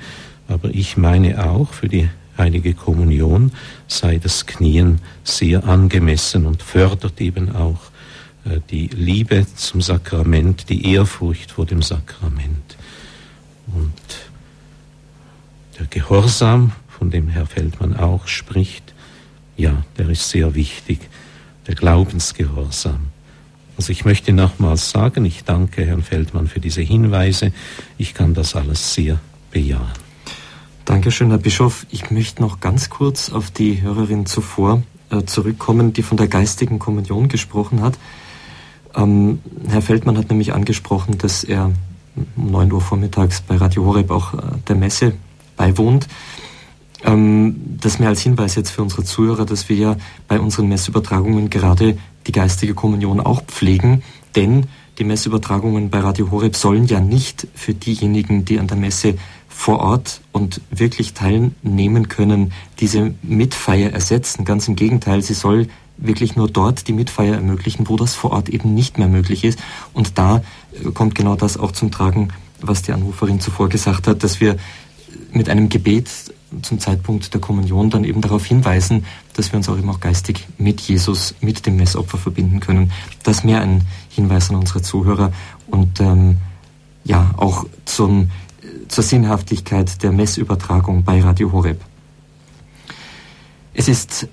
aber 0.47 0.69
ich 0.69 0.95
meine 0.95 1.45
auch 1.45 1.73
für 1.73 1.89
die 1.89 2.09
heilige 2.41 2.73
Kommunion 2.73 3.51
sei 3.87 4.17
das 4.17 4.45
Knien 4.45 4.99
sehr 5.23 5.63
angemessen 5.65 6.45
und 6.45 6.63
fördert 6.63 7.21
eben 7.21 7.55
auch 7.55 7.79
äh, 8.45 8.59
die 8.69 8.87
Liebe 8.87 9.45
zum 9.55 9.81
Sakrament, 9.81 10.69
die 10.69 10.91
Ehrfurcht 10.93 11.51
vor 11.51 11.65
dem 11.65 11.81
Sakrament. 11.81 12.77
Und 13.67 13.91
der 15.79 15.85
Gehorsam, 15.87 16.73
von 16.89 17.09
dem 17.09 17.29
Herr 17.29 17.45
Feldmann 17.45 17.95
auch 17.95 18.27
spricht, 18.27 18.93
ja, 19.57 19.83
der 19.97 20.09
ist 20.09 20.29
sehr 20.29 20.55
wichtig, 20.55 20.99
der 21.67 21.75
Glaubensgehorsam. 21.75 23.07
Also 23.77 23.91
ich 23.91 24.05
möchte 24.05 24.33
nochmals 24.33 24.91
sagen, 24.91 25.25
ich 25.25 25.43
danke 25.43 25.85
Herrn 25.85 26.03
Feldmann 26.03 26.47
für 26.47 26.59
diese 26.59 26.81
Hinweise. 26.81 27.51
Ich 27.97 28.13
kann 28.13 28.33
das 28.33 28.55
alles 28.55 28.93
sehr 28.93 29.19
bejahen. 29.51 30.10
Dankeschön, 30.85 31.29
Herr 31.29 31.37
Bischof. 31.37 31.85
Ich 31.91 32.09
möchte 32.09 32.41
noch 32.41 32.59
ganz 32.59 32.89
kurz 32.89 33.31
auf 33.31 33.51
die 33.51 33.81
Hörerin 33.81 34.25
zuvor 34.25 34.81
äh, 35.11 35.23
zurückkommen, 35.25 35.93
die 35.93 36.01
von 36.01 36.17
der 36.17 36.27
geistigen 36.27 36.79
Kommunion 36.79 37.27
gesprochen 37.27 37.81
hat. 37.81 37.99
Ähm, 38.95 39.39
Herr 39.69 39.83
Feldmann 39.83 40.17
hat 40.17 40.29
nämlich 40.29 40.53
angesprochen, 40.53 41.19
dass 41.19 41.43
er 41.43 41.71
um 42.35 42.51
9 42.51 42.71
Uhr 42.71 42.81
vormittags 42.81 43.41
bei 43.41 43.57
Radio 43.57 43.85
Horeb 43.85 44.09
auch 44.09 44.33
äh, 44.33 44.37
der 44.67 44.75
Messe 44.75 45.13
beiwohnt. 45.55 46.07
Ähm, 47.03 47.77
das 47.79 47.99
mehr 47.99 48.09
als 48.09 48.21
Hinweis 48.21 48.55
jetzt 48.55 48.71
für 48.71 48.81
unsere 48.81 49.03
Zuhörer, 49.03 49.45
dass 49.45 49.69
wir 49.69 49.75
ja 49.75 49.97
bei 50.27 50.39
unseren 50.39 50.67
Messübertragungen 50.67 51.51
gerade 51.51 51.97
die 52.25 52.31
geistige 52.31 52.73
Kommunion 52.73 53.19
auch 53.19 53.43
pflegen, 53.43 54.01
denn 54.35 54.65
die 54.97 55.03
Messübertragungen 55.03 55.89
bei 55.89 55.99
Radio 55.99 56.31
Horeb 56.31 56.55
sollen 56.55 56.85
ja 56.85 56.99
nicht 56.99 57.47
für 57.55 57.73
diejenigen, 57.73 58.45
die 58.45 58.59
an 58.59 58.67
der 58.67 58.77
Messe 58.77 59.15
vor 59.61 59.79
Ort 59.79 60.21
und 60.31 60.59
wirklich 60.71 61.13
teilnehmen 61.13 62.09
können, 62.09 62.51
diese 62.79 63.13
Mitfeier 63.21 63.91
ersetzen. 63.91 64.43
Ganz 64.43 64.67
im 64.67 64.75
Gegenteil, 64.75 65.21
sie 65.21 65.35
soll 65.35 65.67
wirklich 65.97 66.35
nur 66.35 66.49
dort 66.49 66.87
die 66.87 66.93
Mitfeier 66.93 67.35
ermöglichen, 67.35 67.87
wo 67.87 67.95
das 67.95 68.15
vor 68.15 68.31
Ort 68.31 68.49
eben 68.49 68.73
nicht 68.73 68.97
mehr 68.97 69.07
möglich 69.07 69.43
ist. 69.43 69.59
Und 69.93 70.17
da 70.17 70.41
äh, 70.73 70.89
kommt 70.89 71.13
genau 71.13 71.35
das 71.35 71.57
auch 71.57 71.73
zum 71.73 71.91
Tragen, 71.91 72.29
was 72.59 72.81
die 72.81 72.91
Anruferin 72.91 73.39
zuvor 73.39 73.69
gesagt 73.69 74.07
hat, 74.07 74.23
dass 74.23 74.41
wir 74.41 74.57
mit 75.31 75.47
einem 75.47 75.69
Gebet 75.69 76.09
zum 76.63 76.79
Zeitpunkt 76.79 77.31
der 77.31 77.39
Kommunion 77.39 77.91
dann 77.91 78.03
eben 78.03 78.21
darauf 78.21 78.43
hinweisen, 78.43 79.05
dass 79.33 79.51
wir 79.51 79.57
uns 79.57 79.69
auch 79.69 79.77
eben 79.77 79.91
auch 79.91 79.99
geistig 79.99 80.47
mit 80.57 80.81
Jesus, 80.81 81.35
mit 81.39 81.67
dem 81.67 81.75
Messopfer 81.75 82.17
verbinden 82.17 82.61
können. 82.61 82.91
Das 83.21 83.43
mehr 83.43 83.61
ein 83.61 83.83
Hinweis 84.09 84.49
an 84.49 84.55
unsere 84.55 84.81
Zuhörer 84.81 85.31
und 85.67 85.99
ähm, 85.99 86.37
ja 87.03 87.29
auch 87.37 87.67
zum, 87.85 88.31
zur 88.91 89.05
Sinnhaftigkeit 89.05 90.03
der 90.03 90.11
Messübertragung 90.11 91.03
bei 91.03 91.21
Radio 91.21 91.53
Horeb. 91.53 91.79
Es 93.73 93.87
ist 93.87 94.27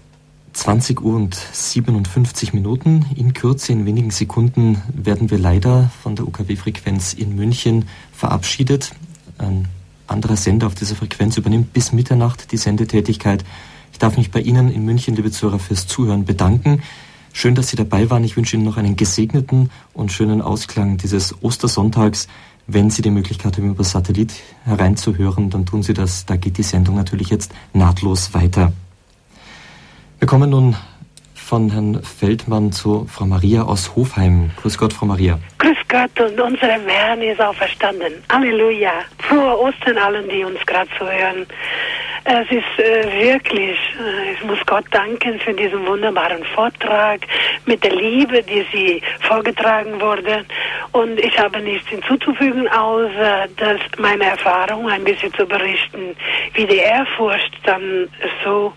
20 0.52 1.00
Uhr 1.00 1.14
und 1.14 1.36
57 1.36 2.52
Minuten. 2.52 3.06
In 3.14 3.34
Kürze, 3.34 3.70
in 3.70 3.86
wenigen 3.86 4.10
Sekunden 4.10 4.82
werden 4.92 5.30
wir 5.30 5.38
leider 5.38 5.92
von 6.02 6.16
der 6.16 6.26
UKW-Frequenz 6.26 7.12
in 7.12 7.36
München 7.36 7.84
verabschiedet. 8.12 8.90
Ein 9.38 9.68
anderer 10.08 10.36
Sender 10.36 10.66
auf 10.66 10.74
dieser 10.74 10.96
Frequenz 10.96 11.36
übernimmt 11.36 11.72
bis 11.72 11.92
Mitternacht 11.92 12.50
die 12.50 12.56
Sendetätigkeit. 12.56 13.44
Ich 13.92 14.00
darf 14.00 14.16
mich 14.16 14.32
bei 14.32 14.40
Ihnen 14.40 14.72
in 14.72 14.84
München, 14.84 15.14
liebe 15.14 15.30
Zuhörer, 15.30 15.60
fürs 15.60 15.86
Zuhören 15.86 16.24
bedanken. 16.24 16.82
Schön, 17.32 17.54
dass 17.54 17.68
Sie 17.68 17.76
dabei 17.76 18.10
waren. 18.10 18.24
Ich 18.24 18.36
wünsche 18.36 18.56
Ihnen 18.56 18.64
noch 18.64 18.76
einen 18.76 18.96
gesegneten 18.96 19.70
und 19.94 20.10
schönen 20.10 20.42
Ausklang 20.42 20.96
dieses 20.96 21.44
Ostersonntags. 21.44 22.26
Wenn 22.70 22.90
Sie 22.90 23.00
die 23.00 23.10
Möglichkeit 23.10 23.56
haben, 23.56 23.70
über 23.70 23.82
Satellit 23.82 24.34
hereinzuhören, 24.66 25.48
dann 25.48 25.64
tun 25.64 25.82
Sie 25.82 25.94
das. 25.94 26.26
Da 26.26 26.36
geht 26.36 26.58
die 26.58 26.62
Sendung 26.62 26.96
natürlich 26.96 27.30
jetzt 27.30 27.50
nahtlos 27.72 28.34
weiter. 28.34 28.74
Wir 30.18 30.28
kommen 30.28 30.50
nun 30.50 30.76
von 31.32 31.70
Herrn 31.70 32.02
Feldmann 32.02 32.70
zu 32.70 33.06
Frau 33.10 33.24
Maria 33.24 33.62
aus 33.62 33.96
Hofheim. 33.96 34.50
Grüß 34.60 34.76
Gott, 34.76 34.92
Frau 34.92 35.06
Maria. 35.06 35.38
Grüß 35.56 35.78
Gott 35.88 36.20
und 36.20 36.38
unser 36.38 36.66
Herrn 36.66 37.22
ist 37.22 37.40
auferstanden. 37.40 38.12
Halleluja. 38.30 38.92
Frohe 39.18 39.58
Ostern 39.60 39.96
allen, 39.96 40.28
die 40.28 40.44
uns 40.44 40.58
gerade 40.66 40.90
zuhören. 40.98 41.46
Es 42.24 42.50
ist 42.50 42.78
äh, 42.78 43.22
wirklich, 43.22 43.78
äh, 43.78 44.32
ich 44.32 44.44
muss 44.44 44.58
Gott 44.66 44.84
danken 44.90 45.38
für 45.40 45.54
diesen 45.54 45.86
wunderbaren 45.86 46.44
Vortrag 46.54 47.20
mit 47.66 47.82
der 47.82 47.92
Liebe, 47.92 48.42
die 48.42 48.66
sie 48.72 49.02
vorgetragen 49.20 50.00
wurde. 50.00 50.44
Und 50.92 51.18
ich 51.20 51.38
habe 51.38 51.60
nichts 51.60 51.88
hinzuzufügen, 51.88 52.68
außer 52.68 53.46
dass 53.56 53.80
meine 53.98 54.24
Erfahrung 54.24 54.88
ein 54.88 55.04
bisschen 55.04 55.32
zu 55.34 55.46
berichten, 55.46 56.16
wie 56.54 56.66
die 56.66 56.78
Ehrfurcht 56.78 57.52
dann 57.64 58.08
so 58.44 58.72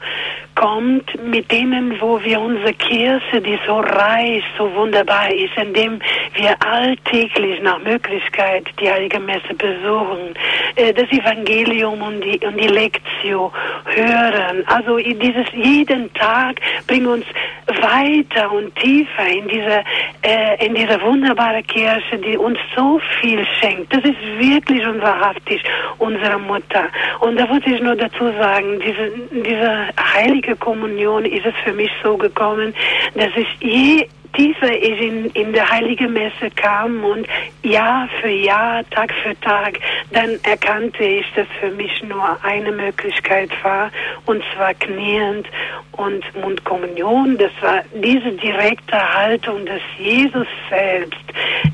kommt 0.56 1.06
mit 1.24 1.52
denen, 1.52 2.00
wo 2.00 2.22
wir 2.24 2.40
unsere 2.40 2.74
Kirche, 2.74 3.42
die 3.42 3.58
so 3.66 3.80
reich, 3.80 4.44
so 4.58 4.74
wunderbar 4.76 5.32
ist, 5.32 5.56
indem 5.58 6.00
wir 6.34 6.56
alltäglich 6.62 7.62
nach 7.62 7.80
Möglichkeit 7.80 8.66
die 8.80 8.90
Heilige 8.90 9.20
Messe 9.20 9.54
besuchen, 9.54 10.34
äh, 10.76 10.94
das 10.94 11.10
Evangelium 11.12 12.02
und 12.02 12.22
die, 12.22 12.40
und 12.46 12.60
die 12.60 12.68
Lektio 12.68 13.52
hören. 13.86 14.64
Also 14.68 14.98
dieses 14.98 15.48
jeden 15.54 16.14
Tag 16.14 16.60
bringt 16.88 17.08
uns 17.08 17.26
weiter 17.68 18.52
und 18.52 18.76
tiefer 18.76 19.28
in 19.28 19.48
diese, 19.48 19.84
äh, 20.24 20.66
in 20.66 20.76
diese 20.76 21.02
wunderbare 21.02 21.64
Kirche, 21.64 22.18
die 22.18 22.38
uns 22.38 22.58
so 22.76 23.00
viel 23.20 23.46
schenkt. 23.60 23.94
Das 23.94 24.04
ist 24.04 24.18
wirklich 24.38 24.86
und 24.86 25.02
wahrhaftig 25.02 25.64
unsere 25.98 26.40
Mutter. 26.40 26.86
Und 27.20 27.40
da 27.40 27.50
wollte 27.50 27.70
ich 27.70 27.82
nur 27.82 27.96
dazu 27.96 28.32
sagen, 28.40 28.80
diese, 28.80 29.12
diese 29.44 29.88
heilige 30.14 30.51
Kommunion 30.56 31.26
ist 31.26 31.46
es 31.46 31.54
für 31.64 31.74
mich 31.74 31.92
so 32.04 32.18
gekommen, 32.18 32.74
dass 33.16 33.30
ich 33.36 33.48
je 33.60 34.08
tiefer 34.34 34.72
ich 34.72 35.02
in, 35.02 35.26
in 35.32 35.54
der 35.54 35.70
Heiligen 35.70 36.14
Messe 36.14 36.50
kam 36.56 37.04
und 37.04 37.28
Jahr 37.64 38.08
für 38.22 38.30
Jahr, 38.30 38.84
Tag 38.90 39.14
für 39.24 39.38
Tag, 39.42 39.80
dann 40.12 40.40
erkannte 40.44 41.04
ich, 41.04 41.26
dass 41.36 41.48
für 41.60 41.72
mich 41.72 42.04
nur 42.04 42.38
eine 42.44 42.72
Möglichkeit 42.72 43.50
war, 43.64 43.92
und 44.26 44.42
zwar 44.56 44.74
kniend 44.76 45.48
und 45.94 46.24
Mundkommunion. 46.36 47.38
Das 47.38 47.52
war 47.62 47.84
diese 47.94 48.32
direkte 48.32 48.98
Haltung, 49.16 49.66
dass 49.66 49.82
Jesus 49.98 50.48
selbst 50.70 51.20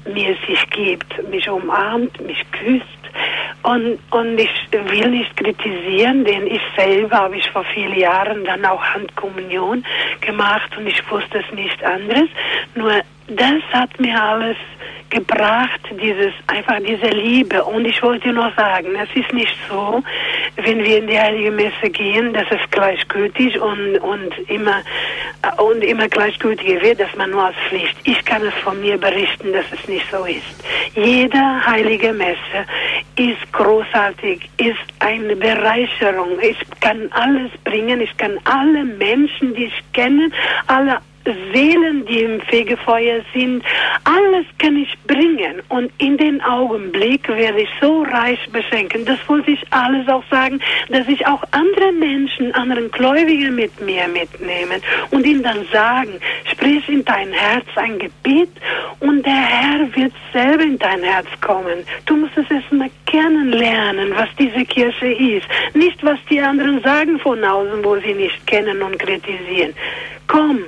mir 0.05 0.35
sich 0.47 0.69
gibt, 0.71 1.29
mich 1.29 1.49
umarmt, 1.49 2.19
mich 2.21 2.43
küsst 2.51 2.96
und, 3.63 3.99
und 4.11 4.39
ich 4.39 4.49
will 4.71 5.09
nicht 5.09 5.35
kritisieren, 5.35 6.23
denn 6.23 6.47
ich 6.47 6.61
selber 6.75 7.17
habe 7.17 7.37
ich 7.37 7.49
vor 7.51 7.65
vielen 7.73 7.97
Jahren 7.97 8.45
dann 8.45 8.65
auch 8.65 8.83
Handkommunion 8.83 9.83
gemacht 10.21 10.75
und 10.77 10.87
ich 10.87 11.11
wusste 11.11 11.39
es 11.39 11.55
nicht 11.55 11.83
anderes. 11.83 12.29
Nur 12.75 13.01
das 13.27 13.61
hat 13.73 13.99
mir 13.99 14.21
alles 14.21 14.57
gebracht, 15.09 15.79
dieses, 16.01 16.33
einfach 16.47 16.77
diese 16.79 17.07
Liebe. 17.07 17.63
Und 17.63 17.85
ich 17.85 18.01
wollte 18.03 18.31
noch 18.33 18.55
sagen, 18.55 18.89
es 18.95 19.09
ist 19.15 19.31
nicht 19.33 19.55
so, 19.69 20.03
wenn 20.57 20.83
wir 20.83 20.97
in 20.97 21.07
die 21.07 21.19
Heilige 21.19 21.51
Messe 21.51 21.89
gehen, 21.89 22.33
dass 22.33 22.45
es 22.49 22.59
gleichgültig 22.71 23.59
und, 23.59 23.97
und 23.99 24.49
immer, 24.49 24.81
und 25.57 25.83
immer 25.83 26.07
gleichgültig 26.07 26.81
wird, 26.81 26.99
dass 26.99 27.15
man 27.15 27.31
nur 27.31 27.45
als 27.45 27.55
Pflicht. 27.69 27.95
Ich 28.03 28.23
kann 28.25 28.45
es 28.45 28.53
von 28.55 28.79
mir 28.81 28.97
berichten, 28.97 29.53
dass 29.53 29.65
es 29.71 29.87
nicht 29.87 30.05
so 30.11 30.25
ist. 30.25 30.63
Jede 30.95 31.65
Heilige 31.65 32.11
Messe 32.13 32.65
ist 33.15 33.53
großartig, 33.53 34.49
ist 34.57 34.77
eine 34.99 35.35
Bereicherung. 35.35 36.39
Ich 36.41 36.57
kann 36.81 37.09
alles 37.11 37.51
bringen, 37.63 38.01
ich 38.01 38.15
kann 38.17 38.37
alle 38.43 38.83
Menschen, 38.83 39.53
die 39.53 39.65
ich 39.65 39.83
kenne, 39.93 40.29
alle 40.67 40.99
Seelen, 41.53 42.05
die 42.05 42.21
im 42.21 42.41
Fegefeuer 42.41 43.21
sind, 43.33 43.63
alles 44.03 44.45
kann 44.59 44.77
ich 44.77 44.97
bringen. 45.05 45.61
Und 45.69 45.91
in 45.97 46.17
den 46.17 46.41
Augenblick 46.41 47.27
werde 47.27 47.61
ich 47.61 47.69
so 47.81 48.03
reich 48.03 48.39
beschenken. 48.51 49.05
Das 49.05 49.19
wollte 49.27 49.51
ich 49.51 49.61
alles 49.71 50.07
auch 50.07 50.23
sagen, 50.29 50.59
dass 50.89 51.07
ich 51.07 51.25
auch 51.25 51.43
andere 51.51 51.91
Menschen, 51.93 52.53
anderen 52.53 52.89
Gläubigen 52.91 53.55
mit 53.55 53.79
mir 53.81 54.07
mitnehmen 54.07 54.81
und 55.11 55.25
ihnen 55.25 55.43
dann 55.43 55.65
sagen, 55.71 56.19
sprich 56.51 56.87
in 56.89 57.03
dein 57.05 57.31
Herz 57.31 57.65
ein 57.75 57.99
Gebet 57.99 58.49
und 58.99 59.25
der 59.25 59.33
Herr 59.33 59.95
wird 59.95 60.13
selber 60.33 60.63
in 60.63 60.79
dein 60.79 61.03
Herz 61.03 61.27
kommen. 61.41 61.83
Du 62.05 62.15
musst 62.15 62.37
es 62.37 62.49
erstmal 62.49 62.89
kennenlernen, 63.05 64.13
was 64.15 64.29
diese 64.37 64.65
Kirche 64.65 65.07
ist. 65.07 65.47
Nicht, 65.73 66.03
was 66.03 66.19
die 66.29 66.39
anderen 66.39 66.81
sagen 66.81 67.19
von 67.19 67.43
außen, 67.43 67.83
wo 67.83 67.97
sie 67.97 68.13
nicht 68.13 68.45
kennen 68.47 68.81
und 68.81 68.97
kritisieren. 68.99 69.73
Komm, 70.27 70.59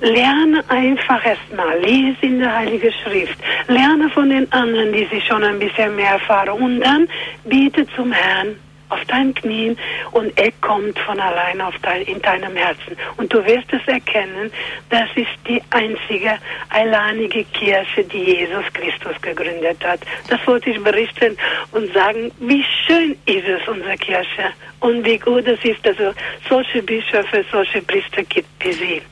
lerne 0.00 0.64
einfach 0.68 1.24
erstmal, 1.24 1.78
lese 1.80 2.16
in 2.22 2.40
der 2.40 2.54
Heiligen 2.54 2.92
Schrift, 2.92 3.38
lerne 3.68 4.08
von 4.10 4.28
den 4.28 4.50
anderen, 4.52 4.92
die 4.92 5.06
sie 5.10 5.20
schon 5.20 5.42
ein 5.44 5.58
bisschen 5.58 5.94
mehr 5.94 6.12
erfahren. 6.12 6.60
Und 6.60 6.80
dann 6.80 7.08
biete 7.44 7.86
zum 7.94 8.10
Herrn 8.10 8.56
auf 8.94 9.04
deinen 9.06 9.34
Knien 9.34 9.76
und 10.12 10.32
er 10.38 10.52
kommt 10.60 10.98
von 11.00 11.18
allein 11.18 11.60
auf 11.60 11.74
dein, 11.82 12.02
in 12.02 12.20
deinem 12.22 12.56
Herzen. 12.56 12.96
Und 13.16 13.32
du 13.32 13.44
wirst 13.44 13.72
es 13.72 13.86
erkennen, 13.86 14.50
das 14.90 15.08
ist 15.16 15.34
die 15.48 15.60
einzige 15.70 16.38
alleinige 16.70 17.44
Kirche, 17.44 18.04
die 18.04 18.24
Jesus 18.36 18.64
Christus 18.72 19.20
gegründet 19.20 19.84
hat. 19.84 20.00
Das 20.28 20.40
wollte 20.46 20.70
ich 20.70 20.82
berichten 20.82 21.36
und 21.72 21.92
sagen, 21.92 22.30
wie 22.40 22.64
schön 22.86 23.12
ist 23.26 23.46
es, 23.46 23.68
unsere 23.68 23.96
Kirche 23.96 24.50
und 24.80 25.04
wie 25.04 25.18
gut 25.18 25.46
es 25.46 25.62
ist, 25.64 25.84
dass 25.84 25.98
es 25.98 26.14
solche 26.48 26.82
Bischöfe, 26.82 27.44
solche 27.50 27.82
Priester 27.82 28.22
gibt 28.24 28.48
wie 28.60 28.72
sie. 28.72 29.02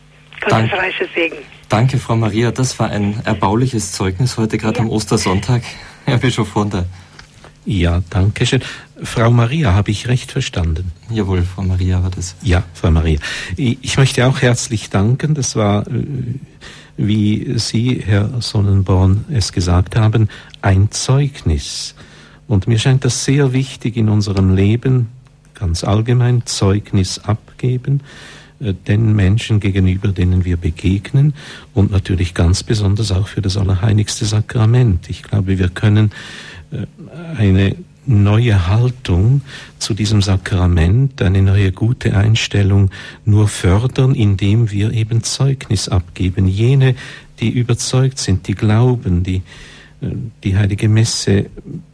Gottes 0.40 0.72
reiche 0.72 1.08
Segen. 1.14 1.38
Danke, 1.68 1.98
Frau 1.98 2.16
Maria. 2.16 2.50
Das 2.50 2.78
war 2.78 2.90
ein 2.90 3.22
erbauliches 3.24 3.92
Zeugnis 3.92 4.36
heute, 4.36 4.58
gerade 4.58 4.78
ja. 4.78 4.84
am 4.84 4.90
Ostersonntag. 4.90 5.62
Herr 6.04 6.18
Bischof 6.18 6.54
Wunder. 6.54 6.84
Ja, 7.64 8.02
danke 8.10 8.44
schön. 8.44 8.62
Frau 9.02 9.30
Maria, 9.30 9.74
habe 9.74 9.90
ich 9.90 10.08
recht 10.08 10.32
verstanden? 10.32 10.92
Jawohl, 11.10 11.42
Frau 11.42 11.62
Maria 11.62 12.02
war 12.02 12.10
das. 12.10 12.36
Ja, 12.42 12.62
Frau 12.74 12.90
Maria. 12.90 13.18
Ich 13.56 13.96
möchte 13.96 14.26
auch 14.26 14.42
herzlich 14.42 14.90
danken. 14.90 15.34
Das 15.34 15.56
war, 15.56 15.86
äh, 15.86 16.04
wie 16.96 17.58
Sie, 17.58 18.02
Herr 18.04 18.40
Sonnenborn, 18.40 19.24
es 19.30 19.52
gesagt 19.52 19.96
haben, 19.96 20.28
ein 20.60 20.90
Zeugnis. 20.90 21.94
Und 22.46 22.68
mir 22.68 22.78
scheint 22.78 23.04
das 23.04 23.24
sehr 23.24 23.52
wichtig 23.52 23.96
in 23.96 24.08
unserem 24.08 24.54
Leben, 24.54 25.08
ganz 25.54 25.84
allgemein 25.84 26.46
Zeugnis 26.46 27.18
abgeben, 27.18 28.00
äh, 28.60 28.74
den 28.74 29.14
Menschen 29.14 29.58
gegenüber, 29.58 30.08
denen 30.08 30.44
wir 30.44 30.56
begegnen 30.56 31.34
und 31.74 31.90
natürlich 31.90 32.34
ganz 32.34 32.62
besonders 32.62 33.10
auch 33.10 33.28
für 33.28 33.42
das 33.42 33.56
Allerheiligste 33.56 34.26
Sakrament. 34.26 35.10
Ich 35.10 35.22
glaube, 35.22 35.58
wir 35.58 35.68
können 35.70 36.12
äh, 36.70 36.86
eine 37.36 37.76
neue 38.06 38.66
Haltung 38.68 39.42
zu 39.78 39.94
diesem 39.94 40.22
Sakrament, 40.22 41.22
eine 41.22 41.42
neue 41.42 41.72
gute 41.72 42.16
Einstellung 42.16 42.90
nur 43.24 43.48
fördern, 43.48 44.14
indem 44.14 44.70
wir 44.70 44.92
eben 44.92 45.22
Zeugnis 45.22 45.88
abgeben. 45.88 46.46
Jene, 46.46 46.94
die 47.40 47.50
überzeugt 47.50 48.18
sind, 48.18 48.48
die 48.48 48.54
glauben, 48.54 49.22
die 49.22 49.42
äh, 50.00 50.10
die 50.44 50.56
heilige 50.56 50.88
Messe 50.88 51.46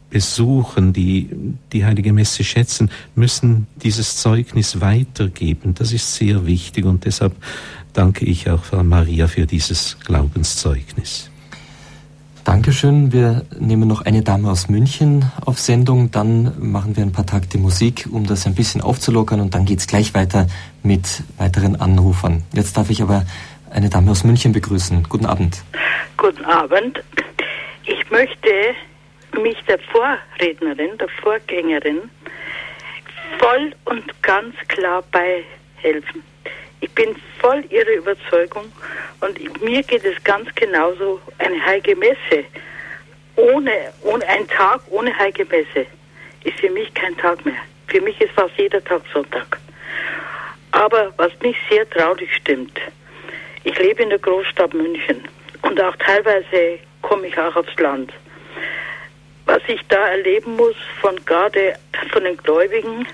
besuchen, 0.09 0.91
die 0.91 1.29
die 1.71 1.85
heilige 1.85 2.13
Messe 2.13 2.43
schätzen, 2.43 2.89
müssen 3.15 3.67
dieses 3.83 4.17
Zeugnis 4.17 4.81
weitergeben. 4.81 5.75
Das 5.75 5.91
ist 5.91 6.15
sehr 6.15 6.47
wichtig 6.47 6.85
und 6.85 7.05
deshalb 7.05 7.35
danke 7.93 8.25
ich 8.25 8.49
auch 8.49 8.63
Frau 8.63 8.83
Maria 8.83 9.27
für 9.27 9.45
dieses 9.45 9.97
Glaubenszeugnis. 10.03 11.28
Dankeschön. 12.49 13.13
Wir 13.13 13.45
nehmen 13.59 13.87
noch 13.87 14.01
eine 14.01 14.23
Dame 14.23 14.49
aus 14.49 14.69
München 14.69 15.31
auf 15.45 15.59
Sendung. 15.59 16.09
Dann 16.09 16.51
machen 16.57 16.97
wir 16.97 17.03
ein 17.03 17.11
paar 17.11 17.27
Takte 17.27 17.59
Musik, 17.59 18.07
um 18.11 18.25
das 18.25 18.47
ein 18.47 18.55
bisschen 18.55 18.81
aufzulockern. 18.81 19.39
Und 19.39 19.53
dann 19.53 19.65
geht 19.65 19.77
es 19.77 19.85
gleich 19.85 20.15
weiter 20.15 20.47
mit 20.81 21.21
weiteren 21.37 21.79
Anrufern. 21.79 22.41
Jetzt 22.51 22.75
darf 22.75 22.89
ich 22.89 23.03
aber 23.03 23.23
eine 23.69 23.89
Dame 23.89 24.09
aus 24.09 24.23
München 24.23 24.51
begrüßen. 24.51 25.03
Guten 25.07 25.27
Abend. 25.27 25.61
Guten 26.17 26.43
Abend. 26.43 27.03
Ich 27.85 28.09
möchte 28.09 28.49
mich 29.43 29.57
der 29.67 29.77
Vorrednerin, 29.91 30.97
der 30.97 31.07
Vorgängerin 31.21 31.99
voll 33.37 33.75
und 33.85 34.23
ganz 34.23 34.55
klar 34.69 35.03
beihelfen. 35.11 36.23
Ich 36.81 36.91
bin 36.91 37.15
voll 37.39 37.63
ihrer 37.69 37.91
Überzeugung 37.91 38.71
und 39.21 39.61
mir 39.61 39.83
geht 39.83 40.05
es 40.05 40.23
ganz 40.23 40.53
genauso. 40.55 41.19
Eine 41.37 41.63
heilige 41.65 41.95
Messe 41.95 42.45
ohne, 43.35 43.71
ohne 44.01 44.27
ein 44.27 44.47
Tag 44.47 44.81
ohne 44.89 45.15
heilige 45.17 45.45
Messe 45.45 45.85
ist 46.43 46.59
für 46.59 46.69
mich 46.69 46.93
kein 46.93 47.17
Tag 47.17 47.45
mehr. 47.45 47.61
Für 47.87 48.01
mich 48.01 48.19
ist 48.21 48.31
fast 48.33 48.53
jeder 48.57 48.83
Tag 48.83 49.01
Sonntag. 49.13 49.59
Aber 50.71 51.13
was 51.17 51.31
mich 51.41 51.57
sehr 51.69 51.89
traurig 51.89 52.33
stimmt, 52.35 52.79
ich 53.63 53.77
lebe 53.79 54.03
in 54.03 54.09
der 54.09 54.19
Großstadt 54.19 54.73
München 54.73 55.27
und 55.63 55.81
auch 55.81 55.95
teilweise 55.97 56.79
komme 57.01 57.27
ich 57.27 57.37
auch 57.37 57.55
aufs 57.55 57.75
Land 57.77 58.13
was 59.49 59.63
ich 59.67 59.81
da 59.87 60.09
erleben 60.09 60.55
muss 60.57 60.75
von 61.01 61.15
gerade 61.25 61.73
von 62.11 62.23
den 62.23 62.37
Gläubigen, 62.37 63.07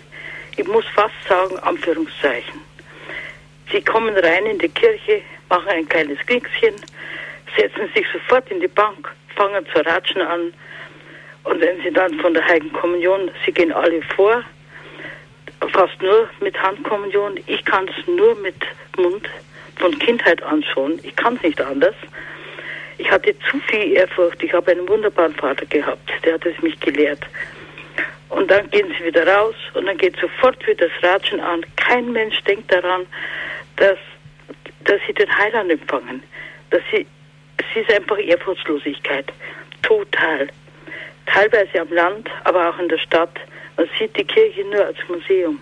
ich 0.58 0.68
muss 0.68 0.84
fast 0.94 1.16
sagen, 1.30 1.58
Anführungszeichen. 1.60 2.60
Sie 3.72 3.82
kommen 3.82 4.16
rein 4.16 4.46
in 4.46 4.60
die 4.60 4.70
Kirche, 4.70 5.22
machen 5.50 5.70
ein 5.70 5.88
kleines 5.90 6.20
Kriegschen, 6.26 6.76
setzen 7.58 7.90
sich 7.94 8.06
sofort 8.12 8.50
in 8.52 8.60
die 8.60 8.68
Bank, 8.68 9.12
fangen 9.36 9.66
zu 9.74 9.80
ratschen 9.86 10.22
an. 10.22 10.54
Und 11.44 11.62
wenn 11.62 11.82
sie 11.82 11.92
dann 11.92 12.14
von 12.20 12.34
der 12.34 12.46
Heiligen 12.46 12.74
Kommunion, 12.74 13.32
sie 13.46 13.52
gehen 13.52 13.72
alle 13.72 14.02
vor, 14.16 14.44
fast 15.72 16.02
nur 16.02 16.30
mit 16.42 16.62
Handkommunion. 16.62 17.40
Ich 17.48 17.64
kann 17.66 17.88
es 17.88 18.08
nur 18.08 18.36
mit 18.36 18.56
Mund 18.98 19.28
von 19.78 19.98
Kindheit 20.00 20.42
an 20.44 20.64
schon. 20.64 21.00
Ich 21.04 21.16
kann 21.16 21.36
es 21.36 21.44
nicht 21.44 21.62
anders. 21.62 21.96
Ich 22.98 23.10
hatte 23.12 23.36
zu 23.50 23.60
viel 23.68 23.94
Ehrfurcht. 23.94 24.42
Ich 24.42 24.54
habe 24.54 24.72
einen 24.72 24.88
wunderbaren 24.88 25.36
Vater 25.36 25.66
gehabt, 25.66 26.10
der 26.24 26.36
hat 26.36 26.46
es 26.46 26.62
mich 26.62 26.80
gelehrt. 26.80 27.22
Und 28.30 28.50
dann 28.50 28.70
gehen 28.72 28.94
sie 28.98 29.06
wieder 29.06 29.28
raus 29.28 29.56
und 29.74 29.86
dann 29.86 29.98
geht 29.98 30.16
sofort 30.20 30.66
wieder 30.68 30.88
das 30.88 31.04
Ratschen 31.04 31.40
an. 31.40 31.66
Kein 31.76 32.12
Mensch 32.12 32.42
denkt 32.44 32.72
daran, 32.72 33.06
dass, 33.78 33.98
dass 34.84 35.00
sie 35.08 35.14
den 35.14 35.38
Heiland 35.38 35.72
empfangen. 35.72 36.24
Dass 36.70 36.82
sie, 36.92 37.06
es 37.58 37.82
ist 37.82 37.92
einfach 37.92 38.18
Ehrfurchtslosigkeit. 38.18 39.32
Total. 39.82 40.48
Teilweise 41.26 41.82
am 41.82 41.92
Land, 41.92 42.30
aber 42.44 42.70
auch 42.70 42.80
in 42.80 42.90
der 42.90 42.98
Stadt. 43.00 43.38
Man 43.78 43.90
sieht 44.00 44.16
die 44.18 44.24
Kirche 44.24 44.64
nur 44.66 44.86
als 44.86 44.98
Museum. 45.08 45.60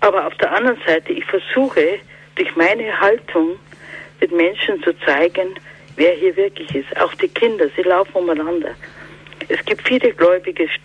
Aber 0.00 0.26
auf 0.26 0.34
der 0.36 0.52
anderen 0.52 0.80
Seite, 0.86 1.12
ich 1.12 1.24
versuche 1.24 1.98
durch 2.36 2.54
meine 2.56 3.00
Haltung 3.00 3.58
den 4.20 4.36
Menschen 4.36 4.82
zu 4.82 4.92
zeigen, 5.00 5.54
wer 5.96 6.12
hier 6.12 6.36
wirklich 6.36 6.72
ist. 6.74 7.00
Auch 7.00 7.12
die 7.14 7.28
Kinder, 7.28 7.66
sie 7.76 7.82
laufen 7.82 8.14
umeinander. 8.14 8.74
Es 9.48 9.64
gibt 9.64 9.86
viele 9.86 10.12
Gläubige, 10.12 10.64
es 10.64 10.82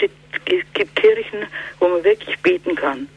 gibt 0.74 0.96
Kirchen, 0.96 1.46
wo 1.80 1.88
man 1.88 2.04
wirklich 2.04 2.38
beten 2.40 2.76
kann. 2.76 3.08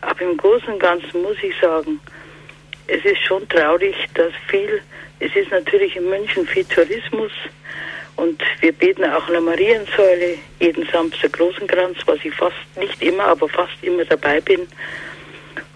Aber 0.00 0.20
im 0.20 0.36
Großen 0.36 0.68
und 0.68 0.80
Ganzen 0.80 1.22
muss 1.22 1.36
ich 1.42 1.54
sagen, 1.60 2.00
es 2.86 3.04
ist 3.04 3.22
schon 3.26 3.48
traurig, 3.48 3.94
dass 4.14 4.32
viel, 4.48 4.80
es 5.20 5.34
ist 5.34 5.50
natürlich 5.50 5.96
in 5.96 6.08
München 6.08 6.46
viel 6.46 6.64
Tourismus 6.64 7.32
und 8.16 8.42
wir 8.60 8.72
beten 8.72 9.04
auch 9.04 9.26
an 9.26 9.32
der 9.32 9.40
Mariensäule 9.40 10.38
jeden 10.60 10.86
Samstag 10.92 11.38
Rosenkranz, 11.40 11.98
was 12.06 12.18
ich 12.24 12.34
fast 12.34 12.56
nicht 12.76 13.02
immer, 13.02 13.24
aber 13.24 13.48
fast 13.48 13.82
immer 13.82 14.04
dabei 14.04 14.40
bin. 14.40 14.66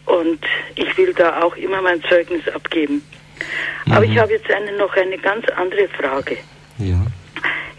Und 0.04 0.44
ich 0.76 0.96
will 0.96 1.12
da 1.14 1.42
auch 1.42 1.56
immer 1.56 1.82
mein 1.82 2.02
Zeugnis 2.04 2.46
abgeben. 2.48 3.02
Aber 3.90 4.04
ich 4.04 4.12
mhm. 4.12 4.20
habe 4.20 4.32
jetzt 4.32 4.50
eine, 4.50 4.72
noch 4.76 4.94
eine 4.94 5.18
ganz 5.18 5.46
andere 5.56 5.88
Frage. 5.88 6.36
Ja. 6.78 7.04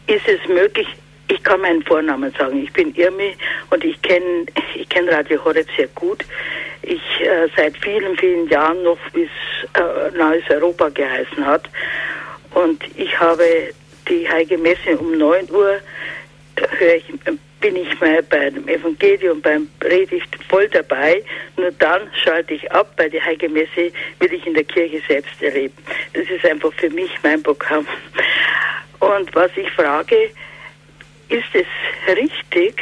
Ist 0.08 0.28
es 0.28 0.48
möglich, 0.50 0.88
ich 1.28 1.44
kann 1.44 1.62
meinen 1.62 1.84
Vornamen 1.84 2.32
sagen, 2.38 2.64
ich 2.64 2.72
bin 2.74 2.94
Irmi 2.96 3.36
und 3.70 3.84
ich 3.84 4.02
kenne 4.02 4.46
ich 4.76 4.88
kenn 4.90 5.10
Radio 5.10 5.44
Horeb 5.44 5.68
sehr 5.76 5.88
gut. 5.88 6.24
Ich 6.82 7.02
äh, 7.22 7.48
seit 7.56 7.78
vielen, 7.78 8.18
vielen 8.18 8.48
Jahren 8.48 8.82
noch 8.84 9.00
bis 9.12 9.30
äh, 9.74 10.18
Neues 10.18 10.44
Europa 10.50 10.90
geheißen 10.90 11.46
hat. 11.46 11.70
Und 12.54 12.82
ich 12.96 13.20
habe 13.20 13.44
die 14.08 14.30
Heilige 14.30 14.58
Messe 14.58 14.98
um 14.98 15.18
9 15.18 15.52
Uhr, 15.52 15.80
äh, 16.80 16.96
ich 16.98 17.06
bin 17.60 17.76
ich 17.76 18.00
mal 18.00 18.22
bei 18.24 18.50
dem 18.50 18.68
Evangelium, 18.68 19.42
beim 19.42 19.68
Predigt 19.80 20.38
voll 20.48 20.70
dabei. 20.70 21.24
Nur 21.58 21.72
dann 21.72 22.10
schalte 22.24 22.54
ich 22.54 22.72
ab. 22.72 22.94
Bei 22.96 23.10
der 23.10 23.24
Heilige 23.26 23.50
Messe 23.50 23.92
will 24.20 24.32
ich 24.32 24.46
in 24.46 24.54
der 24.54 24.64
Kirche 24.64 25.02
selbst 25.08 25.42
erleben. 25.42 25.76
Das 26.14 26.30
ist 26.30 26.46
einfach 26.46 26.72
für 26.74 26.90
mich 26.90 27.12
mein 27.24 27.42
Programm. 27.42 27.86
Und 29.00 29.34
was 29.36 29.52
ich 29.56 29.70
frage, 29.72 30.30
ist 31.30 31.54
es 31.54 32.16
richtig, 32.16 32.82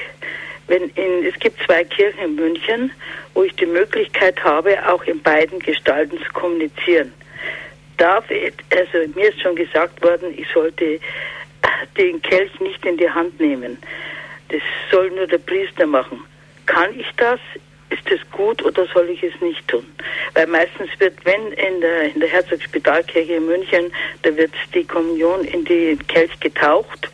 wenn 0.67 0.89
in, 0.89 1.25
es 1.25 1.37
gibt 1.39 1.61
zwei 1.63 1.83
Kirchen 1.83 2.19
in 2.19 2.35
München, 2.35 2.91
wo 3.33 3.43
ich 3.43 3.55
die 3.55 3.65
Möglichkeit 3.65 4.43
habe, 4.43 4.77
auch 4.87 5.03
in 5.03 5.21
beiden 5.21 5.59
Gestalten 5.59 6.17
zu 6.17 6.33
kommunizieren. 6.33 7.13
Darf 7.97 8.29
ich, 8.29 8.53
also 8.71 9.07
mir 9.15 9.29
ist 9.29 9.41
schon 9.41 9.55
gesagt 9.55 10.01
worden, 10.03 10.33
ich 10.37 10.47
sollte 10.53 10.99
den 11.97 12.21
Kelch 12.21 12.59
nicht 12.59 12.85
in 12.85 12.97
die 12.97 13.09
Hand 13.09 13.39
nehmen. 13.39 13.77
Das 14.49 14.61
soll 14.91 15.11
nur 15.11 15.27
der 15.27 15.37
Priester 15.37 15.85
machen. 15.85 16.23
Kann 16.65 16.99
ich 16.99 17.07
das? 17.17 17.39
Ist 17.95 18.11
das 18.11 18.19
gut 18.31 18.61
oder 18.65 18.85
soll 18.93 19.09
ich 19.09 19.23
es 19.23 19.39
nicht 19.41 19.65
tun? 19.69 19.85
Weil 20.33 20.47
meistens 20.47 20.89
wird, 20.99 21.13
wenn 21.23 21.47
in 21.53 21.79
der, 21.79 22.13
in 22.13 22.19
der 22.19 22.29
Herzogspitalkirche 22.29 23.35
in 23.35 23.45
München, 23.45 23.91
da 24.23 24.35
wird 24.35 24.51
die 24.73 24.83
Kommunion 24.83 25.45
in 25.45 25.63
die 25.63 25.97
Kelch 26.07 26.37
getaucht 26.41 27.09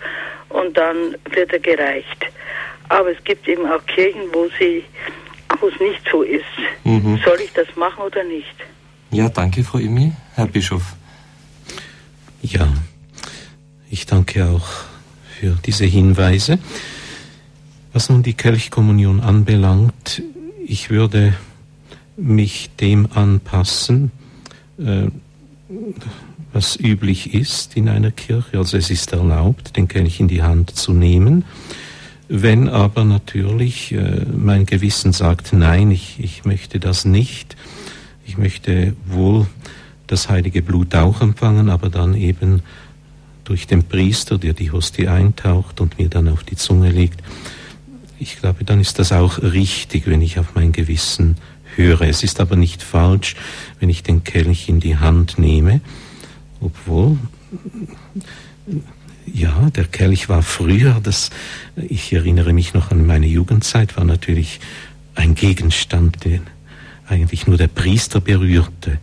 und 0.49 0.75
dann 0.75 1.15
wird 1.29 1.53
er 1.53 1.59
gereicht. 1.59 2.25
Aber 2.89 3.11
es 3.11 3.23
gibt 3.23 3.47
eben 3.47 3.65
auch 3.67 3.85
Kirchen, 3.85 4.21
wo 4.33 4.49
sie, 4.57 4.83
wo 5.59 5.67
es 5.67 5.79
nicht 5.79 6.01
so 6.11 6.23
ist. 6.23 6.43
Mhm. 6.83 7.19
Soll 7.23 7.39
ich 7.41 7.53
das 7.53 7.67
machen 7.75 8.03
oder 8.03 8.23
nicht? 8.23 8.55
Ja, 9.11 9.29
danke, 9.29 9.63
Frau 9.63 9.77
Imi. 9.77 10.11
Herr 10.35 10.47
Bischof. 10.47 10.95
Ja, 12.41 12.67
ich 13.89 14.07
danke 14.07 14.45
auch 14.45 14.67
für 15.39 15.55
diese 15.63 15.85
Hinweise. 15.85 16.57
Was 17.93 18.09
nun 18.09 18.23
die 18.23 18.33
Kelchkommunion 18.33 19.19
anbelangt, 19.19 20.23
ich 20.71 20.89
würde 20.89 21.33
mich 22.15 22.69
dem 22.79 23.09
anpassen, 23.13 24.09
äh, 24.77 25.07
was 26.53 26.79
üblich 26.79 27.33
ist 27.33 27.75
in 27.75 27.89
einer 27.89 28.11
Kirche. 28.11 28.57
Also 28.57 28.77
es 28.77 28.89
ist 28.89 29.11
erlaubt, 29.11 29.75
den 29.75 29.89
Kelch 29.89 30.21
in 30.21 30.29
die 30.29 30.43
Hand 30.43 30.69
zu 30.69 30.93
nehmen. 30.93 31.43
Wenn 32.29 32.69
aber 32.69 33.03
natürlich 33.03 33.91
äh, 33.91 34.25
mein 34.33 34.65
Gewissen 34.65 35.11
sagt, 35.11 35.51
nein, 35.51 35.91
ich, 35.91 36.21
ich 36.21 36.45
möchte 36.45 36.79
das 36.79 37.03
nicht, 37.03 37.57
ich 38.25 38.37
möchte 38.37 38.95
wohl 39.05 39.47
das 40.07 40.29
heilige 40.29 40.61
Blut 40.61 40.95
auch 40.95 41.19
empfangen, 41.19 41.69
aber 41.69 41.89
dann 41.89 42.15
eben 42.15 42.61
durch 43.43 43.67
den 43.67 43.83
Priester, 43.83 44.37
der 44.37 44.53
die 44.53 44.71
Hostie 44.71 45.09
eintaucht 45.09 45.81
und 45.81 45.99
mir 45.99 46.07
dann 46.07 46.29
auf 46.29 46.45
die 46.45 46.55
Zunge 46.55 46.91
legt. 46.91 47.21
Ich 48.21 48.39
glaube, 48.39 48.63
dann 48.63 48.79
ist 48.79 48.99
das 48.99 49.11
auch 49.13 49.39
richtig, 49.41 50.05
wenn 50.05 50.21
ich 50.21 50.37
auf 50.37 50.53
mein 50.53 50.71
Gewissen 50.71 51.37
höre. 51.75 52.01
Es 52.01 52.21
ist 52.21 52.39
aber 52.39 52.55
nicht 52.55 52.83
falsch, 52.83 53.35
wenn 53.79 53.89
ich 53.89 54.03
den 54.03 54.23
Kelch 54.23 54.69
in 54.69 54.79
die 54.79 54.97
Hand 54.97 55.39
nehme, 55.39 55.81
obwohl 56.59 57.17
ja, 59.25 59.71
der 59.71 59.85
Kelch 59.85 60.29
war 60.29 60.43
früher, 60.43 60.99
das, 61.01 61.31
ich 61.75 62.13
erinnere 62.13 62.53
mich 62.53 62.75
noch 62.75 62.91
an 62.91 63.07
meine 63.07 63.25
Jugendzeit, 63.25 63.97
war 63.97 64.03
natürlich 64.03 64.59
ein 65.15 65.33
Gegenstand, 65.33 66.23
den 66.23 66.41
eigentlich 67.07 67.47
nur 67.47 67.57
der 67.57 67.69
Priester 67.69 68.21
berührte. 68.21 68.99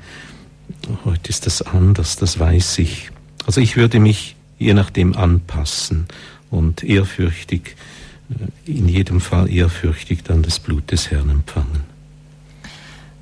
Heute 1.05 1.29
ist 1.29 1.45
das 1.45 1.63
anders, 1.63 2.15
das 2.15 2.39
weiß 2.39 2.79
ich. 2.79 3.11
Also 3.47 3.61
ich 3.61 3.77
würde 3.77 3.99
mich 3.99 4.37
je 4.61 4.75
nachdem 4.75 5.17
anpassen 5.17 6.07
und 6.51 6.85
ehrfürchtig, 6.85 7.75
in 8.65 8.89
jedem 8.89 9.21
Fall 9.21 9.51
ehrfürchtig 9.51 10.23
dann 10.23 10.43
das 10.43 10.59
Blut 10.59 10.91
des 10.91 11.11
Herrn 11.11 11.31
empfangen. 11.31 11.83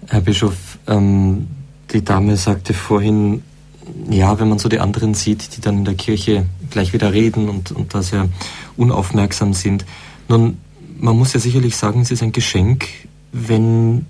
Herr 0.08 0.20
Bischof, 0.20 0.78
ähm, 0.86 1.46
die 1.92 2.04
Dame 2.04 2.36
sagte 2.36 2.74
vorhin, 2.74 3.42
ja, 4.10 4.38
wenn 4.38 4.48
man 4.48 4.58
so 4.58 4.68
die 4.68 4.80
anderen 4.80 5.14
sieht, 5.14 5.56
die 5.56 5.60
dann 5.60 5.78
in 5.78 5.84
der 5.84 5.94
Kirche 5.94 6.46
gleich 6.70 6.92
wieder 6.92 7.12
reden 7.12 7.48
und, 7.48 7.72
und 7.72 7.94
da 7.94 8.02
sehr 8.02 8.28
unaufmerksam 8.76 9.54
sind. 9.54 9.84
Nun, 10.28 10.58
man 10.98 11.16
muss 11.16 11.32
ja 11.32 11.40
sicherlich 11.40 11.76
sagen, 11.76 12.00
es 12.00 12.10
ist 12.10 12.22
ein 12.22 12.32
Geschenk, 12.32 12.88
wenn 13.32 14.06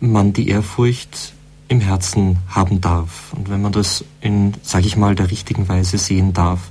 man 0.00 0.32
die 0.32 0.48
Ehrfurcht 0.48 1.32
im 1.68 1.80
Herzen 1.80 2.38
haben 2.48 2.80
darf 2.80 3.32
und 3.32 3.48
wenn 3.48 3.62
man 3.62 3.72
das 3.72 4.04
in, 4.20 4.54
sage 4.62 4.86
ich 4.86 4.96
mal, 4.96 5.14
der 5.14 5.30
richtigen 5.30 5.68
Weise 5.68 5.98
sehen 5.98 6.32
darf. 6.32 6.70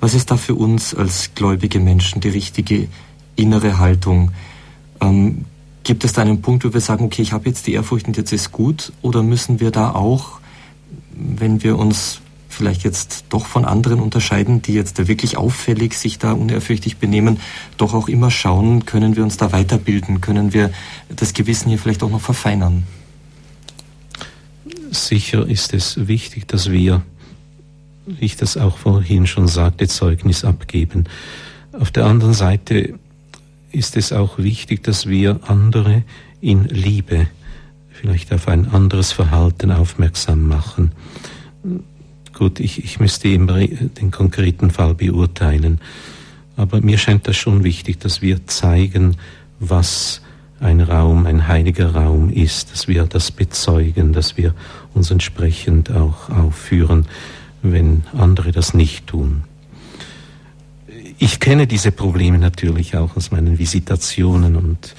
Was 0.00 0.14
ist 0.14 0.30
da 0.30 0.36
für 0.36 0.54
uns 0.54 0.94
als 0.94 1.34
gläubige 1.34 1.80
Menschen 1.80 2.20
die 2.20 2.28
richtige 2.28 2.88
innere 3.36 3.78
Haltung? 3.78 4.30
Ähm, 5.00 5.44
gibt 5.82 6.04
es 6.04 6.12
da 6.12 6.22
einen 6.22 6.42
Punkt, 6.42 6.64
wo 6.64 6.72
wir 6.72 6.80
sagen, 6.80 7.04
okay, 7.04 7.22
ich 7.22 7.32
habe 7.32 7.48
jetzt 7.48 7.66
die 7.66 7.72
Ehrfurcht 7.72 8.06
und 8.06 8.16
jetzt 8.16 8.32
ist 8.32 8.52
gut? 8.52 8.92
Oder 9.02 9.22
müssen 9.22 9.60
wir 9.60 9.70
da 9.70 9.92
auch, 9.92 10.40
wenn 11.14 11.62
wir 11.62 11.78
uns 11.78 12.20
vielleicht 12.48 12.82
jetzt 12.82 13.26
doch 13.28 13.46
von 13.46 13.64
anderen 13.64 14.00
unterscheiden, 14.00 14.62
die 14.62 14.74
jetzt 14.74 15.06
wirklich 15.06 15.36
auffällig 15.36 15.94
sich 15.94 16.18
da 16.18 16.32
unehrfürchtig 16.32 16.96
benehmen, 16.96 17.40
doch 17.76 17.94
auch 17.94 18.08
immer 18.08 18.30
schauen, 18.30 18.84
können 18.84 19.16
wir 19.16 19.22
uns 19.22 19.36
da 19.36 19.52
weiterbilden, 19.52 20.20
können 20.20 20.52
wir 20.52 20.72
das 21.14 21.34
Gewissen 21.34 21.68
hier 21.68 21.78
vielleicht 21.78 22.02
auch 22.02 22.10
noch 22.10 22.20
verfeinern? 22.20 22.84
Sicher 24.90 25.46
ist 25.46 25.74
es 25.74 26.08
wichtig, 26.08 26.48
dass 26.48 26.70
wir, 26.70 27.02
ich 28.20 28.36
das 28.36 28.56
auch 28.56 28.78
vorhin 28.78 29.26
schon 29.26 29.48
sagte, 29.48 29.88
Zeugnis 29.88 30.44
abgeben. 30.44 31.04
Auf 31.72 31.90
der 31.90 32.06
anderen 32.06 32.34
Seite 32.34 32.94
ist 33.72 33.96
es 33.96 34.12
auch 34.12 34.38
wichtig, 34.38 34.82
dass 34.82 35.06
wir 35.06 35.40
andere 35.46 36.02
in 36.40 36.64
Liebe 36.64 37.26
vielleicht 37.90 38.32
auf 38.32 38.48
ein 38.48 38.68
anderes 38.68 39.12
Verhalten 39.12 39.72
aufmerksam 39.72 40.46
machen. 40.46 40.92
Gut, 42.32 42.60
ich, 42.60 42.84
ich 42.84 43.00
müsste 43.00 43.28
immer 43.28 43.58
den 43.58 44.10
konkreten 44.10 44.70
Fall 44.70 44.94
beurteilen, 44.94 45.80
aber 46.56 46.80
mir 46.80 46.98
scheint 46.98 47.26
das 47.26 47.36
schon 47.36 47.64
wichtig, 47.64 47.98
dass 47.98 48.22
wir 48.22 48.46
zeigen, 48.46 49.16
was 49.58 50.22
ein 50.60 50.80
Raum, 50.80 51.26
ein 51.26 51.46
heiliger 51.46 51.94
Raum 51.94 52.30
ist, 52.30 52.72
dass 52.72 52.88
wir 52.88 53.04
das 53.04 53.30
bezeugen, 53.30 54.12
dass 54.12 54.36
wir 54.36 54.54
uns 54.94 55.10
entsprechend 55.10 55.90
auch 55.90 56.30
aufführen, 56.30 57.06
wenn 57.62 58.04
andere 58.16 58.52
das 58.52 58.74
nicht 58.74 59.06
tun. 59.06 59.44
Ich 61.18 61.40
kenne 61.40 61.66
diese 61.66 61.90
Probleme 61.90 62.38
natürlich 62.38 62.96
auch 62.96 63.16
aus 63.16 63.30
meinen 63.30 63.58
Visitationen 63.58 64.56
und 64.56 64.94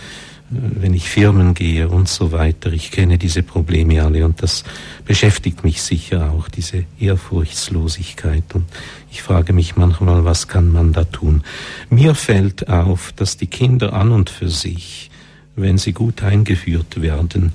wenn 0.51 0.93
ich 0.93 1.07
Firmen 1.07 1.53
gehe 1.53 1.89
und 1.89 2.10
so 2.10 2.32
weiter. 2.32 2.74
Ich 2.74 2.91
kenne 2.91 3.18
diese 3.18 3.43
Probleme 3.43 4.03
alle 4.03 4.26
und 4.26 4.41
das 4.41 4.64
beschäftigt 5.05 5.64
mich 5.64 5.82
sicher 5.82 6.32
auch, 6.32 6.49
diese 6.49 6.86
Ehrfurchtslosigkeit. 6.99 8.43
Und 8.53 8.66
ich 9.12 9.22
frage 9.22 9.53
mich 9.53 9.76
manchmal, 9.76 10.26
was 10.26 10.47
kann 10.47 10.72
man 10.72 10.91
da 10.91 11.03
tun? 11.03 11.43
Mir 11.89 12.16
fällt 12.16 12.68
auf, 12.68 13.14
dass 13.16 13.38
die 13.38 13.47
Kinder 13.47 13.93
an 13.93 14.12
und 14.12 14.30
für 14.30 14.49
sich, 14.49 15.12
wenn 15.55 15.78
sie 15.78 15.93
gut 15.93 16.24
eingeführt 16.24 17.01
werden, 17.01 17.51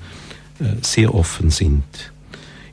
äh, 0.61 0.77
sehr 0.83 1.15
offen 1.15 1.51
sind. 1.51 1.85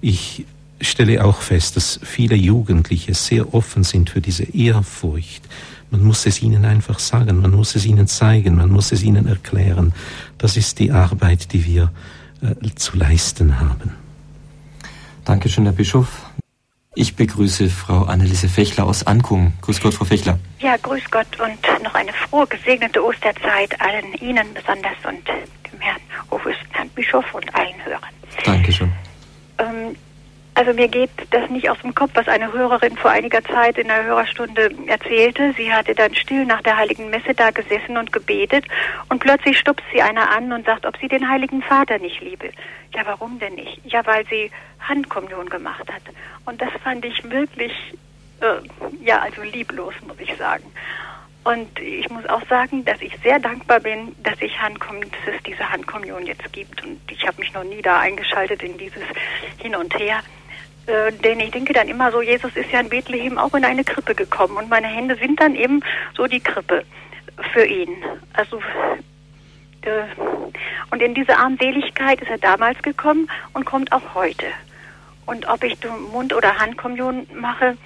Ich 0.01 0.45
stelle 0.81 1.23
auch 1.23 1.41
fest, 1.41 1.75
dass 1.75 1.99
viele 2.03 2.35
Jugendliche 2.35 3.13
sehr 3.13 3.53
offen 3.53 3.83
sind 3.83 4.09
für 4.09 4.21
diese 4.21 4.43
Ehrfurcht, 4.43 5.43
man 5.91 6.03
muss 6.03 6.25
es 6.25 6.41
ihnen 6.41 6.63
einfach 6.63 6.99
sagen, 6.99 7.41
man 7.41 7.51
muss 7.51 7.75
es 7.75 7.85
ihnen 7.85 8.07
zeigen, 8.07 8.55
man 8.55 8.71
muss 8.71 8.93
es 8.93 9.03
ihnen 9.03 9.27
erklären. 9.27 9.93
Das 10.37 10.55
ist 10.55 10.79
die 10.79 10.91
Arbeit, 10.91 11.51
die 11.51 11.65
wir 11.65 11.91
äh, 12.41 12.55
zu 12.75 12.97
leisten 12.97 13.59
haben. 13.59 13.91
Dankeschön, 15.25 15.65
Herr 15.65 15.73
Bischof. 15.73 16.07
Ich 16.95 17.15
begrüße 17.15 17.69
Frau 17.69 18.03
Anneliese 18.03 18.47
Fechler 18.47 18.85
aus 18.85 19.05
Ankung. 19.05 19.53
Grüß 19.61 19.81
Gott, 19.81 19.93
Frau 19.93 20.05
Fechler. 20.05 20.39
Ja, 20.59 20.77
grüß 20.77 21.03
Gott 21.11 21.27
und 21.39 21.83
noch 21.83 21.93
eine 21.93 22.13
frohe, 22.13 22.47
gesegnete 22.47 23.03
Osterzeit 23.03 23.79
allen 23.81 24.13
Ihnen 24.15 24.53
besonders 24.53 24.97
und 25.03 25.27
dem 25.27 25.79
Herrn 25.79 26.01
Hofischen 26.31 26.67
Herrn 26.71 26.89
Bischof 26.89 27.25
und 27.33 27.53
allen 27.53 27.85
Hörern. 27.85 28.13
Dankeschön. 28.45 28.91
Ähm, 29.57 29.95
also 30.53 30.73
mir 30.73 30.89
geht 30.89 31.09
das 31.31 31.49
nicht 31.49 31.69
aus 31.69 31.79
dem 31.79 31.95
Kopf, 31.95 32.11
was 32.13 32.27
eine 32.27 32.51
Hörerin 32.51 32.97
vor 32.97 33.11
einiger 33.11 33.43
Zeit 33.43 33.77
in 33.77 33.87
der 33.87 34.03
Hörerstunde 34.03 34.69
erzählte. 34.87 35.53
Sie 35.57 35.73
hatte 35.73 35.95
dann 35.95 36.13
still 36.13 36.45
nach 36.45 36.61
der 36.61 36.77
Heiligen 36.77 37.09
Messe 37.09 37.33
da 37.33 37.51
gesessen 37.51 37.97
und 37.97 38.11
gebetet 38.11 38.65
und 39.09 39.19
plötzlich 39.19 39.57
stupst 39.57 39.85
sie 39.93 40.01
einer 40.01 40.29
an 40.35 40.51
und 40.51 40.65
sagt, 40.65 40.85
ob 40.85 40.97
sie 40.97 41.07
den 41.07 41.29
Heiligen 41.29 41.61
Vater 41.61 41.99
nicht 41.99 42.21
liebe. 42.21 42.51
Ja, 42.93 43.03
warum 43.05 43.39
denn 43.39 43.55
nicht? 43.55 43.79
Ja, 43.85 44.05
weil 44.05 44.25
sie 44.27 44.51
Handkommunion 44.79 45.49
gemacht 45.49 45.91
hat. 45.91 46.03
Und 46.45 46.61
das 46.61 46.69
fand 46.83 47.05
ich 47.05 47.23
wirklich, 47.29 47.71
äh, 48.41 49.03
ja, 49.03 49.19
also 49.19 49.43
lieblos, 49.43 49.93
muss 50.05 50.19
ich 50.19 50.35
sagen. 50.35 50.65
Und 51.43 51.79
ich 51.79 52.07
muss 52.09 52.25
auch 52.27 52.45
sagen, 52.47 52.85
dass 52.85 53.01
ich 53.01 53.17
sehr 53.23 53.39
dankbar 53.39 53.79
bin, 53.79 54.15
dass 54.21 54.39
ich 54.41 54.61
Handkommunion, 54.61 55.09
dass 55.11 55.35
es 55.35 55.43
diese 55.43 55.67
Handkommunion 55.67 56.25
jetzt 56.27 56.51
gibt. 56.53 56.83
Und 56.83 56.99
ich 57.09 57.25
habe 57.25 57.39
mich 57.39 57.53
noch 57.53 57.63
nie 57.63 57.81
da 57.81 57.99
eingeschaltet 57.99 58.61
in 58.61 58.77
dieses 58.77 59.03
Hin 59.57 59.75
und 59.75 59.97
Her. 59.97 60.19
Äh, 60.87 61.11
denn 61.11 61.39
ich 61.39 61.51
denke 61.51 61.73
dann 61.73 61.87
immer 61.87 62.11
so, 62.11 62.21
Jesus 62.21 62.55
ist 62.55 62.71
ja 62.71 62.79
in 62.79 62.89
Bethlehem 62.89 63.37
auch 63.37 63.53
in 63.53 63.65
eine 63.65 63.83
Krippe 63.83 64.15
gekommen 64.15 64.57
und 64.57 64.69
meine 64.69 64.87
Hände 64.87 65.15
sind 65.15 65.39
dann 65.39 65.55
eben 65.55 65.81
so 66.15 66.27
die 66.27 66.39
Krippe 66.39 66.83
für 67.53 67.65
ihn. 67.65 68.03
Also 68.33 68.57
äh, 69.81 70.03
und 70.91 71.01
in 71.01 71.13
diese 71.13 71.37
Armseligkeit 71.37 72.21
ist 72.21 72.29
er 72.29 72.37
damals 72.37 72.81
gekommen 72.81 73.29
und 73.53 73.65
kommt 73.65 73.91
auch 73.91 74.15
heute. 74.15 74.47
Und 75.25 75.47
ob 75.47 75.63
ich 75.63 75.77
Mund- 76.11 76.33
oder 76.33 76.57
Handkommunion 76.57 77.27
mache, 77.33 77.77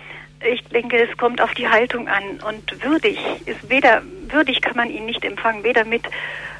ich 0.43 0.64
denke, 0.66 0.98
es 0.98 1.18
kommt 1.18 1.41
auf 1.41 1.54
die 1.54 1.68
Haltung 1.68 2.08
an. 2.08 2.39
Und 2.48 2.84
würdig 2.84 3.20
ist 3.46 3.70
weder, 3.70 4.02
würdig 4.30 4.62
kann 4.62 4.76
man 4.76 4.89
ihn 4.89 5.06
nicht 5.06 5.24
empfangen, 5.24 5.64
weder 5.64 5.86
mit 5.86 6.04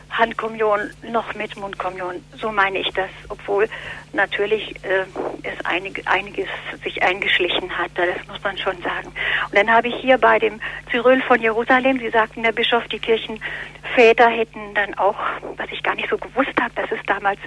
Handkommunion 0.10 0.92
noch 1.12 1.34
mit 1.36 1.56
Mundkommunion. 1.58 2.24
So 2.40 2.52
meine 2.52 2.80
ich 2.80 2.90
das, 2.92 3.10
obwohl 3.30 3.68
natürlich 4.14 4.76
äh, 4.84 5.06
es 5.44 5.66
einig, 5.66 6.02
einiges 6.06 6.48
sich 6.84 7.02
eingeschlichen 7.04 7.76
hat, 7.78 7.92
das 7.96 8.28
muss 8.28 8.42
man 8.44 8.58
schon 8.58 8.82
sagen. 8.82 9.08
Und 9.08 9.56
dann 9.56 9.72
habe 9.72 9.90
ich 9.90 9.96
hier 9.96 10.18
bei 10.18 10.40
dem 10.40 10.60
Cyril 10.92 11.22
von 11.24 11.42
Jerusalem, 11.42 12.00
Sie 12.00 12.10
sagten, 12.10 12.44
der 12.44 12.52
Bischof, 12.52 12.88
die 12.88 13.00
Kirchenväter 13.00 14.30
hätten 14.30 14.74
dann 14.74 14.94
auch, 14.96 15.18
was 15.58 15.70
ich 15.72 15.84
gar 15.84 15.96
nicht 15.96 16.10
so 16.10 16.18
gewusst 16.18 16.54
habe, 16.62 16.74
dass 16.76 16.92
es 16.92 17.06
damals 17.06 17.40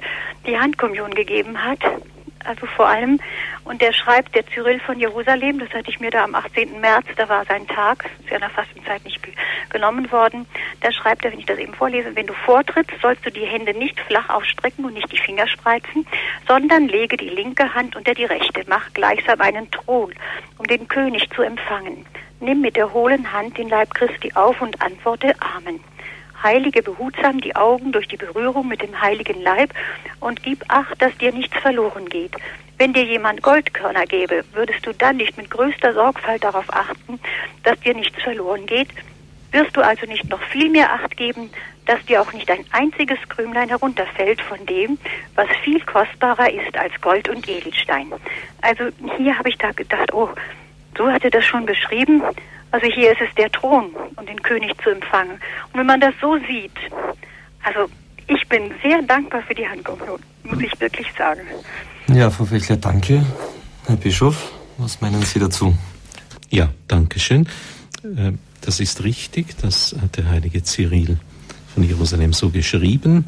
die 0.46 0.58
Handkommunion 0.58 1.14
gegeben 1.14 1.62
hat 1.62 1.80
also 2.48 2.66
vor 2.66 2.88
allem. 2.88 3.20
Und 3.64 3.82
der 3.82 3.92
schreibt, 3.92 4.34
der 4.34 4.46
Cyril 4.46 4.80
von 4.80 4.98
Jerusalem, 4.98 5.58
das 5.58 5.68
hatte 5.70 5.90
ich 5.90 6.00
mir 6.00 6.10
da 6.10 6.24
am 6.24 6.34
18. 6.34 6.80
März, 6.80 7.06
da 7.16 7.28
war 7.28 7.44
sein 7.44 7.66
Tag, 7.66 8.04
ist 8.20 8.30
ja 8.30 8.36
in 8.36 8.40
der 8.40 8.50
Fastenzeit 8.50 9.04
nicht 9.04 9.18
genommen 9.70 10.10
worden, 10.10 10.46
da 10.80 10.90
schreibt 10.90 11.24
er, 11.24 11.32
wenn 11.32 11.38
ich 11.38 11.46
das 11.46 11.58
eben 11.58 11.74
vorlese, 11.74 12.14
wenn 12.16 12.26
du 12.26 12.32
vortrittst, 12.32 12.94
sollst 13.02 13.24
du 13.26 13.30
die 13.30 13.44
Hände 13.44 13.74
nicht 13.74 14.00
flach 14.00 14.28
ausstrecken 14.30 14.84
und 14.84 14.94
nicht 14.94 15.10
die 15.12 15.18
Finger 15.18 15.46
spreizen, 15.46 16.06
sondern 16.46 16.88
lege 16.88 17.16
die 17.16 17.28
linke 17.28 17.74
Hand 17.74 17.94
unter 17.96 18.14
die 18.14 18.24
rechte, 18.24 18.64
mach 18.68 18.92
gleichsam 18.94 19.40
einen 19.40 19.70
Thron, 19.70 20.14
um 20.56 20.66
den 20.66 20.88
König 20.88 21.28
zu 21.30 21.42
empfangen. 21.42 22.06
Nimm 22.40 22.60
mit 22.60 22.76
der 22.76 22.92
hohlen 22.92 23.32
Hand 23.32 23.58
den 23.58 23.68
Leib 23.68 23.92
Christi 23.94 24.32
auf 24.34 24.60
und 24.62 24.80
antworte 24.80 25.34
Amen. 25.40 25.80
Heilige 26.42 26.82
behutsam 26.82 27.40
die 27.40 27.56
Augen 27.56 27.92
durch 27.92 28.08
die 28.08 28.16
Berührung 28.16 28.68
mit 28.68 28.82
dem 28.82 29.00
heiligen 29.00 29.42
Leib 29.42 29.72
und 30.20 30.42
gib 30.42 30.64
acht, 30.68 31.00
dass 31.00 31.16
dir 31.18 31.32
nichts 31.32 31.56
verloren 31.58 32.08
geht. 32.08 32.32
Wenn 32.78 32.92
dir 32.92 33.04
jemand 33.04 33.42
Goldkörner 33.42 34.06
gäbe, 34.06 34.44
würdest 34.52 34.86
du 34.86 34.92
dann 34.92 35.16
nicht 35.16 35.36
mit 35.36 35.50
größter 35.50 35.94
Sorgfalt 35.94 36.44
darauf 36.44 36.66
achten, 36.72 37.18
dass 37.64 37.78
dir 37.80 37.94
nichts 37.94 38.22
verloren 38.22 38.66
geht? 38.66 38.88
Wirst 39.50 39.76
du 39.76 39.80
also 39.80 40.06
nicht 40.06 40.28
noch 40.28 40.42
viel 40.42 40.70
mehr 40.70 40.92
Acht 40.92 41.16
geben, 41.16 41.50
dass 41.86 42.04
dir 42.04 42.20
auch 42.20 42.32
nicht 42.32 42.50
ein 42.50 42.64
einziges 42.70 43.18
Krümlein 43.30 43.68
herunterfällt 43.70 44.40
von 44.42 44.64
dem, 44.66 44.98
was 45.34 45.48
viel 45.64 45.80
kostbarer 45.80 46.52
ist 46.52 46.76
als 46.76 46.92
Gold 47.00 47.28
und 47.28 47.48
Edelstein. 47.48 48.12
Also 48.60 48.84
hier 49.16 49.38
habe 49.38 49.48
ich 49.48 49.56
da 49.56 49.72
gedacht, 49.72 50.12
oh, 50.12 50.28
so 50.96 51.10
hat 51.10 51.24
er 51.24 51.30
das 51.30 51.44
schon 51.44 51.64
beschrieben. 51.64 52.22
Also 52.70 52.86
hier 52.86 53.12
ist 53.12 53.20
es 53.20 53.34
der 53.36 53.50
Thron, 53.50 53.90
um 54.16 54.26
den 54.26 54.42
König 54.42 54.72
zu 54.82 54.90
empfangen. 54.90 55.32
Und 55.72 55.80
wenn 55.80 55.86
man 55.86 56.00
das 56.00 56.14
so 56.20 56.36
sieht, 56.38 56.76
also 57.62 57.90
ich 58.26 58.46
bin 58.48 58.70
sehr 58.82 59.00
dankbar 59.02 59.42
für 59.42 59.54
die 59.54 59.66
Handkommunion, 59.66 60.20
muss 60.44 60.60
ich 60.60 60.78
wirklich 60.80 61.06
sagen. 61.16 61.42
Ja, 62.08 62.30
Frau 62.30 62.44
Fechler, 62.44 62.76
danke. 62.76 63.24
Herr 63.86 63.96
Bischof, 63.96 64.52
was 64.76 65.00
meinen 65.00 65.22
Sie 65.22 65.38
dazu? 65.38 65.74
Ja, 66.50 66.68
danke 66.86 67.20
schön. 67.20 67.46
Äh, 68.02 68.32
das 68.60 68.80
ist 68.80 69.04
richtig, 69.04 69.56
das 69.60 69.94
hat 70.00 70.16
der 70.16 70.28
heilige 70.28 70.62
Cyril 70.62 71.18
von 71.74 71.84
Jerusalem 71.84 72.32
so 72.32 72.50
geschrieben. 72.50 73.26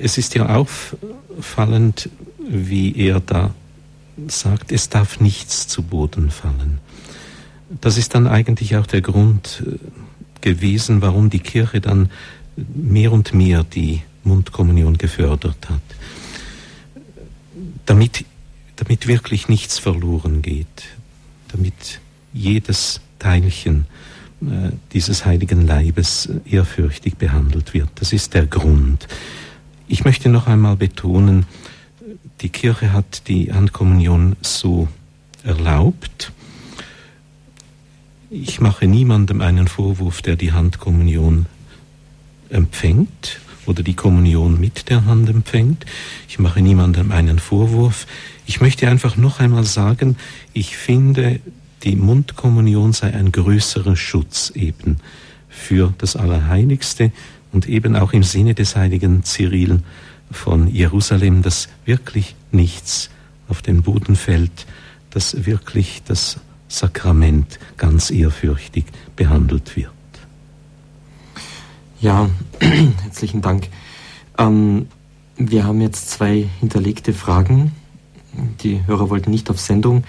Es 0.00 0.18
ist 0.18 0.34
ja 0.34 0.54
auffallend, 0.54 2.08
wie 2.38 2.96
er 2.96 3.20
da 3.20 3.54
sagt, 4.28 4.72
es 4.72 4.88
darf 4.88 5.20
nichts 5.20 5.66
zu 5.66 5.82
Boden 5.82 6.30
fallen. 6.30 6.78
Das 7.80 7.98
ist 7.98 8.14
dann 8.14 8.26
eigentlich 8.26 8.76
auch 8.76 8.86
der 8.86 9.00
Grund 9.00 9.62
äh, 9.66 9.78
gewesen, 10.40 11.02
warum 11.02 11.30
die 11.30 11.40
Kirche 11.40 11.80
dann 11.80 12.10
mehr 12.56 13.12
und 13.12 13.34
mehr 13.34 13.64
die 13.64 14.02
Mundkommunion 14.22 14.98
gefördert 14.98 15.68
hat. 15.68 15.80
Damit, 17.86 18.24
damit 18.76 19.06
wirklich 19.06 19.48
nichts 19.48 19.78
verloren 19.78 20.42
geht, 20.42 20.84
damit 21.48 22.00
jedes 22.32 23.00
Teilchen 23.18 23.86
äh, 24.42 24.70
dieses 24.92 25.24
heiligen 25.24 25.66
Leibes 25.66 26.28
ehrfürchtig 26.44 27.16
behandelt 27.16 27.74
wird. 27.74 27.88
Das 27.96 28.12
ist 28.12 28.34
der 28.34 28.46
Grund. 28.46 29.06
Ich 29.88 30.04
möchte 30.04 30.28
noch 30.28 30.46
einmal 30.46 30.76
betonen, 30.76 31.46
die 32.40 32.48
Kirche 32.48 32.92
hat 32.92 33.28
die 33.28 33.52
Handkommunion 33.52 34.36
so 34.42 34.88
erlaubt. 35.44 36.32
Ich 38.36 38.60
mache 38.60 38.88
niemandem 38.88 39.40
einen 39.40 39.68
Vorwurf, 39.68 40.20
der 40.20 40.34
die 40.34 40.50
Handkommunion 40.50 41.46
empfängt 42.48 43.38
oder 43.64 43.84
die 43.84 43.94
Kommunion 43.94 44.58
mit 44.58 44.90
der 44.90 45.04
Hand 45.04 45.28
empfängt. 45.28 45.86
Ich 46.28 46.40
mache 46.40 46.60
niemandem 46.60 47.12
einen 47.12 47.38
Vorwurf. 47.38 48.08
Ich 48.44 48.60
möchte 48.60 48.88
einfach 48.88 49.16
noch 49.16 49.38
einmal 49.38 49.62
sagen, 49.62 50.16
ich 50.52 50.76
finde, 50.76 51.38
die 51.84 51.94
Mundkommunion 51.94 52.92
sei 52.92 53.14
ein 53.14 53.30
größerer 53.30 53.94
Schutz 53.94 54.50
eben 54.50 54.96
für 55.48 55.94
das 55.98 56.16
Allerheiligste 56.16 57.12
und 57.52 57.68
eben 57.68 57.94
auch 57.94 58.12
im 58.12 58.24
Sinne 58.24 58.54
des 58.54 58.74
heiligen 58.74 59.22
Cyril 59.22 59.80
von 60.32 60.66
Jerusalem, 60.66 61.42
dass 61.42 61.68
wirklich 61.84 62.34
nichts 62.50 63.10
auf 63.46 63.62
den 63.62 63.82
Boden 63.82 64.16
fällt, 64.16 64.66
dass 65.10 65.46
wirklich 65.46 66.02
das 66.04 66.40
Sakrament 66.78 67.58
ganz 67.76 68.10
ehrfürchtig 68.10 68.86
behandelt 69.16 69.76
wird. 69.76 69.90
Ja, 72.00 72.28
herzlichen 73.02 73.42
Dank. 73.42 73.68
Ähm, 74.38 74.88
wir 75.36 75.64
haben 75.64 75.80
jetzt 75.80 76.10
zwei 76.10 76.48
hinterlegte 76.60 77.12
Fragen. 77.12 77.72
Die 78.62 78.84
Hörer 78.86 79.08
wollten 79.08 79.30
nicht 79.30 79.50
auf 79.50 79.60
Sendung. 79.60 80.04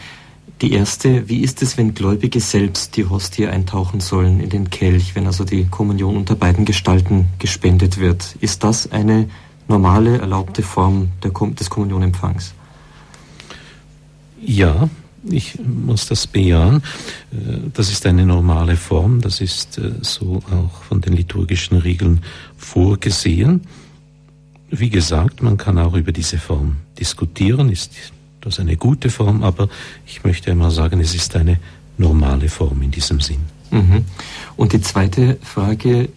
Die 0.61 0.72
erste, 0.72 1.30
wie 1.30 1.41
ist 1.41 1.61
es, 1.61 1.78
wenn 1.78 1.93
Gläubige 1.93 2.39
selbst 2.39 2.97
die 2.97 3.05
Hostie 3.05 3.47
eintauchen 3.47 3.99
sollen 3.99 4.39
in 4.39 4.49
den 4.49 4.70
Kelch, 4.70 5.13
wenn 5.13 5.28
also 5.28 5.43
die 5.43 5.66
Kommunion 5.66 6.18
unter 6.18 6.36
beiden 6.36 6.66
Gestalten 6.66 7.28
gespendet 7.39 7.99
wird? 7.99 8.36
Ist 8.39 8.63
das 8.63 8.91
eine 8.91 9.30
normale, 9.68 10.18
erlaubte 10.18 10.63
Form 10.63 11.09
des 11.22 11.70
Kommunionempfangs? 11.70 12.53
Ja, 14.41 14.89
ich 15.30 15.57
muss 15.59 16.07
das 16.07 16.28
bejahen. 16.28 16.78
Äh, 17.32 17.69
das 17.73 17.91
ist 17.91 18.05
eine 18.05 18.26
normale 18.26 18.76
Form, 18.76 19.21
das 19.21 19.41
ist 19.41 19.78
äh, 19.78 19.91
so 20.01 20.41
auch 20.51 20.84
von 20.84 21.01
den 21.01 21.13
liturgischen 21.13 21.78
Regeln 21.78 22.21
vorgesehen. 22.57 23.61
Wie 24.69 24.89
gesagt, 24.89 25.41
man 25.41 25.57
kann 25.57 25.78
auch 25.78 25.93
über 25.95 26.11
diese 26.11 26.38
Form 26.38 26.78
diskutieren, 26.99 27.69
ist 27.69 27.91
das 28.41 28.59
eine 28.59 28.78
gute 28.78 29.09
Form, 29.09 29.43
aber 29.43 29.69
ich 30.05 30.23
möchte 30.23 30.51
einmal 30.51 30.71
sagen, 30.71 30.99
es 30.99 31.15
ist 31.15 31.36
eine 31.36 31.59
normale 31.97 32.49
Form 32.49 32.82
in 32.82 32.91
diesem 32.91 33.19
Sinn. 33.19 33.39
Mhm. 33.71 34.05
Und 34.55 34.73
die 34.73 34.82
zweite 34.82 35.38
Frage, 35.41 36.09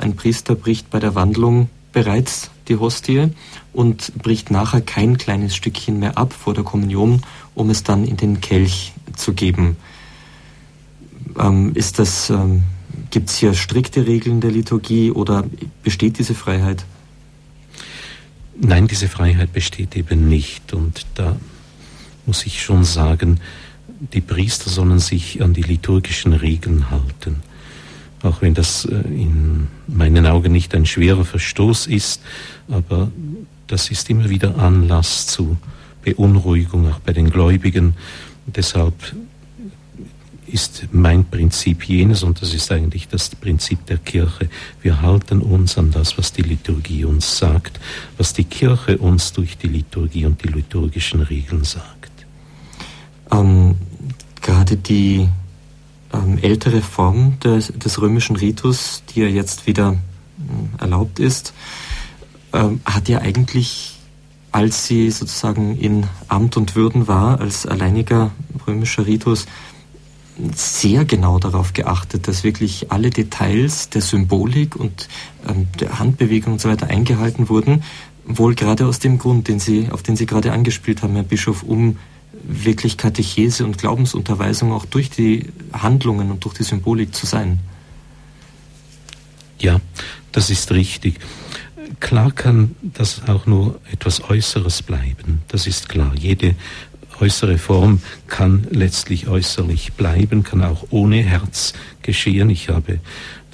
ein 0.00 0.14
Priester 0.14 0.54
bricht 0.54 0.90
bei 0.90 1.00
der 1.00 1.14
Wandlung 1.14 1.68
bereits 1.94 2.50
die 2.68 2.76
Hostie 2.76 3.30
und 3.72 4.12
bricht 4.22 4.50
nachher 4.50 4.82
kein 4.82 5.16
kleines 5.16 5.56
Stückchen 5.56 5.98
mehr 5.98 6.18
ab 6.18 6.34
vor 6.34 6.52
der 6.52 6.64
Kommunion, 6.64 7.22
um 7.54 7.70
es 7.70 7.82
dann 7.82 8.04
in 8.04 8.18
den 8.18 8.40
Kelch 8.40 8.92
zu 9.16 9.32
geben. 9.32 9.76
Ähm, 11.38 11.72
ist 11.74 11.98
das, 11.98 12.28
ähm, 12.30 12.64
gibt 13.10 13.30
es 13.30 13.36
hier 13.36 13.54
strikte 13.54 14.06
Regeln 14.06 14.40
der 14.40 14.50
Liturgie 14.50 15.10
oder 15.10 15.44
besteht 15.82 16.18
diese 16.18 16.34
Freiheit? 16.34 16.84
Nein, 18.60 18.86
diese 18.86 19.08
Freiheit 19.08 19.52
besteht 19.52 19.96
eben 19.96 20.28
nicht. 20.28 20.74
Und 20.74 21.06
da 21.14 21.36
muss 22.26 22.44
ich 22.46 22.62
schon 22.62 22.84
sagen, 22.84 23.40
die 24.12 24.20
Priester 24.20 24.70
sollen 24.70 24.98
sich 24.98 25.42
an 25.42 25.54
die 25.54 25.62
liturgischen 25.62 26.32
Regeln 26.32 26.90
halten 26.90 27.42
auch 28.24 28.42
wenn 28.42 28.54
das 28.54 28.84
äh, 28.84 28.94
in 28.94 29.68
meinen 29.86 30.26
Augen 30.26 30.52
nicht 30.52 30.74
ein 30.74 30.86
schwerer 30.86 31.24
Verstoß 31.24 31.86
ist, 31.86 32.22
aber 32.68 33.10
das 33.66 33.90
ist 33.90 34.10
immer 34.10 34.28
wieder 34.30 34.56
Anlass 34.58 35.26
zu 35.26 35.56
Beunruhigung 36.02 36.90
auch 36.90 37.00
bei 37.00 37.12
den 37.12 37.30
Gläubigen. 37.30 37.94
deshalb 38.46 38.94
ist 40.46 40.86
mein 40.92 41.24
Prinzip 41.24 41.88
jenes, 41.88 42.22
und 42.22 42.40
das 42.40 42.54
ist 42.54 42.70
eigentlich 42.70 43.08
das 43.08 43.30
Prinzip 43.30 43.86
der 43.86 43.98
Kirche. 43.98 44.48
Wir 44.82 45.00
halten 45.00 45.40
uns 45.40 45.78
an 45.78 45.90
das, 45.90 46.16
was 46.16 46.32
die 46.32 46.42
Liturgie 46.42 47.04
uns 47.04 47.38
sagt, 47.38 47.80
was 48.18 48.34
die 48.34 48.44
Kirche 48.44 48.98
uns 48.98 49.32
durch 49.32 49.56
die 49.58 49.68
Liturgie 49.68 50.26
und 50.26 50.44
die 50.44 50.48
liturgischen 50.48 51.22
Regeln 51.22 51.64
sagt. 51.64 52.12
Ähm, 53.32 53.74
gerade 54.40 54.76
die 54.76 55.28
ähm, 56.14 56.38
ältere 56.40 56.80
Form 56.80 57.38
des, 57.40 57.68
des, 57.68 58.00
römischen 58.00 58.36
Ritus, 58.36 59.02
die 59.10 59.20
ja 59.20 59.26
jetzt 59.26 59.66
wieder 59.66 59.92
äh, 59.92 60.82
erlaubt 60.82 61.18
ist, 61.18 61.52
ähm, 62.52 62.80
hat 62.84 63.08
ja 63.08 63.18
eigentlich, 63.20 63.96
als 64.52 64.86
sie 64.86 65.10
sozusagen 65.10 65.76
in 65.76 66.06
Amt 66.28 66.56
und 66.56 66.76
Würden 66.76 67.08
war, 67.08 67.40
als 67.40 67.66
alleiniger 67.66 68.30
römischer 68.66 69.06
Ritus, 69.06 69.46
sehr 70.54 71.04
genau 71.04 71.38
darauf 71.38 71.74
geachtet, 71.74 72.26
dass 72.26 72.42
wirklich 72.42 72.90
alle 72.90 73.10
Details 73.10 73.88
der 73.90 74.02
Symbolik 74.02 74.74
und 74.74 75.08
ähm, 75.48 75.68
der 75.78 75.98
Handbewegung 75.98 76.54
und 76.54 76.60
so 76.60 76.68
weiter 76.68 76.88
eingehalten 76.88 77.48
wurden, 77.48 77.84
wohl 78.26 78.54
gerade 78.54 78.86
aus 78.86 78.98
dem 78.98 79.18
Grund, 79.18 79.48
den 79.48 79.60
Sie, 79.60 79.90
auf 79.90 80.02
den 80.02 80.16
Sie 80.16 80.26
gerade 80.26 80.52
angespielt 80.52 81.02
haben, 81.02 81.14
Herr 81.14 81.22
Bischof, 81.22 81.62
um 81.62 81.98
wirklich 82.42 82.96
Katechese 82.96 83.64
und 83.64 83.78
Glaubensunterweisung 83.78 84.72
auch 84.72 84.84
durch 84.86 85.10
die 85.10 85.52
Handlungen 85.72 86.30
und 86.30 86.44
durch 86.44 86.54
die 86.54 86.64
Symbolik 86.64 87.14
zu 87.14 87.26
sein. 87.26 87.60
Ja, 89.58 89.80
das 90.32 90.50
ist 90.50 90.72
richtig. 90.72 91.20
Klar 92.00 92.32
kann 92.32 92.74
das 92.82 93.28
auch 93.28 93.46
nur 93.46 93.80
etwas 93.92 94.28
Äußeres 94.28 94.82
bleiben, 94.82 95.42
das 95.48 95.66
ist 95.66 95.88
klar. 95.88 96.12
Jede 96.18 96.54
äußere 97.20 97.58
Form 97.58 98.00
kann 98.26 98.66
letztlich 98.70 99.28
äußerlich 99.28 99.92
bleiben, 99.92 100.42
kann 100.42 100.62
auch 100.62 100.86
ohne 100.90 101.22
Herz 101.22 101.72
geschehen. 102.02 102.50
Ich 102.50 102.68
habe 102.68 102.98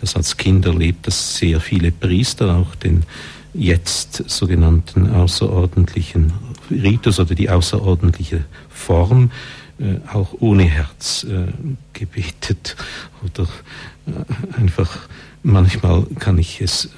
das 0.01 0.17
als 0.17 0.37
Kind 0.37 0.65
erlebt, 0.67 1.07
dass 1.07 1.37
sehr 1.37 1.61
viele 1.61 1.93
Priester 1.93 2.57
auch 2.57 2.75
den 2.75 3.05
jetzt 3.53 4.25
sogenannten 4.29 5.11
außerordentlichen 5.11 6.33
Ritus 6.71 7.19
oder 7.19 7.35
die 7.35 7.51
außerordentliche 7.51 8.45
Form 8.81 9.31
äh, 9.79 9.97
auch 10.13 10.35
ohne 10.41 10.65
Herz 10.65 11.25
äh, 11.25 11.53
gebetet 11.93 12.77
oder 13.23 13.49
äh, 14.07 14.61
einfach 14.61 14.99
manchmal 15.43 16.05
kann 16.19 16.39
ich 16.39 16.61
es 16.61 16.91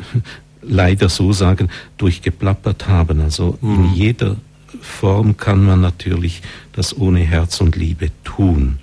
leider 0.63 1.09
so 1.09 1.33
sagen, 1.33 1.69
durchgeplappert 1.99 2.89
haben. 2.89 3.21
Also 3.21 3.59
mhm. 3.61 3.85
in 3.85 3.95
jeder 3.95 4.37
Form 4.81 5.37
kann 5.37 5.65
man 5.65 5.81
natürlich 5.81 6.43
das 6.73 6.97
ohne 6.97 7.21
Herz 7.21 7.61
und 7.61 7.77
Liebe 7.77 8.11
tun. 8.25 8.79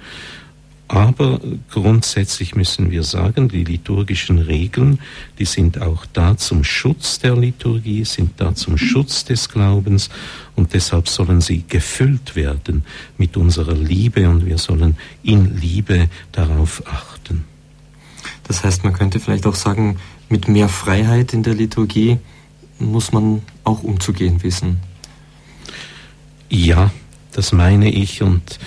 Aber 0.89 1.39
grundsätzlich 1.69 2.55
müssen 2.55 2.89
wir 2.89 3.03
sagen, 3.03 3.47
die 3.47 3.63
liturgischen 3.63 4.39
Regeln, 4.39 4.97
die 5.37 5.45
sind 5.45 5.79
auch 5.79 6.07
da 6.13 6.35
zum 6.35 6.63
Schutz 6.63 7.19
der 7.19 7.35
Liturgie, 7.35 8.03
sind 8.05 8.31
da 8.37 8.55
zum 8.55 8.75
Schutz 8.75 9.23
des 9.23 9.49
Glaubens 9.49 10.09
und 10.55 10.73
deshalb 10.73 11.07
sollen 11.07 11.41
sie 11.41 11.63
gefüllt 11.67 12.35
werden 12.35 12.83
mit 13.19 13.37
unserer 13.37 13.75
Liebe 13.75 14.27
und 14.27 14.47
wir 14.47 14.57
sollen 14.57 14.97
in 15.21 15.59
Liebe 15.61 16.09
darauf 16.31 16.81
achten. 16.87 17.43
Das 18.47 18.63
heißt, 18.63 18.83
man 18.83 18.93
könnte 18.93 19.19
vielleicht 19.19 19.45
auch 19.45 19.53
sagen, 19.53 19.97
mit 20.27 20.47
mehr 20.47 20.69
Freiheit 20.69 21.33
in 21.33 21.43
der 21.43 21.53
Liturgie 21.53 22.17
muss 22.79 23.11
man 23.11 23.43
auch 23.63 23.83
umzugehen 23.83 24.41
wissen. 24.41 24.77
Ja, 26.49 26.89
das 27.31 27.51
meine 27.51 27.91
ich 27.91 28.23
und 28.23 28.57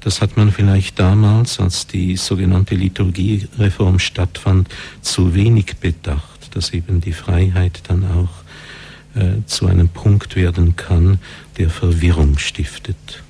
das 0.00 0.20
hat 0.20 0.36
man 0.36 0.52
vielleicht 0.52 0.98
damals, 0.98 1.60
als 1.60 1.86
die 1.86 2.16
sogenannte 2.16 2.74
Liturgiereform 2.74 3.98
stattfand, 3.98 4.68
zu 5.00 5.34
wenig 5.34 5.76
bedacht, 5.78 6.54
dass 6.54 6.72
eben 6.72 7.00
die 7.00 7.12
Freiheit 7.12 7.82
dann 7.88 8.04
auch 8.04 9.18
äh, 9.20 9.44
zu 9.46 9.66
einem 9.66 9.88
Punkt 9.88 10.36
werden 10.36 10.76
kann, 10.76 11.18
der 11.58 11.70
Verwirrung 11.70 12.38
stiftet. 12.38 13.22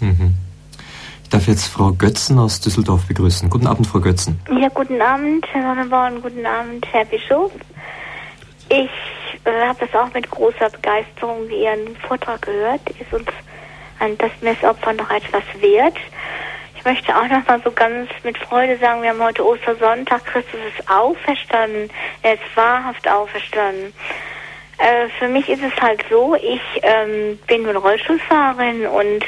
Mhm. 0.00 0.34
Ich 1.22 1.28
darf 1.28 1.46
jetzt 1.46 1.66
Frau 1.66 1.92
Götzen 1.92 2.38
aus 2.38 2.60
Düsseldorf 2.60 3.04
begrüßen. 3.04 3.50
Guten 3.50 3.66
Abend, 3.66 3.86
Frau 3.86 4.00
Götzen. 4.00 4.40
Ja, 4.60 4.68
guten 4.68 5.00
Abend, 5.00 5.46
Herr 5.52 5.62
Sonneborn, 5.62 6.22
guten 6.22 6.46
Abend, 6.46 6.86
Herr 6.90 7.04
Bischof. 7.04 7.52
Ich 8.70 8.90
äh, 9.44 9.66
habe 9.66 9.78
das 9.86 9.94
auch 9.94 10.12
mit 10.14 10.30
großer 10.30 10.70
Begeisterung 10.70 11.48
Ihren 11.50 11.94
Vortrag 12.06 12.42
gehört. 12.42 12.80
Ist 12.98 13.12
uns 13.12 13.28
an 13.98 14.16
das 14.18 14.30
Messopfer 14.40 14.92
noch 14.92 15.10
etwas 15.10 15.42
wert. 15.60 15.96
Ich 16.76 16.84
möchte 16.84 17.14
auch 17.16 17.26
noch 17.26 17.46
mal 17.46 17.60
so 17.62 17.70
ganz 17.72 18.08
mit 18.22 18.38
Freude 18.38 18.78
sagen, 18.78 19.02
wir 19.02 19.10
haben 19.10 19.22
heute 19.22 19.44
Ostersonntag, 19.44 20.24
Christus 20.24 20.60
ist 20.76 20.88
auferstanden, 20.90 21.90
er 22.22 22.34
ist 22.34 22.56
wahrhaft 22.56 23.08
auferstanden. 23.08 23.92
Äh, 24.78 25.08
für 25.18 25.28
mich 25.28 25.48
ist 25.48 25.62
es 25.62 25.82
halt 25.82 26.04
so, 26.08 26.36
ich 26.36 26.62
ähm, 26.82 27.38
bin 27.48 27.64
nun 27.64 27.76
Rollstuhlfahrerin 27.76 28.86
und 28.86 29.24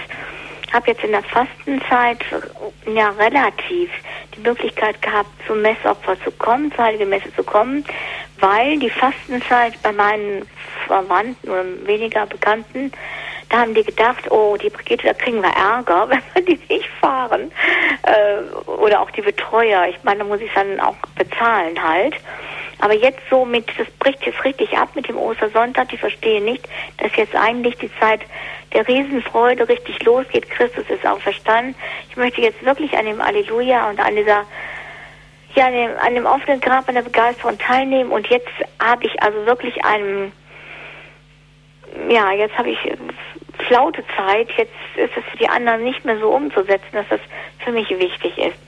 habe 0.73 0.93
jetzt 0.93 1.03
in 1.03 1.11
der 1.11 1.25
Fastenzeit 1.25 2.25
ja 2.87 3.11
relativ 3.11 3.91
die 4.37 4.41
Möglichkeit 4.41 5.03
gehabt, 5.03 5.31
zum 5.47 5.61
Messopfer 5.63 6.17
zu 6.23 6.31
kommen, 6.31 6.73
zur 6.73 6.85
Heiligen 6.85 7.09
Messe 7.09 7.35
zu 7.35 7.43
kommen, 7.43 7.85
weil 8.39 8.79
die 8.79 8.91
Fastenzeit 8.91 9.75
bei 9.83 9.91
meinen 9.91 10.47
Verwandten 10.87 11.51
oder 11.51 11.65
weniger 11.85 12.27
Bekannten 12.27 12.93
da 13.51 13.59
haben 13.59 13.75
die 13.75 13.85
gedacht, 13.85 14.31
oh, 14.31 14.57
die 14.57 14.71
Brigitte, 14.71 15.07
da 15.09 15.15
kriegen 15.15 15.43
wir 15.43 15.51
Ärger, 15.51 16.09
wenn 16.09 16.23
wir 16.35 16.57
die 16.57 16.73
nicht 16.73 16.89
fahren. 17.01 17.53
Äh, 18.03 18.71
oder 18.71 19.01
auch 19.01 19.11
die 19.11 19.23
Betreuer. 19.23 19.87
Ich 19.89 20.03
meine, 20.05 20.21
da 20.21 20.25
muss 20.25 20.41
ich 20.41 20.51
dann 20.55 20.81
auch 20.81 20.97
bezahlen 21.17 21.81
halt. 21.83 22.15
Aber 22.79 22.95
jetzt 22.95 23.21
so 23.29 23.45
mit, 23.45 23.67
das 23.77 23.89
bricht 23.99 24.25
jetzt 24.25 24.43
richtig 24.43 24.77
ab 24.79 24.89
mit 24.95 25.07
dem 25.09 25.19
Ostersonntag. 25.19 25.91
Die 25.91 25.99
verstehen 25.99 26.47
nicht, 26.47 26.67
dass 26.97 27.15
jetzt 27.17 27.35
eigentlich 27.35 27.77
die 27.77 27.91
Zeit 28.01 28.23
der 28.73 28.89
Riesenfreude 28.89 29.69
richtig 29.69 30.03
losgeht. 30.03 30.49
Christus 30.49 30.89
ist 30.89 31.07
auch 31.07 31.21
verstanden. 31.21 31.75
Ich 32.09 32.17
möchte 32.17 32.41
jetzt 32.41 32.65
wirklich 32.65 32.97
an 32.97 33.05
dem 33.05 33.21
Alleluja 33.21 33.91
und 33.91 34.01
an 34.01 34.17
dieser 34.17 34.45
ja, 35.57 35.67
an 35.67 35.73
dem, 35.73 35.91
an 35.99 36.15
dem 36.15 36.27
offenen 36.27 36.61
Grab 36.61 36.89
an 36.89 36.95
der 36.95 37.03
Begeisterung 37.03 37.59
teilnehmen. 37.59 38.13
Und 38.13 38.29
jetzt 38.29 38.49
habe 38.79 39.05
ich 39.05 39.23
also 39.23 39.45
wirklich 39.47 39.85
einen, 39.85 40.33
ja, 42.09 42.31
jetzt 42.33 42.57
habe 42.57 42.71
ich 42.71 42.79
flaute 43.71 44.03
Zeit. 44.17 44.49
Jetzt 44.57 44.73
ist 44.97 45.17
es 45.17 45.25
für 45.31 45.37
die 45.39 45.49
anderen 45.49 45.85
nicht 45.85 46.05
mehr 46.05 46.19
so 46.19 46.31
umzusetzen, 46.31 46.93
dass 46.93 47.07
das 47.09 47.21
für 47.61 47.71
mich 47.71 47.89
wichtig 47.89 48.37
ist. 48.37 48.59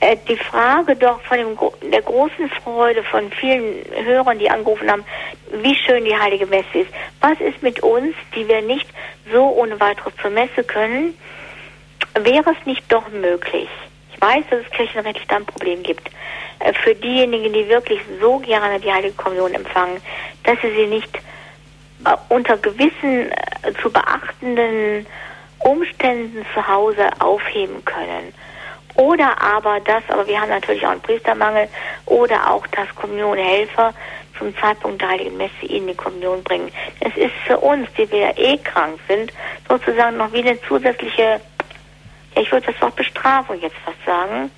Äh, 0.00 0.16
die 0.28 0.36
Frage 0.36 0.96
doch 0.96 1.20
von 1.20 1.36
dem, 1.36 1.58
der 1.90 2.00
großen 2.00 2.48
Freude 2.48 3.02
von 3.02 3.30
vielen 3.32 3.84
Hörern, 4.02 4.38
die 4.38 4.50
angerufen 4.50 4.90
haben, 4.90 5.04
wie 5.52 5.74
schön 5.74 6.06
die 6.06 6.16
Heilige 6.16 6.46
Messe 6.46 6.78
ist. 6.78 6.90
Was 7.20 7.38
ist 7.40 7.62
mit 7.62 7.82
uns, 7.82 8.14
die 8.34 8.48
wir 8.48 8.62
nicht 8.62 8.88
so 9.30 9.44
ohne 9.44 9.78
weiteres 9.78 10.14
zur 10.22 10.30
Messe 10.30 10.64
können? 10.64 11.14
Wäre 12.18 12.50
es 12.58 12.66
nicht 12.66 12.90
doch 12.90 13.08
möglich? 13.10 13.68
Ich 14.14 14.20
weiß, 14.22 14.44
dass 14.48 14.60
es 14.60 14.70
kirchenrechtlich 14.70 15.28
da 15.28 15.36
ein 15.36 15.44
Problem 15.44 15.82
gibt. 15.82 16.08
Äh, 16.60 16.72
für 16.82 16.94
diejenigen, 16.94 17.52
die 17.52 17.68
wirklich 17.68 18.00
so 18.22 18.38
gerne 18.38 18.80
die 18.80 18.90
Heilige 18.90 19.14
Kommunion 19.14 19.52
empfangen, 19.52 20.00
dass 20.44 20.58
sie 20.62 20.74
sie 20.74 20.86
nicht 20.86 21.10
unter 22.28 22.56
gewissen 22.56 23.30
äh, 23.30 23.72
zu 23.82 23.90
beachtenden 23.90 25.06
Umständen 25.60 26.44
zu 26.54 26.66
Hause 26.66 27.08
aufheben 27.18 27.84
können. 27.84 28.32
Oder 28.94 29.40
aber 29.40 29.80
das, 29.80 30.02
aber 30.08 30.26
wir 30.26 30.40
haben 30.40 30.48
natürlich 30.48 30.84
auch 30.86 30.90
einen 30.90 31.00
Priestermangel, 31.00 31.68
oder 32.06 32.50
auch 32.50 32.66
das 32.68 32.88
Kommunionhelfer 32.96 33.94
zum 34.38 34.56
Zeitpunkt 34.56 35.00
der 35.00 35.10
Heiligen 35.10 35.36
Messe 35.36 35.66
ihnen 35.66 35.88
die 35.88 35.94
Kommunion 35.94 36.42
bringen. 36.42 36.72
Es 37.00 37.16
ist 37.16 37.34
für 37.46 37.58
uns, 37.58 37.88
die 37.96 38.10
wir 38.10 38.36
eh 38.36 38.56
krank 38.58 38.98
sind, 39.06 39.32
sozusagen 39.68 40.16
noch 40.16 40.32
wie 40.32 40.42
eine 40.42 40.60
zusätzliche, 40.62 41.40
ja, 42.34 42.42
ich 42.42 42.50
würde 42.50 42.72
das 42.72 42.80
Wort 42.80 42.96
Bestrafung 42.96 43.60
jetzt 43.60 43.76
fast 43.84 43.98
sagen, 44.06 44.50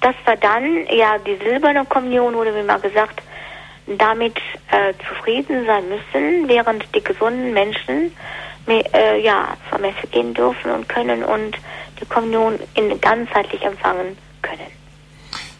dass 0.00 0.14
wir 0.24 0.36
dann, 0.36 0.86
ja, 0.86 1.18
die 1.18 1.36
silberne 1.36 1.84
Kommunion 1.84 2.34
wurde 2.34 2.52
mir 2.52 2.64
mal 2.64 2.80
gesagt, 2.80 3.22
damit 3.98 4.36
äh, 4.70 4.92
zufrieden 5.08 5.66
sein 5.66 5.84
müssen, 5.88 6.48
während 6.48 6.84
die 6.94 7.02
gesunden 7.02 7.52
Menschen 7.52 8.12
äh, 8.66 9.20
ja, 9.22 9.56
zur 9.68 9.78
Messe 9.78 10.06
gehen 10.10 10.34
dürfen 10.34 10.70
und 10.70 10.88
können 10.88 11.24
und 11.24 11.56
die 12.00 12.06
Kommunion 12.06 12.58
in 12.74 13.00
ganzheitlich 13.00 13.62
empfangen 13.62 14.16
können. 14.42 14.70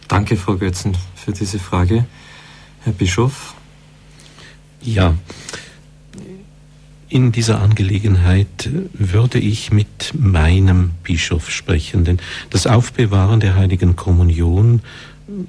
Danke, 0.07 0.37
Frau 0.37 0.55
Götzen, 0.55 0.97
für 1.15 1.31
diese 1.31 1.59
Frage. 1.59 2.05
Herr 2.83 2.93
Bischof? 2.93 3.53
Ja, 4.81 5.13
in 7.11 7.33
dieser 7.33 7.59
Angelegenheit 7.59 8.69
würde 8.93 9.37
ich 9.37 9.71
mit 9.71 10.13
meinem 10.17 10.91
Bischof 11.03 11.51
sprechen, 11.51 12.05
denn 12.05 12.19
das 12.49 12.67
Aufbewahren 12.67 13.41
der 13.41 13.55
heiligen 13.55 13.97
Kommunion 13.97 14.81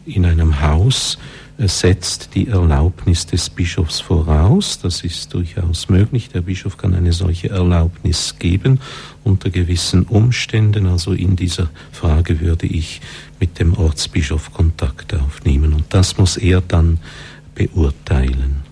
in 0.04 0.26
einem 0.26 0.60
Haus 0.60 1.18
setzt 1.58 2.34
die 2.34 2.48
Erlaubnis 2.48 3.26
des 3.26 3.50
Bischofs 3.50 4.00
voraus. 4.00 4.78
Das 4.80 5.02
ist 5.02 5.32
durchaus 5.34 5.88
möglich. 5.88 6.30
Der 6.30 6.40
Bischof 6.40 6.76
kann 6.76 6.94
eine 6.94 7.12
solche 7.12 7.50
Erlaubnis 7.50 8.36
geben 8.38 8.80
unter 9.22 9.50
gewissen 9.50 10.04
Umständen. 10.04 10.86
Also 10.86 11.12
in 11.12 11.36
dieser 11.36 11.70
Frage 11.92 12.40
würde 12.40 12.66
ich 12.66 13.00
mit 13.38 13.58
dem 13.58 13.74
Ortsbischof 13.74 14.52
Kontakt 14.52 15.14
aufnehmen. 15.14 15.72
Und 15.74 15.84
das 15.90 16.18
muss 16.18 16.36
er 16.36 16.60
dann 16.60 16.98
beurteilen. 17.54 18.62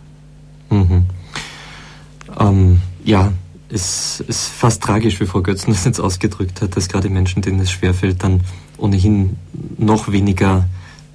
Mhm. 0.70 1.04
Ähm, 2.38 2.80
ja, 3.04 3.32
es 3.68 4.20
ist 4.20 4.48
fast 4.48 4.82
tragisch, 4.82 5.20
wie 5.20 5.26
Frau 5.26 5.42
Götzen 5.42 5.72
das 5.72 5.84
jetzt 5.84 6.00
ausgedrückt 6.00 6.60
hat, 6.60 6.76
dass 6.76 6.88
gerade 6.88 7.08
Menschen, 7.08 7.42
denen 7.42 7.60
es 7.60 7.70
schwerfällt, 7.70 8.22
dann 8.22 8.40
ohnehin 8.78 9.36
noch 9.78 10.10
weniger 10.10 10.68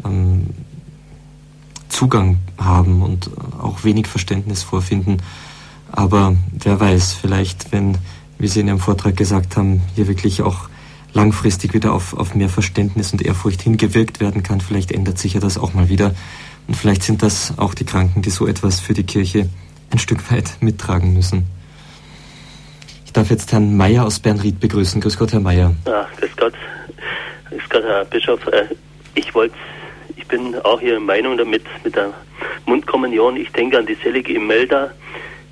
ähm, 0.06 0.48
Zugang 1.96 2.40
haben 2.58 3.02
und 3.02 3.30
auch 3.62 3.86
wenig 3.86 4.08
Verständnis 4.08 4.64
vorfinden. 4.64 5.22
Aber 5.92 6.36
wer 6.52 6.80
weiß, 6.80 7.14
vielleicht, 7.14 7.72
wenn, 7.72 7.98
wie 8.38 8.50
Sie 8.50 8.60
in 8.60 8.68
Ihrem 8.68 8.80
Vortrag 8.80 9.16
gesagt 9.16 9.56
haben, 9.56 9.82
hier 9.96 10.08
wirklich 10.08 10.42
auch 10.42 10.68
langfristig 11.14 11.74
wieder 11.74 11.94
auf, 11.94 12.14
auf 12.14 12.36
mehr 12.36 12.50
Verständnis 12.50 13.14
und 13.14 13.22
Ehrfurcht 13.22 13.62
hingewirkt 13.62 14.20
werden 14.20 14.44
kann, 14.44 14.60
vielleicht 14.60 14.92
ändert 14.92 15.18
sich 15.18 15.36
ja 15.36 15.40
das 15.40 15.58
auch 15.58 15.74
mal 15.74 15.88
wieder. 15.88 16.14
Und 16.68 16.76
vielleicht 16.76 17.04
sind 17.04 17.24
das 17.24 17.54
auch 17.58 17.74
die 17.74 17.86
Kranken, 17.86 18.22
die 18.22 18.30
so 18.30 18.46
etwas 18.46 18.82
für 18.82 18.94
die 18.94 19.06
Kirche 19.06 19.50
ein 19.90 20.00
Stück 20.00 20.30
weit 20.32 20.58
mittragen 20.60 21.14
müssen. 21.14 21.46
Ich 23.06 23.14
darf 23.14 23.30
jetzt 23.30 23.54
Herrn 23.54 23.78
Mayer 23.78 24.06
aus 24.06 24.20
Bernried 24.20 24.60
begrüßen. 24.60 25.00
Grüß 25.00 25.18
Gott, 25.18 25.32
Herr 25.32 25.40
Mayer. 25.40 25.74
Ja, 25.88 26.10
grüß 26.18 26.36
Gott. 26.36 26.54
Grüß 27.50 27.70
Gott, 27.70 27.84
Herr 27.84 28.04
Bischof. 28.04 28.46
Äh, 28.48 28.66
ich 29.14 29.34
wollte 29.34 29.56
ich 30.16 30.28
bin 30.28 30.56
auch 30.62 30.82
in 30.82 31.06
Meinung 31.06 31.38
damit 31.38 31.64
mit 31.84 31.96
der 31.96 32.14
Mundkommunion. 32.66 33.38
Ich 33.38 33.52
denke 33.52 33.78
an 33.78 33.86
die 33.86 33.96
selige 33.96 34.34
Imelda, 34.34 34.92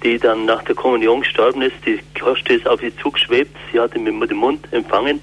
die 0.04 0.18
dann 0.18 0.46
nach 0.46 0.64
der 0.64 0.76
Kommunion 0.76 1.22
gestorben 1.22 1.62
ist. 1.62 1.76
Die 1.86 2.00
Koste 2.20 2.54
ist 2.54 2.68
auf 2.68 2.80
sie 2.82 2.96
zugeschwebt. 2.98 3.56
Sie 3.72 3.80
hatte 3.80 4.00
mit 4.00 4.30
dem 4.30 4.38
Mund 4.38 4.68
empfangen 4.72 5.22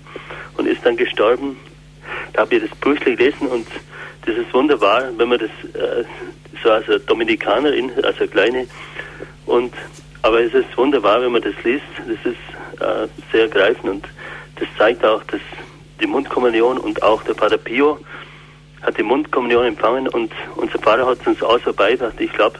und 0.57 0.67
ist 0.67 0.85
dann 0.85 0.97
gestorben. 0.97 1.57
Da 2.33 2.43
habe 2.43 2.57
ich 2.57 2.63
das 2.63 2.79
Büchle 2.79 3.17
gelesen 3.17 3.47
und 3.49 3.67
das 4.27 4.37
ist 4.37 4.53
wunderbar, 4.53 5.05
wenn 5.17 5.29
man 5.29 5.39
das 5.39 5.51
äh, 5.75 6.05
so 6.63 6.71
als 6.71 6.87
Dominikanerin, 7.07 7.93
als 8.03 8.19
eine 8.19 8.29
kleine 8.29 8.67
und 9.47 9.73
aber 10.23 10.43
es 10.43 10.53
ist 10.53 10.77
wunderbar, 10.77 11.23
wenn 11.23 11.33
man 11.33 11.43
das 11.43 11.55
liest. 11.65 11.85
Das 11.99 12.33
ist 12.33 12.81
äh, 12.81 13.09
sehr 13.33 13.43
ergreifend 13.43 13.89
und 13.91 14.05
das 14.57 14.69
zeigt 14.77 15.05
auch, 15.05 15.23
dass 15.25 15.41
die 16.01 16.07
Mundkommunion 16.07 16.79
und 16.79 17.03
auch 17.03 17.23
der 17.23 17.35
Pater 17.35 17.59
Pio 17.59 17.99
hat 18.83 18.97
die 18.97 19.03
Mundkommunion 19.03 19.67
empfangen 19.67 20.09
und 20.09 20.33
unser 20.57 20.79
Vater 20.79 21.07
hat 21.07 21.21
es 21.21 21.27
uns 21.27 21.43
ausarbeitet. 21.43 22.15
Ich 22.19 22.33
glaube, 22.33 22.59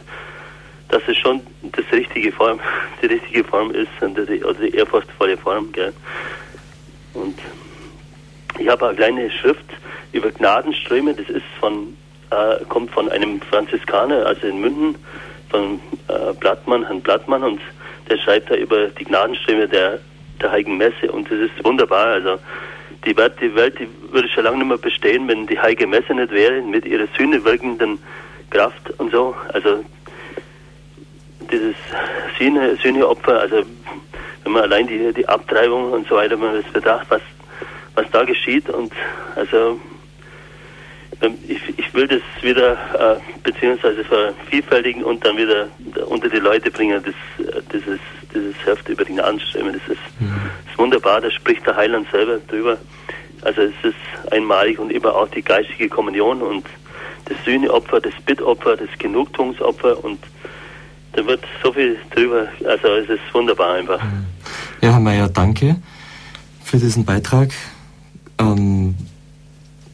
dass 0.89 1.03
es 1.07 1.17
schon 1.17 1.41
das 1.63 1.85
richtige 1.93 2.33
Form, 2.33 2.61
die 3.03 3.07
richtige 3.07 3.45
Form 3.45 3.71
ist 3.71 3.91
und 4.01 4.17
die, 4.17 4.43
oder 4.45 4.61
die 4.61 4.75
ehrfurchtsvolle 4.75 5.37
Form. 5.37 5.73
Gell? 5.73 5.93
Und 7.15 7.39
ich 8.59 8.69
habe 8.69 8.89
eine 8.89 8.97
kleine 8.97 9.31
Schrift 9.31 9.65
über 10.13 10.31
Gnadenströme, 10.31 11.15
das 11.15 11.29
ist 11.29 11.47
von, 11.59 11.97
äh, 12.31 12.65
kommt 12.69 12.91
von 12.91 13.09
einem 13.09 13.41
Franziskaner, 13.41 14.27
also 14.27 14.47
in 14.47 14.61
München, 14.61 14.97
von 15.49 15.81
äh, 16.09 16.33
Blattmann, 16.39 16.85
Herrn 16.85 17.01
Blattmann, 17.01 17.43
und 17.43 17.61
der 18.09 18.19
schreibt 18.19 18.51
da 18.51 18.55
über 18.57 18.89
die 18.89 19.05
Gnadenströme 19.05 19.69
der, 19.69 20.01
der 20.41 20.51
Heiligen 20.51 20.77
Messe 20.77 21.11
und 21.11 21.31
das 21.31 21.39
ist 21.39 21.65
wunderbar. 21.65 22.07
Also 22.07 22.39
die 23.05 23.17
Welt, 23.17 23.35
die 23.41 23.55
Welt 23.55 23.79
die 23.79 23.89
würde 24.13 24.29
schon 24.29 24.45
lange 24.45 24.59
nicht 24.59 24.69
mehr 24.69 24.79
bestehen, 24.79 25.27
wenn 25.29 25.47
die 25.47 25.59
Heilige 25.59 25.87
Messe 25.87 26.15
nicht 26.15 26.31
wäre, 26.31 26.61
mit 26.63 26.85
ihrer 26.85 27.07
Sühne 27.17 27.45
wirkenden 27.45 27.99
Kraft 28.51 28.91
und 28.99 29.11
so. 29.11 29.35
Also 29.53 29.85
dieses 31.51 31.77
Sühne, 32.39 32.77
Sühneopfer, 32.77 33.41
also 33.41 33.63
wenn 34.45 34.53
man 34.53 34.63
allein 34.63 34.87
die, 34.87 35.13
die 35.13 35.29
Abtreibung 35.29 35.93
und 35.93 36.09
so 36.09 36.17
weiter, 36.17 36.33
wenn 36.33 36.53
man 36.53 36.63
das 36.63 36.73
bedacht, 36.73 37.07
was, 37.09 37.23
was 37.95 38.11
da 38.11 38.25
geschieht 38.25 38.69
und 38.69 38.93
also 39.37 39.81
ich, 41.49 41.79
ich 41.79 41.95
will 41.95 42.09
das 42.09 42.23
wieder 42.43 43.17
äh, 43.19 43.21
beziehungsweise 43.43 44.05
vervielfältigen 44.05 45.05
und 45.05 45.25
dann 45.25 45.37
wieder 45.37 45.69
unter 46.07 46.29
die 46.29 46.39
Leute 46.39 46.71
bringen, 46.71 47.03
das, 47.05 47.47
äh, 47.47 47.61
dieses, 47.73 48.01
dieses 48.35 48.55
Heft 48.65 48.89
über 48.89 49.05
die 49.05 49.13
Gnadenströme. 49.13 49.73
Das 49.73 49.83
ist, 49.83 50.21
mhm. 50.21 50.51
ist 50.69 50.79
wunderbar, 50.79 51.21
da 51.21 51.31
spricht 51.31 51.67
der 51.67 51.77
Heiland 51.77 52.07
selber 52.11 52.39
drüber. 52.49 52.79
Also 53.43 53.63
es 53.63 53.75
ist 53.83 54.33
einmalig 54.33 54.79
und 54.79 54.91
immer 54.91 55.15
auch 55.15 55.29
die 55.29 55.43
geistige 55.43 55.89
Kommunion 55.89 56.43
und 56.43 56.67
das 57.27 57.37
Sühneopfer, 57.45 58.01
das 58.01 58.15
Bittopfer, 58.25 58.77
das 58.77 58.89
Genugtuungsopfer 58.99 60.03
und 60.05 60.19
da 61.13 61.27
wird 61.27 61.43
so 61.63 61.73
viel 61.73 61.99
drüber, 62.15 62.47
also 62.65 62.89
es 62.89 63.09
ist 63.09 63.35
wunderbar 63.35 63.75
einfach. 63.75 64.03
Mhm. 64.03 64.27
Ja, 64.81 64.93
Herr 64.93 65.01
Mayer, 65.01 65.29
danke 65.29 65.77
für 66.65 66.79
diesen 66.79 67.05
Beitrag. 67.05 67.51
Ähm, 68.39 68.95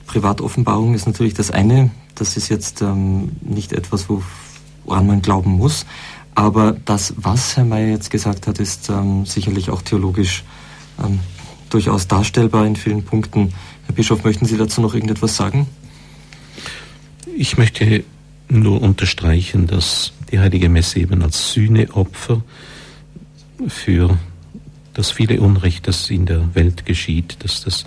Privatoffenbarung 0.06 0.94
ist 0.94 1.06
natürlich 1.06 1.34
das 1.34 1.50
eine. 1.50 1.90
Das 2.14 2.36
ist 2.36 2.48
jetzt 2.48 2.82
ähm, 2.82 3.32
nicht 3.40 3.72
etwas, 3.72 4.06
woran 4.08 5.06
man 5.06 5.22
glauben 5.22 5.52
muss. 5.52 5.86
Aber 6.34 6.76
das, 6.84 7.14
was 7.16 7.56
Herr 7.56 7.64
Mayer 7.64 7.88
jetzt 7.88 8.10
gesagt 8.10 8.46
hat, 8.46 8.58
ist 8.58 8.88
ähm, 8.88 9.24
sicherlich 9.26 9.70
auch 9.70 9.82
theologisch 9.82 10.44
ähm, 11.02 11.20
durchaus 11.70 12.08
darstellbar 12.08 12.66
in 12.66 12.76
vielen 12.76 13.04
Punkten. 13.04 13.52
Herr 13.86 13.94
Bischof, 13.94 14.24
möchten 14.24 14.46
Sie 14.46 14.56
dazu 14.56 14.80
noch 14.80 14.94
irgendetwas 14.94 15.36
sagen? 15.36 15.66
Ich 17.36 17.58
möchte 17.58 18.04
nur 18.48 18.80
unterstreichen, 18.82 19.66
dass 19.66 20.12
die 20.30 20.38
Heilige 20.38 20.68
Messe 20.68 21.00
eben 21.00 21.22
als 21.22 21.52
Sühneopfer 21.52 22.42
für 23.68 24.18
das 24.94 25.10
viele 25.10 25.40
Unrecht, 25.40 25.88
das 25.88 26.10
in 26.10 26.26
der 26.26 26.54
Welt 26.54 26.86
geschieht, 26.86 27.38
dass 27.40 27.62
das 27.62 27.84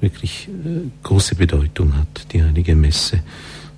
wirklich 0.00 0.48
äh, 0.48 0.88
große 1.02 1.34
Bedeutung 1.34 1.94
hat, 1.96 2.32
die 2.32 2.42
Heilige 2.42 2.74
Messe. 2.74 3.20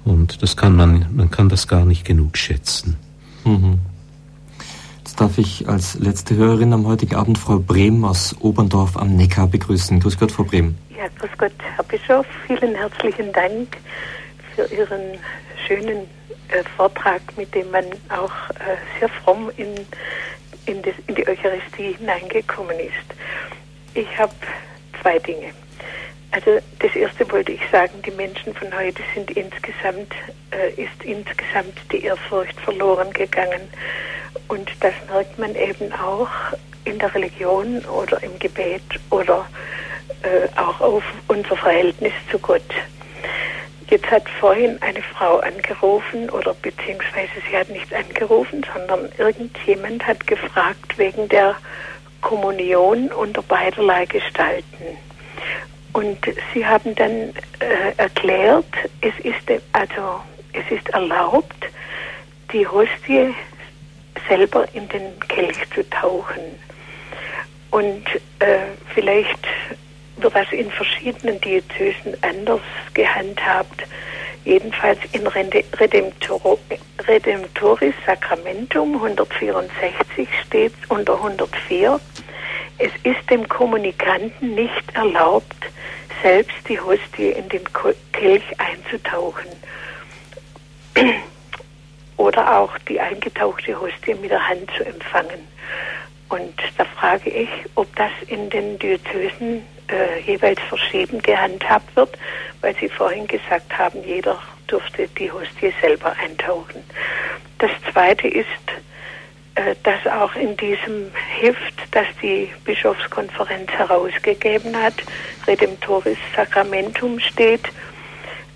Und 0.05 0.43
das 0.43 0.57
kann 0.57 0.77
man, 0.77 1.07
man 1.15 1.31
kann 1.31 1.49
das 1.49 1.69
gar 1.69 1.85
nicht 1.85 2.05
genug 2.05 2.37
schätzen. 2.37 2.97
Mhm. 3.45 3.79
Jetzt 4.99 5.21
darf 5.21 5.39
ich 5.39 5.69
als 5.69 5.99
letzte 5.99 6.37
Hörerin 6.37 6.73
am 6.73 6.87
heutigen 6.87 7.17
Abend 7.17 7.37
Frau 7.37 7.59
Brehm 7.59 8.05
aus 8.05 8.37
Oberndorf 8.41 8.97
am 8.97 9.17
Neckar 9.17 9.47
begrüßen. 9.47 10.01
Grüß 10.01 10.19
Gott, 10.19 10.33
Frau 10.33 10.45
Brehm. 10.45 10.77
Ja, 10.97 11.07
grüß 11.19 11.31
Gott, 11.37 11.53
Herr 11.77 11.85
Bischof. 11.85 12.27
Vielen 12.47 12.75
herzlichen 12.75 13.33
Dank 13.33 13.77
für 14.55 14.65
Ihren 14.75 15.19
schönen 15.67 16.07
äh, 16.49 16.63
Vortrag, 16.77 17.21
mit 17.37 17.55
dem 17.55 17.71
man 17.71 17.85
auch 18.09 18.51
äh, 18.51 18.77
sehr 18.99 19.09
fromm 19.09 19.51
in, 19.57 19.69
in, 20.67 20.83
das, 20.83 20.95
in 21.07 21.15
die 21.15 21.27
Eucharistie 21.27 21.97
hineingekommen 21.99 22.79
ist. 22.79 23.15
Ich 23.95 24.19
habe 24.19 24.33
zwei 25.01 25.19
Dinge. 25.19 25.53
Also 26.33 26.59
das 26.79 26.95
erste 26.95 27.31
wollte 27.33 27.53
ich 27.53 27.61
sagen, 27.73 28.03
die 28.07 28.13
Menschen 28.13 28.55
von 28.55 28.73
heute 28.77 29.03
sind 29.15 29.31
insgesamt, 29.33 30.15
äh, 30.53 30.71
ist 30.81 31.03
insgesamt 31.03 31.77
die 31.91 32.05
Ehrfurcht 32.05 32.59
verloren 32.61 33.13
gegangen. 33.13 33.63
Und 34.49 34.71
das 34.81 34.95
merkt 35.09 35.39
man 35.39 35.55
eben 35.57 35.93
auch 35.93 36.29
in 36.85 36.99
der 36.99 37.13
Religion 37.15 37.85
oder 37.87 38.23
im 38.23 38.39
Gebet 38.39 38.83
oder 39.11 39.47
äh, 40.23 40.49
auch 40.59 40.81
auf 40.81 41.05
unser 41.29 41.57
Verhältnis 41.57 42.13
zu 42.31 42.39
Gott. 42.39 42.63
Jetzt 43.89 44.09
hat 44.09 44.29
vorhin 44.39 44.81
eine 44.83 45.03
Frau 45.03 45.39
angerufen 45.39 46.31
oder 46.31 46.55
beziehungsweise 46.55 47.33
sie 47.49 47.57
hat 47.57 47.69
nicht 47.71 47.93
angerufen, 47.93 48.65
sondern 48.73 49.11
irgendjemand 49.19 50.07
hat 50.07 50.25
gefragt 50.29 50.97
wegen 50.97 51.29
der 51.29 51.57
Kommunion 52.21 53.09
unter 53.09 53.43
beiderlei 53.43 54.05
Gestalten. 54.07 54.97
Und 55.93 56.19
sie 56.55 56.65
haben 56.65 56.95
dann 56.95 57.33
äh, 57.59 57.93
erklärt, 57.97 58.67
es 59.01 59.19
ist 59.25 59.63
also 59.73 60.21
es 60.53 60.71
ist 60.71 60.89
erlaubt, 60.91 61.67
die 62.53 62.67
Hostie 62.67 63.35
selber 64.29 64.67
in 64.73 64.89
den 64.89 65.19
Kelch 65.29 65.59
zu 65.75 65.89
tauchen. 65.91 66.43
Und 67.71 68.05
äh, 68.41 68.59
vielleicht 68.95 69.47
wird 70.17 70.35
das 70.35 70.53
in 70.53 70.71
verschiedenen 70.71 71.41
Diözesen 71.41 72.17
anders 72.23 72.61
gehandhabt. 72.95 73.85
Jedenfalls 74.45 74.99
in 75.13 75.27
Redemptor 75.27 76.59
Redemptoris 77.07 77.95
Sacramentum 78.07 78.95
164 78.97 80.29
steht 80.47 80.73
unter 80.89 81.15
104. 81.15 82.01
Es 82.83 82.93
ist 83.03 83.29
dem 83.29 83.47
Kommunikanten 83.47 84.55
nicht 84.55 84.95
erlaubt, 84.95 85.67
selbst 86.23 86.57
die 86.67 86.81
Hostie 86.81 87.29
in 87.29 87.47
den 87.51 87.61
Kelch 88.13 88.43
einzutauchen. 88.59 89.51
Oder 92.17 92.59
auch 92.59 92.79
die 92.89 92.99
eingetauchte 92.99 93.79
Hostie 93.79 94.15
mit 94.15 94.31
der 94.31 94.49
Hand 94.49 94.71
zu 94.79 94.87
empfangen. 94.87 95.47
Und 96.31 96.55
da 96.79 96.87
frage 96.87 97.29
ich, 97.29 97.51
ob 97.75 97.95
das 97.97 98.13
in 98.29 98.49
den 98.49 98.79
Diözesen 98.79 99.63
äh, 99.89 100.21
jeweils 100.25 100.61
verschieden 100.63 101.21
gehandhabt 101.21 101.95
wird, 101.97 102.17
weil 102.63 102.75
Sie 102.77 102.89
vorhin 102.89 103.27
gesagt 103.27 103.77
haben, 103.77 104.03
jeder 104.05 104.39
durfte 104.69 105.07
die 105.19 105.31
Hostie 105.31 105.75
selber 105.83 106.15
eintauchen. 106.17 106.83
Das 107.59 107.73
Zweite 107.93 108.27
ist, 108.27 108.47
äh, 109.55 109.75
dass 109.83 110.07
auch 110.07 110.35
in 110.35 110.57
diesem 110.57 111.11
Heft, 111.41 111.75
das 111.91 112.07
die 112.23 112.49
Bischofskonferenz 112.65 113.71
herausgegeben 113.71 114.77
hat, 114.81 114.95
Redemptoris 115.47 116.19
Sacramentum 116.35 117.19
steht, 117.19 117.63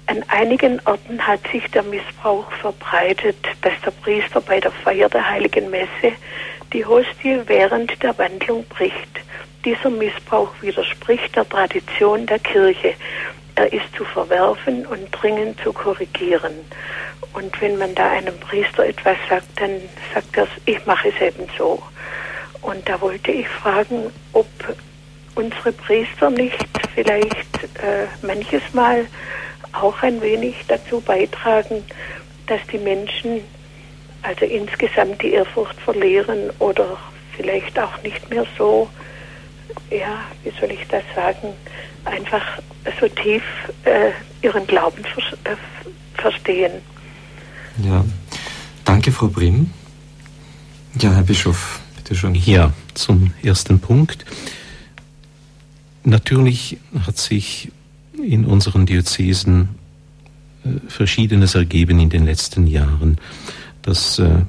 an 0.07 0.23
einigen 0.29 0.81
Orten 0.85 1.27
hat 1.27 1.41
sich 1.51 1.67
der 1.71 1.83
Missbrauch 1.83 2.51
verbreitet, 2.53 3.37
dass 3.63 3.73
der 3.85 3.91
Priester 3.91 4.41
bei 4.41 4.61
der 4.61 4.71
Feier 4.71 5.09
der 5.09 5.29
heiligen 5.29 5.71
Messe 5.71 6.13
die 6.73 6.85
Hostie 6.85 7.41
während 7.47 8.03
der 8.03 8.17
Wandlung 8.19 8.67
bricht. 8.67 9.09
Dieser 9.65 9.89
Missbrauch 9.89 10.51
widerspricht 10.61 11.35
der 11.35 11.49
Tradition 11.49 12.27
der 12.27 12.39
Kirche. 12.39 12.95
Er 13.57 13.73
ist 13.73 13.95
zu 13.97 14.05
verwerfen 14.05 14.87
und 14.87 15.11
dringend 15.13 15.61
zu 15.61 15.73
korrigieren. 15.73 16.55
Und 17.33 17.61
wenn 17.61 17.79
man 17.79 17.95
da 17.95 18.11
einem 18.11 18.39
Priester 18.41 18.87
etwas 18.87 19.17
sagt, 19.29 19.49
dann 19.57 19.81
sagt 20.13 20.37
er, 20.37 20.47
ich 20.67 20.85
mache 20.87 21.09
es 21.09 21.21
eben 21.21 21.47
so. 21.57 21.83
Und 22.63 22.89
da 22.89 23.01
wollte 23.01 23.31
ich 23.31 23.49
fragen, 23.49 24.11
ob 24.33 24.47
unsere 25.35 25.73
Priester 25.73 26.31
nicht 26.31 26.67
vielleicht 26.95 27.65
äh, 27.83 28.07
manches 28.23 28.63
Mal 28.73 29.07
auch 29.73 30.03
ein 30.03 30.21
wenig 30.23 30.57
dazu 30.69 31.01
beitragen, 31.01 31.85
dass 32.47 32.61
die 32.73 32.79
Menschen 32.79 33.41
also 34.23 34.47
insgesamt 34.47 35.21
die 35.23 35.33
Ehrfurcht 35.33 35.79
verlieren 35.81 36.51
oder 36.59 36.97
vielleicht 37.37 37.79
auch 37.79 38.03
nicht 38.03 38.31
mehr 38.31 38.47
so, 38.57 38.89
ja, 39.91 40.25
wie 40.43 40.53
soll 40.61 40.71
ich 40.71 40.87
das 40.89 41.03
sagen, 41.15 41.49
einfach 42.05 42.43
so 43.01 43.09
tief 43.09 43.43
äh, 43.85 44.11
ihren 44.43 44.67
Glauben 44.67 45.03
vers 45.05 45.39
äh, 45.45 45.57
verstehen. 46.21 46.73
Ja, 47.83 48.05
danke, 48.85 49.11
Frau 49.13 49.29
Brim. 49.29 49.71
Ja, 51.01 51.13
Herr 51.13 51.23
Bischof, 51.23 51.81
bitte 51.97 52.15
schön. 52.15 52.35
Ja, 52.35 52.73
zum 52.95 53.33
ersten 53.43 53.81
Punkt. 53.81 54.25
Natürlich 56.05 56.79
hat 57.07 57.19
sich 57.19 57.73
in 58.23 58.45
unseren 58.45 58.87
Diözesen 58.87 59.71
äh, 60.65 60.69
Verschiedenes 60.89 61.55
ergeben 61.55 61.99
in 61.99 62.11
den 62.11 62.27
letzten 62.27 62.67
Jahren, 62.67 63.19
das 63.83 64.19
äh, 64.19 64.43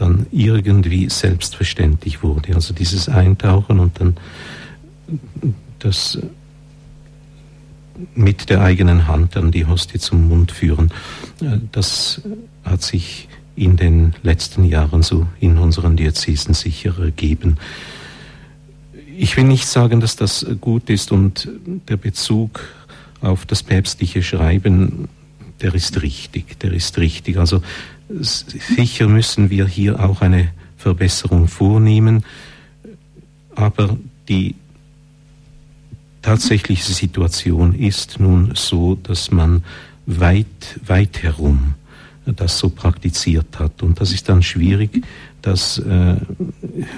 dann 0.00 0.26
irgendwie 0.30 1.08
selbstverständlich 1.08 2.22
wurde. 2.22 2.54
Also 2.54 2.74
dieses 2.74 3.08
Eintauchen 3.08 3.80
und 3.80 4.00
dann 4.00 4.16
das 5.78 6.18
mit 8.14 8.48
der 8.48 8.60
eigenen 8.60 9.08
Hand 9.08 9.34
dann 9.36 9.50
die 9.50 9.66
Hostie 9.66 9.98
zum 9.98 10.28
Mund 10.28 10.52
führen. 10.52 10.92
Äh, 11.40 11.58
das 11.72 12.22
hat 12.64 12.82
sich 12.82 13.28
in 13.56 13.76
den 13.76 14.14
letzten 14.22 14.64
Jahren 14.64 15.02
so 15.02 15.26
in 15.40 15.58
unseren 15.58 15.96
Diözesen 15.96 16.54
sicher 16.54 16.96
ergeben. 16.98 17.56
Ich 19.16 19.36
will 19.36 19.44
nicht 19.44 19.66
sagen, 19.66 19.98
dass 19.98 20.14
das 20.14 20.46
gut 20.60 20.90
ist 20.90 21.10
und 21.10 21.48
der 21.88 21.96
Bezug 21.96 22.60
auf 23.20 23.46
das 23.46 23.64
päpstliche 23.64 24.22
Schreiben, 24.22 25.08
der 25.60 25.74
ist 25.74 26.02
richtig, 26.02 26.60
der 26.60 26.72
ist 26.72 26.98
richtig. 26.98 27.36
Also 27.36 27.62
sicher 28.08 29.08
müssen 29.08 29.50
wir 29.50 29.66
hier 29.66 30.00
auch 30.00 30.20
eine 30.20 30.48
Verbesserung 30.76 31.48
vornehmen, 31.48 32.24
aber 33.54 33.96
die 34.28 34.54
tatsächliche 36.22 36.92
Situation 36.92 37.74
ist 37.74 38.20
nun 38.20 38.52
so, 38.54 38.94
dass 38.94 39.30
man 39.30 39.64
weit, 40.06 40.80
weit 40.86 41.22
herum 41.22 41.74
das 42.26 42.58
so 42.58 42.68
praktiziert 42.68 43.58
hat. 43.58 43.82
Und 43.82 44.00
das 44.00 44.12
ist 44.12 44.28
dann 44.28 44.42
schwierig, 44.42 45.02
das 45.42 45.78
äh, 45.78 46.16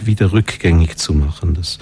wieder 0.02 0.32
rückgängig 0.32 0.96
zu 0.96 1.14
machen. 1.14 1.54
Das 1.54 1.78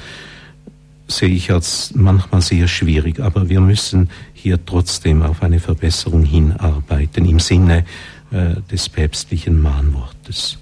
sehe 1.06 1.30
ich 1.30 1.50
als 1.50 1.92
manchmal 1.94 2.42
sehr 2.42 2.68
schwierig. 2.68 3.20
Aber 3.20 3.48
wir 3.48 3.60
müssen 3.60 4.10
hier 4.34 4.64
trotzdem 4.64 5.22
auf 5.22 5.42
eine 5.42 5.60
Verbesserung 5.60 6.24
hinarbeiten 6.24 7.24
im 7.24 7.40
Sinne 7.40 7.84
des 8.30 8.88
päpstlichen 8.88 9.60
Mahnwortes. 9.60 10.58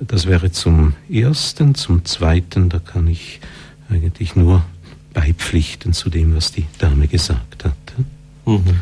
Das 0.00 0.26
wäre 0.26 0.50
zum 0.50 0.94
Ersten. 1.10 1.74
Zum 1.74 2.04
Zweiten, 2.04 2.68
da 2.68 2.78
kann 2.78 3.06
ich 3.06 3.40
eigentlich 3.88 4.34
nur 4.34 4.64
beipflichten 5.12 5.92
zu 5.92 6.10
dem, 6.10 6.34
was 6.34 6.52
die 6.52 6.66
Dame 6.78 7.08
gesagt 7.08 7.64
hat. 7.64 7.72
Mhm. 8.44 8.80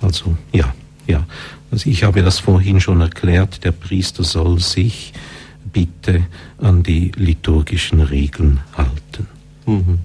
Also 0.00 0.36
ja, 0.52 0.74
ja. 1.06 1.26
Also 1.70 1.88
ich 1.88 2.04
habe 2.04 2.22
das 2.22 2.38
vorhin 2.38 2.80
schon 2.80 3.00
erklärt, 3.00 3.64
der 3.64 3.72
Priester 3.72 4.24
soll 4.24 4.60
sich 4.60 5.12
bitte 5.72 6.26
an 6.58 6.82
die 6.82 7.12
liturgischen 7.16 8.00
Regeln 8.00 8.60
halten. 8.76 9.26
Mhm. 9.66 9.98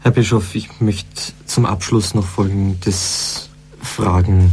Herr 0.00 0.12
Bischof, 0.12 0.54
ich 0.54 0.80
möchte 0.80 1.32
zum 1.44 1.66
Abschluss 1.66 2.14
noch 2.14 2.26
Folgendes 2.26 3.50
fragen. 3.82 4.52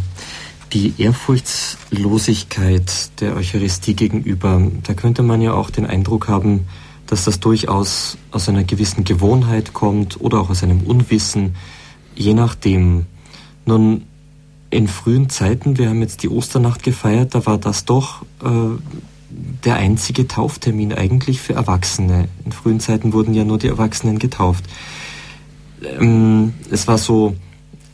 Die 0.73 0.93
Ehrfurchtslosigkeit 0.97 3.21
der 3.21 3.35
Eucharistie 3.35 3.95
gegenüber, 3.95 4.61
da 4.83 4.93
könnte 4.93 5.23
man 5.23 5.41
ja 5.41 5.53
auch 5.53 5.69
den 5.69 5.85
Eindruck 5.85 6.27
haben, 6.27 6.67
dass 7.05 7.23
das 7.23 7.39
durchaus 7.39 8.17
aus 8.31 8.49
einer 8.49 8.65
gewissen 8.65 9.05
Gewohnheit 9.05 9.73
kommt 9.73 10.19
oder 10.19 10.41
auch 10.41 10.49
aus 10.49 10.63
einem 10.63 10.81
Unwissen, 10.81 11.55
je 12.15 12.33
nachdem. 12.33 13.05
Nun, 13.65 14.03
in 14.69 14.89
frühen 14.89 15.29
Zeiten, 15.29 15.77
wir 15.77 15.89
haben 15.89 16.01
jetzt 16.01 16.23
die 16.23 16.29
Osternacht 16.29 16.83
gefeiert, 16.83 17.33
da 17.33 17.45
war 17.45 17.57
das 17.57 17.85
doch 17.85 18.23
äh, 18.43 18.77
der 19.63 19.75
einzige 19.75 20.27
Tauftermin 20.27 20.93
eigentlich 20.93 21.39
für 21.39 21.53
Erwachsene. 21.53 22.27
In 22.43 22.51
frühen 22.51 22.81
Zeiten 22.81 23.13
wurden 23.13 23.33
ja 23.33 23.45
nur 23.45 23.57
die 23.57 23.67
Erwachsenen 23.67 24.19
getauft. 24.19 24.65
Ähm, 25.81 26.53
es 26.69 26.87
war 26.87 26.97
so 26.97 27.35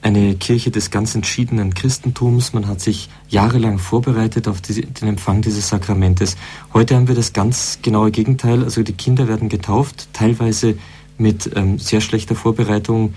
eine 0.04 0.36
Kirche 0.36 0.70
des 0.70 0.92
ganz 0.92 1.16
entschiedenen 1.16 1.74
Christentums. 1.74 2.52
Man 2.52 2.68
hat 2.68 2.82
sich 2.82 3.10
jahrelang 3.30 3.80
vorbereitet 3.80 4.50
auf 4.50 4.60
die, 4.60 4.82
den 4.82 5.08
Empfang 5.08 5.42
dieses 5.42 5.70
Sakramentes. 5.70 6.36
Heute 6.74 6.96
haben 6.96 7.08
wir 7.08 7.16
das 7.16 7.32
ganz 7.32 7.80
genaue 7.82 8.12
Gegenteil. 8.12 8.64
Also 8.64 8.84
die 8.84 8.94
Kinder 8.94 9.30
werden 9.30 9.48
getauft, 9.48 10.10
teilweise 10.12 10.76
mit 11.18 11.50
ähm, 11.56 11.80
sehr 11.80 12.02
schlechter 12.02 12.36
Vorbereitung. 12.36 13.14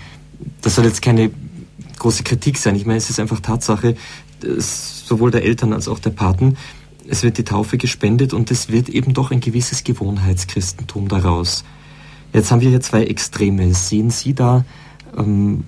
Das 0.61 0.75
soll 0.75 0.85
jetzt 0.85 1.01
keine 1.01 1.29
große 1.99 2.23
Kritik 2.23 2.57
sein. 2.57 2.75
Ich 2.75 2.85
meine, 2.85 2.97
es 2.97 3.09
ist 3.09 3.19
einfach 3.19 3.41
Tatsache, 3.41 3.95
sowohl 4.57 5.31
der 5.31 5.43
Eltern 5.43 5.73
als 5.73 5.89
auch 5.89 5.99
der 5.99 6.11
Paten. 6.11 6.55
Es 7.09 7.23
wird 7.23 7.37
die 7.37 7.43
Taufe 7.43 7.77
gespendet 7.77 8.33
und 8.33 8.49
es 8.49 8.69
wird 8.69 8.87
eben 8.87 9.13
doch 9.13 9.31
ein 9.31 9.41
gewisses 9.41 9.83
Gewohnheitschristentum 9.83 11.09
daraus. 11.09 11.65
Jetzt 12.31 12.51
haben 12.51 12.61
wir 12.61 12.69
hier 12.69 12.81
zwei 12.81 13.03
Extreme. 13.03 13.73
Sehen 13.73 14.09
Sie 14.09 14.33
da 14.33 14.63
ähm, 15.17 15.65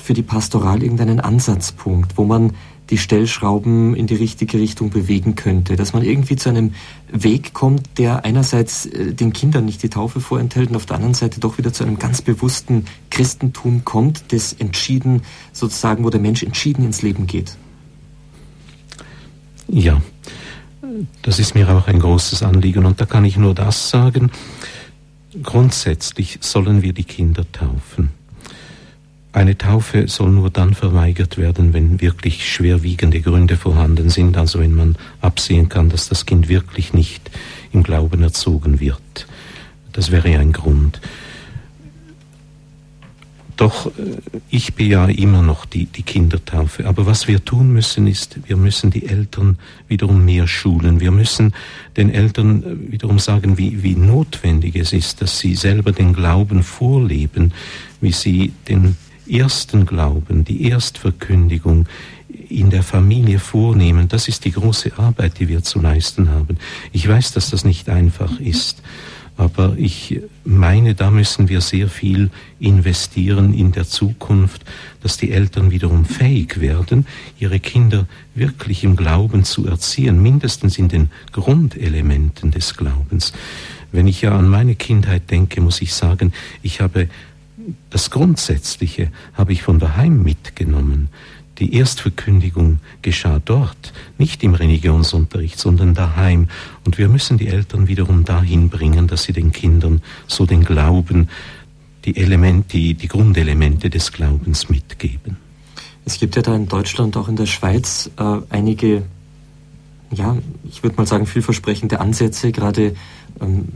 für 0.00 0.14
die 0.14 0.22
Pastoral 0.22 0.82
irgendeinen 0.82 1.20
Ansatzpunkt, 1.20 2.16
wo 2.16 2.24
man 2.24 2.52
die 2.90 2.98
Stellschrauben 2.98 3.94
in 3.94 4.06
die 4.06 4.14
richtige 4.14 4.58
Richtung 4.58 4.90
bewegen 4.90 5.34
könnte, 5.34 5.76
dass 5.76 5.92
man 5.92 6.02
irgendwie 6.02 6.36
zu 6.36 6.48
einem 6.48 6.74
Weg 7.10 7.52
kommt, 7.52 7.98
der 7.98 8.24
einerseits 8.24 8.86
äh, 8.86 9.12
den 9.12 9.32
Kindern 9.32 9.64
nicht 9.64 9.82
die 9.82 9.88
Taufe 9.88 10.20
vorenthält 10.20 10.70
und 10.70 10.76
auf 10.76 10.86
der 10.86 10.96
anderen 10.96 11.14
Seite 11.14 11.40
doch 11.40 11.58
wieder 11.58 11.72
zu 11.72 11.84
einem 11.84 11.98
ganz 11.98 12.22
bewussten 12.22 12.84
Christentum 13.10 13.84
kommt, 13.84 14.32
das 14.32 14.52
entschieden 14.52 15.22
sozusagen, 15.52 16.04
wo 16.04 16.10
der 16.10 16.20
Mensch 16.20 16.42
entschieden 16.42 16.84
ins 16.84 17.02
Leben 17.02 17.26
geht. 17.26 17.56
Ja, 19.68 20.00
das 21.22 21.40
ist 21.40 21.54
mir 21.54 21.68
auch 21.68 21.88
ein 21.88 21.98
großes 21.98 22.44
Anliegen 22.44 22.86
und 22.86 23.00
da 23.00 23.06
kann 23.06 23.24
ich 23.24 23.36
nur 23.36 23.54
das 23.54 23.90
sagen, 23.90 24.30
grundsätzlich 25.42 26.38
sollen 26.40 26.82
wir 26.82 26.92
die 26.92 27.04
Kinder 27.04 27.44
taufen. 27.50 28.10
Eine 29.36 29.58
Taufe 29.58 30.08
soll 30.08 30.30
nur 30.30 30.48
dann 30.48 30.72
verweigert 30.72 31.36
werden, 31.36 31.74
wenn 31.74 32.00
wirklich 32.00 32.50
schwerwiegende 32.50 33.20
Gründe 33.20 33.58
vorhanden 33.58 34.08
sind, 34.08 34.38
also 34.38 34.60
wenn 34.60 34.72
man 34.72 34.96
absehen 35.20 35.68
kann, 35.68 35.90
dass 35.90 36.08
das 36.08 36.24
Kind 36.24 36.48
wirklich 36.48 36.94
nicht 36.94 37.30
im 37.70 37.82
Glauben 37.82 38.22
erzogen 38.22 38.80
wird. 38.80 39.26
Das 39.92 40.10
wäre 40.10 40.38
ein 40.38 40.54
Grund. 40.54 41.02
Doch 43.58 43.88
äh, 43.88 43.90
ich 44.48 44.72
bejahe 44.72 45.12
immer 45.12 45.42
noch 45.42 45.66
die, 45.66 45.84
die 45.84 46.02
Kindertaufe. 46.02 46.86
Aber 46.86 47.04
was 47.04 47.28
wir 47.28 47.44
tun 47.44 47.74
müssen, 47.74 48.06
ist, 48.06 48.38
wir 48.48 48.56
müssen 48.56 48.90
die 48.90 49.04
Eltern 49.04 49.58
wiederum 49.86 50.24
mehr 50.24 50.46
schulen. 50.46 51.00
Wir 51.00 51.10
müssen 51.10 51.52
den 51.98 52.08
Eltern 52.08 52.62
äh, 52.62 52.92
wiederum 52.92 53.18
sagen, 53.18 53.58
wie, 53.58 53.82
wie 53.82 53.96
notwendig 53.96 54.76
es 54.76 54.94
ist, 54.94 55.20
dass 55.20 55.38
sie 55.38 55.56
selber 55.56 55.92
den 55.92 56.14
Glauben 56.14 56.62
vorleben, 56.62 57.52
wie 58.00 58.12
sie 58.12 58.54
den 58.66 58.96
ersten 59.28 59.86
Glauben, 59.86 60.44
die 60.44 60.68
Erstverkündigung 60.68 61.86
in 62.48 62.70
der 62.70 62.82
Familie 62.82 63.38
vornehmen, 63.38 64.08
das 64.08 64.28
ist 64.28 64.44
die 64.44 64.52
große 64.52 64.98
Arbeit, 64.98 65.38
die 65.38 65.48
wir 65.48 65.62
zu 65.62 65.80
leisten 65.80 66.30
haben. 66.30 66.58
Ich 66.92 67.08
weiß, 67.08 67.32
dass 67.32 67.50
das 67.50 67.64
nicht 67.64 67.88
einfach 67.88 68.40
ist, 68.40 68.82
aber 69.36 69.74
ich 69.76 70.20
meine, 70.44 70.94
da 70.94 71.10
müssen 71.10 71.48
wir 71.48 71.60
sehr 71.60 71.88
viel 71.88 72.30
investieren 72.58 73.52
in 73.52 73.72
der 73.72 73.86
Zukunft, 73.86 74.64
dass 75.02 75.18
die 75.18 75.30
Eltern 75.30 75.70
wiederum 75.70 76.06
fähig 76.06 76.60
werden, 76.60 77.06
ihre 77.38 77.60
Kinder 77.60 78.06
wirklich 78.34 78.82
im 78.82 78.96
Glauben 78.96 79.44
zu 79.44 79.66
erziehen, 79.66 80.22
mindestens 80.22 80.78
in 80.78 80.88
den 80.88 81.10
Grundelementen 81.32 82.50
des 82.50 82.76
Glaubens. 82.76 83.34
Wenn 83.92 84.06
ich 84.06 84.22
ja 84.22 84.36
an 84.36 84.48
meine 84.48 84.74
Kindheit 84.74 85.30
denke, 85.30 85.60
muss 85.60 85.82
ich 85.82 85.92
sagen, 85.92 86.32
ich 86.62 86.80
habe 86.80 87.08
das 87.90 88.10
Grundsätzliche 88.10 89.10
habe 89.34 89.52
ich 89.52 89.62
von 89.62 89.78
daheim 89.78 90.22
mitgenommen. 90.22 91.08
Die 91.58 91.74
Erstverkündigung 91.74 92.80
geschah 93.00 93.40
dort, 93.42 93.94
nicht 94.18 94.42
im 94.42 94.54
Religionsunterricht, 94.54 95.58
sondern 95.58 95.94
daheim. 95.94 96.48
Und 96.84 96.98
wir 96.98 97.08
müssen 97.08 97.38
die 97.38 97.48
Eltern 97.48 97.88
wiederum 97.88 98.24
dahin 98.24 98.68
bringen, 98.68 99.06
dass 99.06 99.22
sie 99.22 99.32
den 99.32 99.52
Kindern 99.52 100.02
so 100.26 100.44
den 100.44 100.64
Glauben, 100.64 101.28
die 102.04 102.16
Elemente, 102.16 102.76
die, 102.76 103.08
Grundelemente 103.08 103.88
des 103.90 104.12
Glaubens 104.12 104.68
mitgeben. 104.68 105.38
Es 106.04 106.20
gibt 106.20 106.36
ja 106.36 106.42
da 106.42 106.54
in 106.54 106.68
Deutschland, 106.68 107.16
auch 107.16 107.28
in 107.28 107.36
der 107.36 107.46
Schweiz, 107.46 108.10
äh, 108.16 108.38
einige, 108.50 109.02
ja, 110.12 110.36
ich 110.68 110.82
würde 110.82 110.96
mal 110.96 111.06
sagen, 111.06 111.26
vielversprechende 111.26 112.00
Ansätze, 112.00 112.52
gerade 112.52 112.94
ähm, 113.40 113.68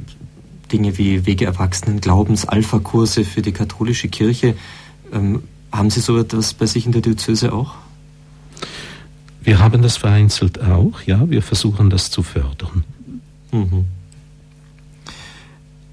Dinge 0.72 0.98
wie 0.98 1.26
Wege 1.26 1.46
Erwachsenen, 1.46 2.00
Glaubens, 2.00 2.46
Alpha-Kurse 2.46 3.24
für 3.24 3.42
die 3.42 3.52
katholische 3.52 4.08
Kirche. 4.08 4.54
Ähm, 5.12 5.42
haben 5.72 5.90
Sie 5.90 6.00
so 6.00 6.18
etwas 6.18 6.54
bei 6.54 6.66
sich 6.66 6.86
in 6.86 6.92
der 6.92 7.02
Diözese 7.02 7.52
auch? 7.52 7.74
Wir 9.42 9.58
haben 9.58 9.82
das 9.82 9.96
vereinzelt 9.96 10.60
auch, 10.60 11.02
ja, 11.02 11.28
wir 11.30 11.42
versuchen 11.42 11.88
das 11.90 12.10
zu 12.10 12.22
fördern. 12.22 12.84
Mhm. 13.52 13.86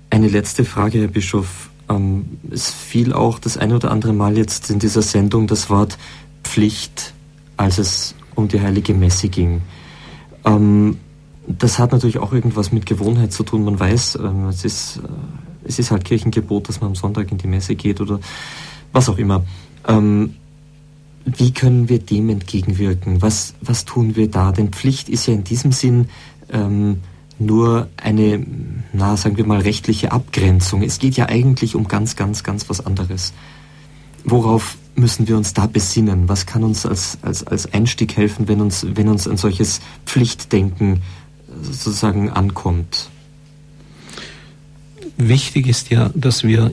Eine 0.10 0.28
letzte 0.28 0.66
Frage, 0.66 1.00
Herr 1.00 1.08
Bischof. 1.08 1.70
Ähm, 1.90 2.40
es 2.52 2.70
fiel 2.70 3.14
auch 3.14 3.40
das 3.40 3.58
eine 3.58 3.76
oder 3.76 3.92
andere 3.92 4.14
Mal 4.14 4.38
jetzt 4.38 4.70
in 4.70 4.80
dieser 4.80 5.02
Sendung 5.02 5.48
das 5.48 5.70
Wort 5.70 5.98
Pflicht, 6.44 7.14
als 7.56 7.78
es 7.78 8.16
um 8.36 8.48
die 8.48 8.62
heilige 8.62 8.94
Messe 8.94 9.30
ging. 9.30 9.62
Ähm, 10.46 10.98
das 11.48 11.80
hat 11.80 11.94
natürlich 11.94 12.20
auch 12.20 12.34
irgendwas 12.34 12.72
mit 12.72 12.86
Gewohnheit 12.86 13.32
zu 13.32 13.44
tun. 13.44 13.64
Man 13.64 13.80
weiß, 13.80 14.20
ähm, 14.22 14.48
es, 14.48 14.66
ist, 14.66 14.98
äh, 14.98 15.68
es 15.68 15.80
ist 15.80 15.92
halt 15.92 16.06
Kirchengebot, 16.06 16.68
dass 16.68 16.82
man 16.82 16.90
am 16.90 16.96
Sonntag 16.96 17.32
in 17.32 17.38
die 17.38 17.48
Messe 17.48 17.76
geht 17.76 18.02
oder 18.02 18.20
was 18.92 19.10
auch 19.10 19.18
immer. 19.18 19.44
Ähm, 19.88 20.36
wie 21.26 21.52
können 21.52 21.90
wir 21.90 22.00
dem 22.00 22.30
entgegenwirken? 22.30 23.22
Was, 23.22 23.54
was 23.62 23.86
tun 23.86 24.16
wir 24.16 24.30
da? 24.30 24.52
Denn 24.52 24.70
Pflicht 24.70 25.10
ist 25.10 25.28
ja 25.28 25.34
in 25.34 25.44
diesem 25.44 25.72
Sinn 25.72 26.08
ähm, 26.50 27.02
nur 27.40 27.88
eine, 27.98 28.46
na, 28.94 29.18
sagen 29.18 29.38
wir 29.38 29.46
mal, 29.46 29.60
rechtliche 29.60 30.12
Abgrenzung. 30.12 30.82
Es 30.84 31.00
geht 31.00 31.18
ja 31.18 31.28
eigentlich 31.28 31.76
um 31.76 31.88
ganz, 31.88 32.16
ganz, 32.16 32.44
ganz 32.44 32.70
was 32.70 32.86
anderes. 32.86 33.34
Worauf 34.24 34.78
müssen 34.96 35.28
wir 35.28 35.38
uns 35.38 35.54
da 35.54 35.68
besinnen? 35.68 36.28
Was 36.28 36.46
kann 36.46 36.64
uns 36.64 36.86
als, 36.86 37.18
als, 37.22 37.46
als 37.46 37.72
Einstieg 37.74 38.18
helfen, 38.18 38.48
wenn 38.48 38.62
uns, 38.62 38.86
wenn 38.96 39.08
uns 39.08 39.28
ein 39.28 39.38
solches 39.38 39.82
Pflichtdenken 40.06 41.02
sozusagen 41.62 42.30
ankommt? 42.30 43.10
wichtig 45.18 45.68
ist 45.68 45.90
ja, 45.90 46.10
dass 46.14 46.44
wir 46.44 46.72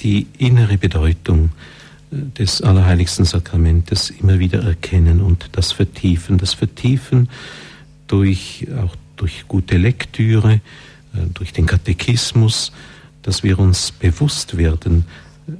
die 0.00 0.26
innere 0.38 0.76
Bedeutung 0.76 1.50
äh, 2.10 2.16
des 2.38 2.60
Allerheiligsten 2.60 3.24
Sakramentes 3.24 4.10
immer 4.10 4.38
wieder 4.38 4.62
erkennen 4.62 5.20
und 5.20 5.50
das 5.52 5.72
vertiefen. 5.72 6.38
Das 6.38 6.52
vertiefen 6.54 7.28
durch, 8.08 8.66
auch 8.82 8.94
durch 9.16 9.46
gute 9.48 9.78
Lektüre, 9.78 10.54
äh, 10.54 10.60
durch 11.32 11.52
den 11.52 11.66
Katechismus, 11.66 12.72
dass 13.22 13.42
wir 13.42 13.58
uns 13.58 13.92
bewusst 13.92 14.56
werden, 14.56 15.06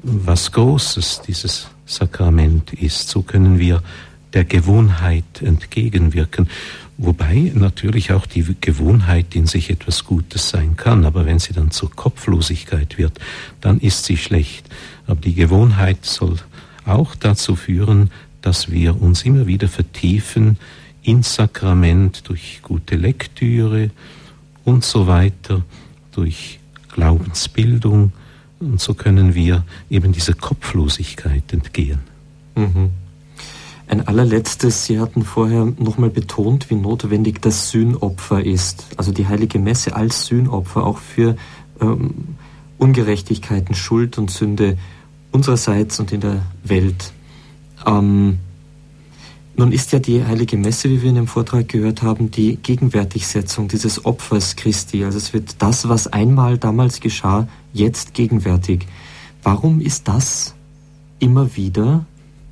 was 0.02 0.52
Großes 0.52 1.22
dieses 1.26 1.68
Sakrament 1.86 2.72
ist. 2.72 3.08
So 3.08 3.22
können 3.22 3.58
wir 3.58 3.82
der 4.32 4.44
Gewohnheit 4.44 5.42
entgegenwirken. 5.42 6.48
Wobei 6.96 7.50
natürlich 7.54 8.12
auch 8.12 8.26
die 8.26 8.44
Gewohnheit 8.60 9.34
in 9.34 9.46
sich 9.46 9.70
etwas 9.70 10.04
Gutes 10.04 10.50
sein 10.50 10.76
kann, 10.76 11.04
aber 11.04 11.26
wenn 11.26 11.40
sie 11.40 11.52
dann 11.52 11.72
zur 11.72 11.90
Kopflosigkeit 11.90 12.98
wird, 12.98 13.18
dann 13.60 13.80
ist 13.80 14.04
sie 14.04 14.16
schlecht. 14.16 14.68
Aber 15.06 15.20
die 15.20 15.34
Gewohnheit 15.34 16.04
soll 16.04 16.36
auch 16.84 17.16
dazu 17.16 17.56
führen, 17.56 18.10
dass 18.42 18.70
wir 18.70 19.00
uns 19.00 19.22
immer 19.22 19.46
wieder 19.46 19.68
vertiefen 19.68 20.58
ins 21.02 21.34
Sakrament 21.34 22.28
durch 22.28 22.60
gute 22.62 22.96
Lektüre 22.96 23.90
und 24.64 24.84
so 24.84 25.06
weiter, 25.06 25.62
durch 26.12 26.60
Glaubensbildung. 26.92 28.12
Und 28.60 28.80
so 28.80 28.94
können 28.94 29.34
wir 29.34 29.64
eben 29.90 30.12
dieser 30.12 30.34
Kopflosigkeit 30.34 31.52
entgehen. 31.52 32.00
Mhm. 32.54 32.90
Ein 33.86 34.06
allerletztes, 34.06 34.86
Sie 34.86 34.98
hatten 34.98 35.24
vorher 35.24 35.66
nochmal 35.78 36.10
betont, 36.10 36.70
wie 36.70 36.74
notwendig 36.74 37.42
das 37.42 37.70
Sühnopfer 37.70 38.44
ist. 38.44 38.86
Also 38.96 39.12
die 39.12 39.26
heilige 39.26 39.58
Messe 39.58 39.94
als 39.94 40.26
Sühnopfer 40.26 40.86
auch 40.86 40.98
für 40.98 41.36
ähm, 41.80 42.36
Ungerechtigkeiten, 42.78 43.74
Schuld 43.74 44.16
und 44.16 44.30
Sünde 44.30 44.78
unsererseits 45.32 46.00
und 46.00 46.12
in 46.12 46.20
der 46.20 46.42
Welt. 46.62 47.12
Ähm, 47.86 48.38
nun 49.56 49.70
ist 49.70 49.92
ja 49.92 50.00
die 50.00 50.24
heilige 50.24 50.56
Messe, 50.56 50.90
wie 50.90 51.02
wir 51.02 51.10
in 51.10 51.14
dem 51.14 51.26
Vortrag 51.28 51.68
gehört 51.68 52.02
haben, 52.02 52.30
die 52.30 52.56
Gegenwärtigsetzung 52.56 53.68
dieses 53.68 54.04
Opfers 54.04 54.56
Christi. 54.56 55.04
Also 55.04 55.18
es 55.18 55.32
wird 55.32 55.56
das, 55.60 55.88
was 55.88 56.08
einmal 56.08 56.58
damals 56.58 57.00
geschah, 57.00 57.46
jetzt 57.72 58.14
gegenwärtig. 58.14 58.86
Warum 59.42 59.80
ist 59.80 60.08
das 60.08 60.54
immer 61.20 61.54
wieder 61.54 62.06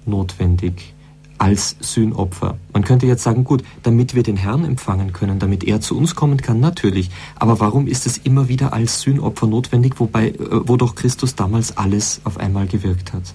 notwendig? 0.06 0.94
Als 1.42 1.74
Sühnopfer. 1.80 2.56
Man 2.72 2.84
könnte 2.84 3.08
jetzt 3.08 3.24
sagen, 3.24 3.42
gut, 3.42 3.64
damit 3.82 4.14
wir 4.14 4.22
den 4.22 4.36
Herrn 4.36 4.64
empfangen 4.64 5.12
können, 5.12 5.40
damit 5.40 5.64
er 5.64 5.80
zu 5.80 5.98
uns 5.98 6.14
kommen 6.14 6.40
kann, 6.40 6.60
natürlich. 6.60 7.10
Aber 7.34 7.58
warum 7.58 7.88
ist 7.88 8.06
es 8.06 8.16
immer 8.18 8.46
wieder 8.46 8.72
als 8.72 9.00
Sühnopfer 9.00 9.48
notwendig, 9.48 9.98
wobei, 9.98 10.28
äh, 10.28 10.36
wo 10.38 10.76
doch 10.76 10.94
Christus 10.94 11.34
damals 11.34 11.76
alles 11.76 12.20
auf 12.22 12.38
einmal 12.38 12.68
gewirkt 12.68 13.12
hat? 13.12 13.34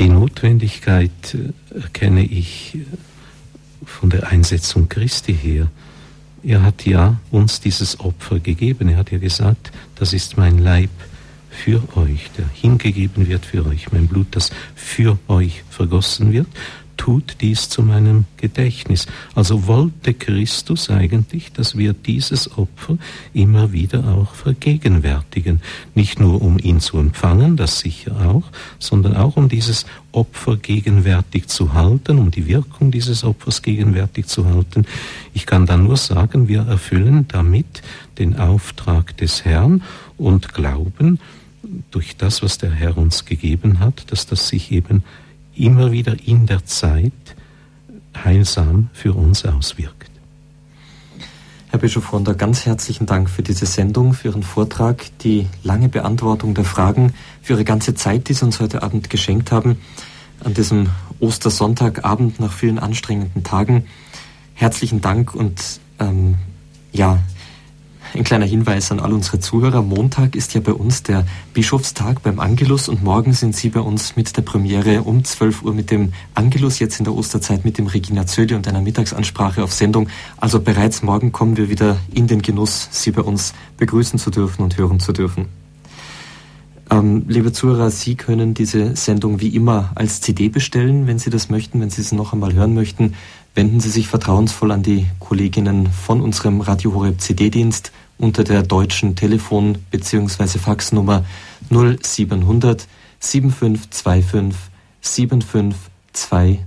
Die 0.00 0.08
Notwendigkeit 0.08 1.12
äh, 1.34 1.78
erkenne 1.78 2.24
ich 2.24 2.74
äh, 2.74 2.80
von 3.84 4.10
der 4.10 4.26
Einsetzung 4.26 4.88
Christi 4.88 5.34
her. 5.34 5.68
Er 6.42 6.64
hat 6.64 6.84
ja 6.84 7.20
uns 7.30 7.60
dieses 7.60 8.00
Opfer 8.00 8.40
gegeben. 8.40 8.88
Er 8.88 8.96
hat 8.96 9.12
ja 9.12 9.18
gesagt, 9.18 9.70
das 9.94 10.12
ist 10.12 10.36
mein 10.36 10.58
Leib 10.58 10.90
für 11.58 11.82
euch, 11.96 12.30
der 12.38 12.46
hingegeben 12.48 13.28
wird 13.28 13.44
für 13.44 13.66
euch, 13.66 13.90
mein 13.92 14.06
Blut, 14.06 14.28
das 14.30 14.50
für 14.74 15.18
euch 15.28 15.64
vergossen 15.68 16.32
wird, 16.32 16.46
tut 16.98 17.36
dies 17.40 17.70
zu 17.70 17.82
meinem 17.82 18.26
Gedächtnis. 18.36 19.06
Also 19.34 19.66
wollte 19.66 20.12
Christus 20.12 20.90
eigentlich, 20.90 21.52
dass 21.52 21.78
wir 21.78 21.94
dieses 21.94 22.58
Opfer 22.58 22.98
immer 23.32 23.72
wieder 23.72 24.06
auch 24.08 24.34
vergegenwärtigen. 24.34 25.62
Nicht 25.94 26.20
nur 26.20 26.42
um 26.42 26.58
ihn 26.58 26.80
zu 26.80 26.98
empfangen, 26.98 27.56
das 27.56 27.78
sicher 27.78 28.28
auch, 28.28 28.44
sondern 28.78 29.16
auch 29.16 29.36
um 29.36 29.48
dieses 29.48 29.86
Opfer 30.12 30.56
gegenwärtig 30.56 31.46
zu 31.46 31.72
halten, 31.72 32.18
um 32.18 32.30
die 32.30 32.46
Wirkung 32.46 32.90
dieses 32.90 33.24
Opfers 33.24 33.62
gegenwärtig 33.62 34.26
zu 34.26 34.44
halten. 34.44 34.84
Ich 35.32 35.46
kann 35.46 35.66
dann 35.66 35.84
nur 35.84 35.96
sagen, 35.96 36.48
wir 36.48 36.62
erfüllen 36.62 37.26
damit 37.28 37.82
den 38.18 38.36
Auftrag 38.36 39.16
des 39.16 39.44
Herrn 39.44 39.82
und 40.18 40.52
glauben, 40.52 41.20
durch 41.90 42.16
das, 42.16 42.42
was 42.42 42.58
der 42.58 42.70
Herr 42.70 42.96
uns 42.96 43.24
gegeben 43.24 43.80
hat, 43.80 44.10
dass 44.10 44.26
das 44.26 44.48
sich 44.48 44.72
eben 44.72 45.02
immer 45.54 45.92
wieder 45.92 46.16
in 46.24 46.46
der 46.46 46.64
Zeit 46.64 47.12
heilsam 48.24 48.90
für 48.92 49.12
uns 49.12 49.44
auswirkt. 49.44 50.10
Herr 51.70 51.80
Bischof 51.80 52.12
Ronda, 52.12 52.32
ganz 52.32 52.64
herzlichen 52.64 53.04
Dank 53.04 53.28
für 53.28 53.42
diese 53.42 53.66
Sendung, 53.66 54.14
für 54.14 54.28
Ihren 54.28 54.42
Vortrag, 54.42 55.06
die 55.18 55.46
lange 55.62 55.90
Beantwortung 55.90 56.54
der 56.54 56.64
Fragen, 56.64 57.12
für 57.42 57.54
Ihre 57.54 57.64
ganze 57.64 57.94
Zeit, 57.94 58.28
die 58.28 58.32
Sie 58.32 58.44
uns 58.44 58.58
heute 58.58 58.82
Abend 58.82 59.10
geschenkt 59.10 59.52
haben, 59.52 59.76
an 60.42 60.54
diesem 60.54 60.88
Ostersonntagabend 61.20 62.40
nach 62.40 62.52
vielen 62.52 62.78
anstrengenden 62.78 63.44
Tagen. 63.44 63.84
Herzlichen 64.54 65.02
Dank 65.02 65.34
und 65.34 65.80
ähm, 65.98 66.36
ja, 66.92 67.18
ein 68.14 68.24
kleiner 68.24 68.46
Hinweis 68.46 68.90
an 68.90 69.00
all 69.00 69.12
unsere 69.12 69.40
Zuhörer. 69.40 69.82
Montag 69.82 70.34
ist 70.34 70.54
ja 70.54 70.60
bei 70.60 70.72
uns 70.72 71.02
der 71.02 71.26
Bischofstag 71.52 72.22
beim 72.22 72.40
Angelus 72.40 72.88
und 72.88 73.02
morgen 73.02 73.32
sind 73.32 73.54
Sie 73.54 73.68
bei 73.68 73.80
uns 73.80 74.16
mit 74.16 74.36
der 74.36 74.42
Premiere 74.42 75.02
um 75.02 75.24
12 75.24 75.62
Uhr 75.62 75.74
mit 75.74 75.90
dem 75.90 76.12
Angelus, 76.34 76.78
jetzt 76.78 76.98
in 76.98 77.04
der 77.04 77.14
Osterzeit 77.14 77.64
mit 77.64 77.78
dem 77.78 77.86
Regina 77.86 78.26
Zödi 78.26 78.54
und 78.54 78.66
einer 78.66 78.80
Mittagsansprache 78.80 79.62
auf 79.62 79.72
Sendung. 79.72 80.08
Also 80.36 80.60
bereits 80.60 81.02
morgen 81.02 81.32
kommen 81.32 81.56
wir 81.56 81.68
wieder 81.68 81.96
in 82.12 82.26
den 82.26 82.42
Genuss, 82.42 82.88
Sie 82.90 83.10
bei 83.10 83.22
uns 83.22 83.52
begrüßen 83.76 84.18
zu 84.18 84.30
dürfen 84.30 84.62
und 84.62 84.78
hören 84.78 85.00
zu 85.00 85.12
dürfen. 85.12 85.46
Ähm, 86.90 87.24
liebe 87.28 87.52
Zuhörer, 87.52 87.90
Sie 87.90 88.14
können 88.14 88.54
diese 88.54 88.96
Sendung 88.96 89.40
wie 89.40 89.48
immer 89.48 89.90
als 89.94 90.22
CD 90.22 90.48
bestellen, 90.48 91.06
wenn 91.06 91.18
Sie 91.18 91.28
das 91.28 91.50
möchten, 91.50 91.80
wenn 91.80 91.90
Sie 91.90 92.00
es 92.00 92.12
noch 92.12 92.32
einmal 92.32 92.54
hören 92.54 92.72
möchten 92.74 93.14
wenden 93.58 93.80
Sie 93.80 93.90
sich 93.90 94.06
vertrauensvoll 94.06 94.70
an 94.70 94.84
die 94.84 95.06
Kolleginnen 95.18 95.88
von 95.88 96.20
unserem 96.20 96.60
Radio 96.60 96.94
Horeb 96.94 97.20
CD-Dienst 97.20 97.90
unter 98.18 98.44
der 98.44 98.62
deutschen 98.62 99.16
Telefon- 99.16 99.78
bzw. 99.90 100.58
Faxnummer 100.58 101.24
0700 101.70 102.86
7525 103.20 104.54
7520 105.00 106.60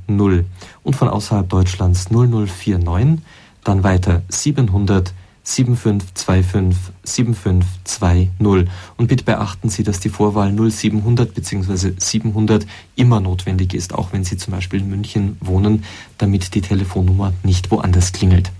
und 0.84 0.96
von 0.96 1.08
außerhalb 1.10 1.48
Deutschlands 1.50 2.10
0049, 2.10 3.20
dann 3.64 3.84
weiter 3.84 4.24
700 4.30 5.14
7525 5.44 6.94
7520. 7.04 8.70
Und 8.98 9.08
bitte 9.08 9.24
beachten 9.24 9.70
Sie, 9.70 9.84
dass 9.84 10.00
die 10.00 10.10
Vorwahl 10.10 10.54
0700 10.54 11.34
bzw. 11.34 11.94
700 11.98 12.66
immer 12.96 13.20
notwendig 13.20 13.74
ist, 13.74 13.94
auch 13.94 14.14
wenn 14.14 14.24
Sie 14.24 14.38
zum 14.38 14.52
Beispiel 14.52 14.82
in 14.82 14.90
München 14.90 15.38
wohnen, 15.42 15.84
damit 16.18 16.54
die 16.54 16.62
Telefonnummer 16.62 17.34
nicht 17.44 17.72
woanders 17.72 18.12
klingelt. 18.12 18.52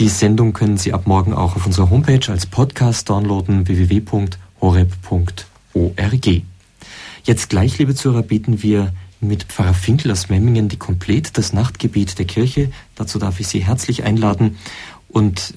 Die 0.00 0.08
Sendung 0.08 0.54
können 0.54 0.78
Sie 0.78 0.94
ab 0.94 1.06
morgen 1.06 1.34
auch 1.34 1.56
auf 1.56 1.66
unserer 1.66 1.90
Homepage 1.90 2.32
als 2.32 2.46
Podcast 2.46 3.10
downloaden 3.10 3.68
www.horeb.org. 3.68 4.22
Jetzt 7.24 7.50
gleich, 7.50 7.76
liebe 7.76 7.94
Zuhörer, 7.94 8.22
beten 8.22 8.62
wir 8.62 8.94
mit 9.20 9.42
Pfarrer 9.44 9.74
Finkel 9.74 10.10
aus 10.10 10.30
Memmingen 10.30 10.70
die 10.70 10.78
Komplett 10.78 11.36
das 11.36 11.52
Nachtgebet 11.52 12.18
der 12.18 12.24
Kirche. 12.24 12.70
Dazu 12.94 13.18
darf 13.18 13.40
ich 13.40 13.48
Sie 13.48 13.62
herzlich 13.62 14.02
einladen. 14.02 14.56
Und 15.08 15.52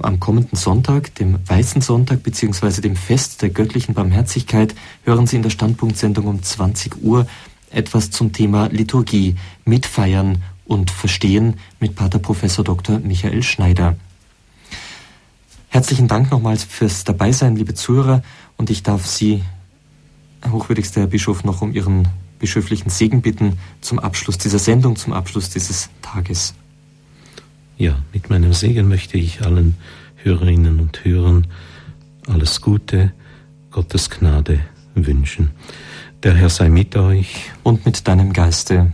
am 0.00 0.18
kommenden 0.18 0.56
Sonntag, 0.56 1.14
dem 1.14 1.38
Weißen 1.46 1.80
Sonntag 1.80 2.24
beziehungsweise 2.24 2.80
dem 2.80 2.96
Fest 2.96 3.42
der 3.42 3.50
göttlichen 3.50 3.94
Barmherzigkeit, 3.94 4.74
hören 5.04 5.28
Sie 5.28 5.36
in 5.36 5.42
der 5.42 5.50
Standpunktsendung 5.50 6.26
um 6.26 6.42
20 6.42 7.00
Uhr 7.00 7.28
etwas 7.70 8.10
zum 8.10 8.32
Thema 8.32 8.66
Liturgie, 8.72 9.36
Mitfeiern 9.64 10.42
und 10.64 10.90
Verstehen 10.90 11.58
mit 11.80 11.94
Pater 11.96 12.18
Professor 12.18 12.64
Dr. 12.64 12.98
Michael 13.00 13.42
Schneider. 13.42 13.96
Herzlichen 15.68 16.08
Dank 16.08 16.30
nochmals 16.30 16.64
fürs 16.64 17.04
Dabeisein, 17.04 17.56
liebe 17.56 17.74
Zuhörer, 17.74 18.22
und 18.56 18.70
ich 18.70 18.82
darf 18.82 19.06
Sie, 19.06 19.42
hochwürdigster 20.48 21.00
Herr 21.00 21.08
Bischof, 21.08 21.42
noch 21.44 21.62
um 21.62 21.72
Ihren 21.72 22.08
bischöflichen 22.38 22.90
Segen 22.90 23.22
bitten 23.22 23.58
zum 23.80 23.98
Abschluss 23.98 24.38
dieser 24.38 24.58
Sendung, 24.58 24.96
zum 24.96 25.12
Abschluss 25.12 25.50
dieses 25.50 25.90
Tages. 26.02 26.54
Ja, 27.76 27.98
mit 28.12 28.30
meinem 28.30 28.52
Segen 28.52 28.88
möchte 28.88 29.18
ich 29.18 29.42
allen 29.42 29.76
Hörerinnen 30.22 30.78
und 30.78 31.04
Hörern 31.04 31.48
alles 32.28 32.60
Gute, 32.60 33.12
Gottes 33.70 34.10
Gnade 34.10 34.60
wünschen. 34.94 35.50
Der 36.22 36.34
Herr 36.34 36.48
sei 36.48 36.68
mit 36.68 36.96
euch. 36.96 37.50
Und 37.64 37.84
mit 37.84 38.06
deinem 38.06 38.32
Geiste. 38.32 38.92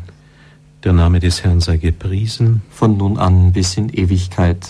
Der 0.82 0.94
Name 0.94 1.20
des 1.20 1.44
Herrn 1.44 1.60
sei 1.60 1.76
gepriesen. 1.76 2.62
Von 2.70 2.96
nun 2.96 3.18
an 3.18 3.52
bis 3.52 3.76
in 3.76 3.90
Ewigkeit. 3.90 4.66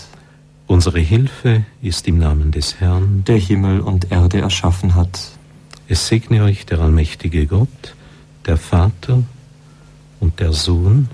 Unsere 0.67 0.99
Hilfe 0.99 1.65
ist 1.81 2.07
im 2.07 2.17
Namen 2.17 2.51
des 2.51 2.79
Herrn, 2.79 3.23
der 3.25 3.37
Himmel 3.37 3.79
und 3.79 4.11
Erde 4.11 4.41
erschaffen 4.41 4.95
hat. 4.95 5.31
Es 5.87 6.07
segne 6.07 6.43
euch 6.43 6.65
der 6.65 6.79
allmächtige 6.79 7.45
Gott, 7.45 7.95
der 8.45 8.57
Vater 8.57 9.23
und 10.19 10.39
der 10.39 10.53
Sohn 10.53 11.09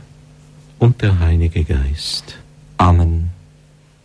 und 0.79 1.01
der 1.01 1.19
Heilige 1.19 1.63
Geist. 1.63 2.37
Amen. 2.77 3.36